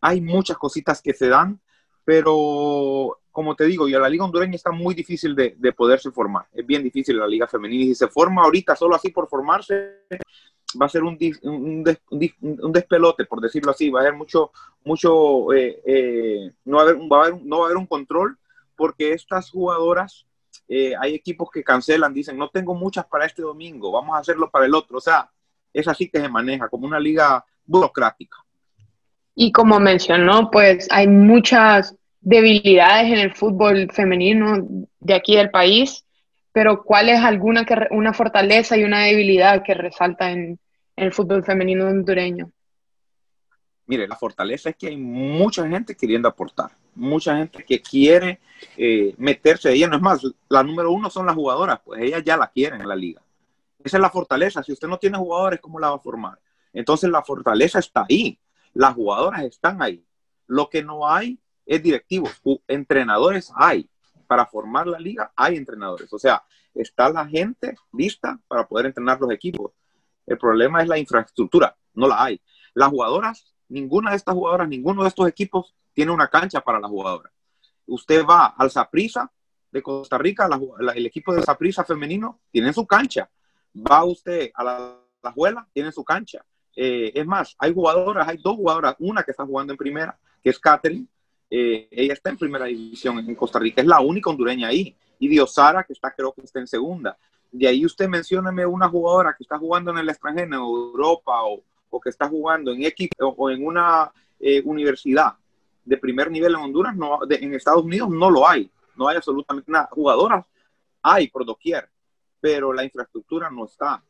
hay 0.00 0.20
muchas 0.20 0.58
cositas 0.58 1.00
que 1.00 1.12
se 1.12 1.28
dan, 1.28 1.60
pero 2.04 3.18
como 3.30 3.54
te 3.54 3.64
digo, 3.64 3.88
y 3.88 3.94
a 3.94 4.00
la 4.00 4.08
liga 4.08 4.24
hondureña 4.24 4.56
está 4.56 4.72
muy 4.72 4.92
difícil 4.94 5.36
de, 5.36 5.54
de 5.56 5.72
poderse 5.72 6.10
formar. 6.10 6.46
Es 6.52 6.66
bien 6.66 6.82
difícil 6.82 7.16
la 7.16 7.28
liga 7.28 7.46
femenina. 7.46 7.84
Y 7.84 7.88
si 7.88 7.94
se 7.94 8.08
forma 8.08 8.42
ahorita 8.42 8.74
solo 8.74 8.96
así 8.96 9.10
por 9.10 9.28
formarse, 9.28 10.00
va 10.80 10.86
a 10.86 10.88
ser 10.88 11.02
un, 11.02 11.18
un, 11.42 11.84
un, 12.40 12.72
despelote, 12.72 13.24
por 13.24 13.40
decirlo 13.40 13.70
así, 13.70 13.90
va 13.90 14.00
a 14.00 14.02
haber 14.02 14.14
mucho, 14.14 14.52
mucho, 14.84 15.52
eh, 15.52 15.80
eh, 15.84 16.52
no, 16.64 16.76
va 16.76 16.82
a 16.82 16.86
haber, 16.86 16.96
va 17.00 17.16
a 17.16 17.26
haber, 17.26 17.42
no 17.44 17.58
va 17.58 17.62
a 17.64 17.66
haber 17.66 17.76
un 17.76 17.86
control 17.86 18.38
porque 18.76 19.12
estas 19.12 19.50
jugadoras, 19.50 20.26
eh, 20.68 20.94
hay 20.98 21.14
equipos 21.14 21.50
que 21.50 21.64
cancelan, 21.64 22.14
dicen, 22.14 22.38
no 22.38 22.48
tengo 22.48 22.74
muchas 22.74 23.06
para 23.06 23.26
este 23.26 23.42
domingo, 23.42 23.92
vamos 23.92 24.16
a 24.16 24.20
hacerlo 24.20 24.50
para 24.50 24.66
el 24.66 24.74
otro, 24.74 24.98
o 24.98 25.00
sea, 25.00 25.30
es 25.72 25.86
así 25.86 26.08
que 26.08 26.20
se 26.20 26.28
maneja, 26.28 26.68
como 26.68 26.86
una 26.86 27.00
liga 27.00 27.44
burocrática. 27.64 28.36
Y 29.34 29.52
como 29.52 29.78
mencionó, 29.80 30.50
pues 30.50 30.88
hay 30.90 31.06
muchas 31.06 31.94
debilidades 32.20 33.06
en 33.12 33.18
el 33.18 33.34
fútbol 33.34 33.90
femenino 33.92 34.66
de 34.98 35.14
aquí 35.14 35.36
del 35.36 35.50
país 35.50 36.04
pero 36.52 36.82
¿cuál 36.82 37.08
es 37.08 37.20
alguna 37.20 37.64
que, 37.64 37.76
una 37.90 38.12
fortaleza 38.12 38.76
y 38.76 38.84
una 38.84 39.04
debilidad 39.04 39.62
que 39.62 39.74
resalta 39.74 40.30
en, 40.30 40.58
el 40.96 41.12
fútbol 41.12 41.44
femenino 41.44 41.86
hondureño? 41.86 42.50
Mire, 43.86 44.06
la 44.06 44.16
fortaleza 44.16 44.70
es 44.70 44.76
que 44.76 44.88
hay 44.88 44.96
mucha 44.96 45.66
gente 45.66 45.96
queriendo 45.96 46.28
aportar, 46.28 46.70
mucha 46.94 47.36
gente 47.36 47.64
que 47.64 47.80
quiere 47.80 48.40
eh, 48.76 49.14
meterse 49.16 49.70
de 49.70 49.88
No 49.88 49.96
es 49.96 50.02
más, 50.02 50.22
la 50.48 50.62
número 50.62 50.92
uno 50.92 51.08
son 51.10 51.26
las 51.26 51.34
jugadoras, 51.34 51.80
pues 51.84 52.02
ellas 52.02 52.22
ya 52.22 52.36
la 52.36 52.48
quieren 52.48 52.80
en 52.80 52.88
la 52.88 52.94
liga. 52.94 53.22
Esa 53.82 53.96
es 53.96 54.00
la 54.00 54.10
fortaleza. 54.10 54.62
Si 54.62 54.72
usted 54.72 54.88
no 54.88 54.98
tiene 54.98 55.16
jugadores, 55.16 55.60
¿cómo 55.60 55.80
la 55.80 55.90
va 55.90 55.96
a 55.96 56.00
formar? 56.00 56.38
Entonces 56.72 57.10
la 57.10 57.22
fortaleza 57.22 57.78
está 57.78 58.04
ahí. 58.08 58.38
Las 58.74 58.94
jugadoras 58.94 59.42
están 59.42 59.82
ahí. 59.82 60.04
Lo 60.46 60.68
que 60.68 60.82
no 60.82 61.08
hay 61.08 61.38
es 61.66 61.82
directivos. 61.82 62.40
Entrenadores 62.68 63.50
hay 63.56 63.88
para 64.30 64.46
formar 64.46 64.86
la 64.86 65.00
liga 65.00 65.32
hay 65.34 65.56
entrenadores. 65.56 66.12
O 66.12 66.18
sea, 66.18 66.44
está 66.72 67.10
la 67.10 67.26
gente 67.26 67.74
lista 67.92 68.38
para 68.46 68.64
poder 68.68 68.86
entrenar 68.86 69.20
los 69.20 69.32
equipos. 69.32 69.72
El 70.24 70.38
problema 70.38 70.80
es 70.80 70.86
la 70.86 70.98
infraestructura, 70.98 71.76
no 71.94 72.06
la 72.06 72.22
hay. 72.22 72.40
Las 72.74 72.90
jugadoras, 72.90 73.52
ninguna 73.68 74.12
de 74.12 74.18
estas 74.18 74.36
jugadoras, 74.36 74.68
ninguno 74.68 75.02
de 75.02 75.08
estos 75.08 75.26
equipos 75.26 75.74
tiene 75.92 76.12
una 76.12 76.28
cancha 76.28 76.60
para 76.60 76.78
las 76.78 76.88
jugadoras. 76.88 77.32
Usted 77.86 78.24
va 78.24 78.54
al 78.56 78.70
Saprisa 78.70 79.32
de 79.72 79.82
Costa 79.82 80.16
Rica, 80.16 80.48
el 80.94 81.06
equipo 81.06 81.34
de 81.34 81.42
Saprisa 81.42 81.82
femenino 81.82 82.38
tiene 82.52 82.72
su 82.72 82.86
cancha. 82.86 83.28
Va 83.74 84.04
usted 84.04 84.52
a 84.54 84.62
la, 84.62 84.96
la 85.24 85.32
Juela, 85.32 85.66
tiene 85.72 85.90
su 85.90 86.04
cancha. 86.04 86.46
Eh, 86.76 87.10
es 87.16 87.26
más, 87.26 87.56
hay 87.58 87.74
jugadoras, 87.74 88.28
hay 88.28 88.36
dos 88.36 88.54
jugadoras, 88.54 88.94
una 89.00 89.24
que 89.24 89.32
está 89.32 89.44
jugando 89.44 89.72
en 89.72 89.76
primera, 89.76 90.16
que 90.40 90.50
es 90.50 90.60
Catherine, 90.60 91.08
eh, 91.50 91.88
ella 91.90 92.12
está 92.12 92.30
en 92.30 92.38
primera 92.38 92.66
división 92.66 93.18
en 93.18 93.34
Costa 93.34 93.58
Rica, 93.58 93.80
es 93.80 93.86
la 93.86 94.00
única 94.00 94.30
hondureña 94.30 94.68
ahí. 94.68 94.94
Y 95.18 95.28
Diosara, 95.28 95.84
que 95.84 95.92
está, 95.92 96.12
creo 96.12 96.32
que 96.32 96.42
está 96.42 96.60
en 96.60 96.66
segunda. 96.66 97.18
De 97.50 97.66
ahí 97.66 97.84
usted 97.84 98.08
mencióneme 98.08 98.64
una 98.64 98.88
jugadora 98.88 99.34
que 99.36 99.42
está 99.42 99.58
jugando 99.58 99.90
en 99.90 99.98
el 99.98 100.08
extranjero, 100.08 100.46
en 100.46 100.52
Europa, 100.54 101.42
o, 101.42 101.62
o 101.90 102.00
que 102.00 102.08
está 102.08 102.28
jugando 102.28 102.72
en 102.72 102.84
equipo 102.84 103.26
o, 103.26 103.50
en 103.50 103.66
una 103.66 104.10
eh, 104.38 104.62
universidad 104.64 105.34
de 105.84 105.96
primer 105.96 106.30
nivel 106.30 106.54
en 106.54 106.60
Honduras, 106.60 106.94
no, 106.94 107.18
en 107.28 107.54
Estados 107.54 107.84
Unidos 107.84 108.08
no 108.10 108.30
lo 108.30 108.48
hay. 108.48 108.70
No 108.96 109.08
hay 109.08 109.16
absolutamente 109.16 109.70
nada. 109.72 109.88
Jugadoras 109.90 110.44
hay 111.02 111.28
por 111.28 111.44
doquier, 111.44 111.88
pero 112.40 112.72
la 112.72 112.84
infraestructura 112.84 113.50
no 113.50 113.64
está. 113.64 114.02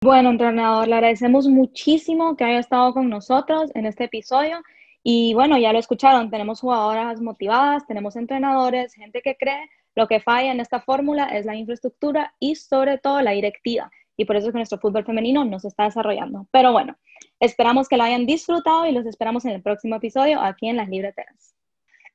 Bueno, 0.00 0.30
entrenador, 0.30 0.88
le 0.88 0.94
agradecemos 0.94 1.46
muchísimo 1.48 2.36
que 2.36 2.44
haya 2.44 2.60
estado 2.60 2.92
con 2.94 3.08
nosotros 3.08 3.70
en 3.74 3.86
este 3.86 4.04
episodio 4.04 4.62
y 5.08 5.34
bueno, 5.34 5.56
ya 5.56 5.72
lo 5.72 5.78
escucharon, 5.78 6.30
tenemos 6.30 6.58
jugadoras 6.58 7.20
motivadas, 7.20 7.86
tenemos 7.86 8.16
entrenadores, 8.16 8.92
gente 8.92 9.22
que 9.22 9.36
cree. 9.36 9.70
Lo 9.94 10.08
que 10.08 10.18
falla 10.18 10.50
en 10.50 10.58
esta 10.58 10.80
fórmula 10.80 11.26
es 11.26 11.46
la 11.46 11.54
infraestructura 11.54 12.34
y 12.40 12.56
sobre 12.56 12.98
todo 12.98 13.22
la 13.22 13.30
directiva. 13.30 13.88
Y 14.16 14.24
por 14.24 14.34
eso 14.34 14.48
es 14.48 14.52
que 14.52 14.58
nuestro 14.58 14.80
fútbol 14.80 15.04
femenino 15.04 15.44
no 15.44 15.60
se 15.60 15.68
está 15.68 15.84
desarrollando. 15.84 16.48
Pero 16.50 16.72
bueno, 16.72 16.96
esperamos 17.38 17.88
que 17.88 17.96
lo 17.96 18.02
hayan 18.02 18.26
disfrutado 18.26 18.84
y 18.84 18.90
los 18.90 19.06
esperamos 19.06 19.44
en 19.44 19.52
el 19.52 19.62
próximo 19.62 19.94
episodio 19.94 20.40
aquí 20.40 20.68
en 20.68 20.76
Las 20.76 20.88
Libreteras. 20.88 21.54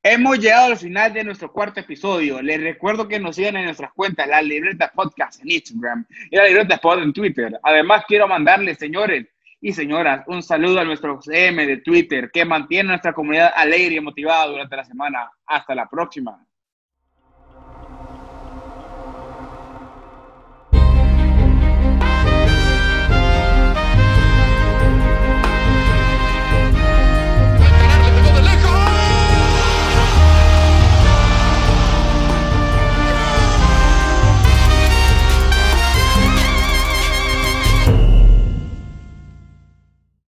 Hemos 0.04 0.40
llegado 0.40 0.66
al 0.66 0.78
final 0.78 1.14
de 1.14 1.24
nuestro 1.24 1.50
cuarto 1.54 1.80
episodio. 1.80 2.42
Les 2.42 2.60
recuerdo 2.60 3.08
que 3.08 3.22
nos 3.22 3.38
sigan 3.38 3.56
en 3.56 3.64
nuestras 3.64 3.94
cuentas, 3.94 4.28
la 4.28 4.42
Libreta 4.42 4.92
Podcast 4.94 5.42
en 5.42 5.52
Instagram 5.52 6.06
y 6.30 6.36
la 6.36 6.44
Libreta 6.44 6.78
Pod 6.78 7.02
en 7.02 7.14
Twitter. 7.14 7.58
Además, 7.64 8.04
quiero 8.06 8.28
mandarles, 8.28 8.80
señores, 8.80 9.28
y 9.62 9.74
señoras, 9.74 10.24
un 10.28 10.42
saludo 10.42 10.80
a 10.80 10.84
nuestro 10.84 11.22
CM 11.22 11.68
de 11.68 11.78
Twitter 11.78 12.32
que 12.32 12.44
mantiene 12.46 12.90
nuestra 12.90 13.14
comunidad 13.14 13.54
alegre 13.56 13.96
y 13.96 14.02
motivada 14.02 14.48
durante 14.48 14.76
la 14.76 14.84
semana. 14.84 15.32
Hasta 15.46 15.76
la 15.76 15.88
próxima. 15.88 16.44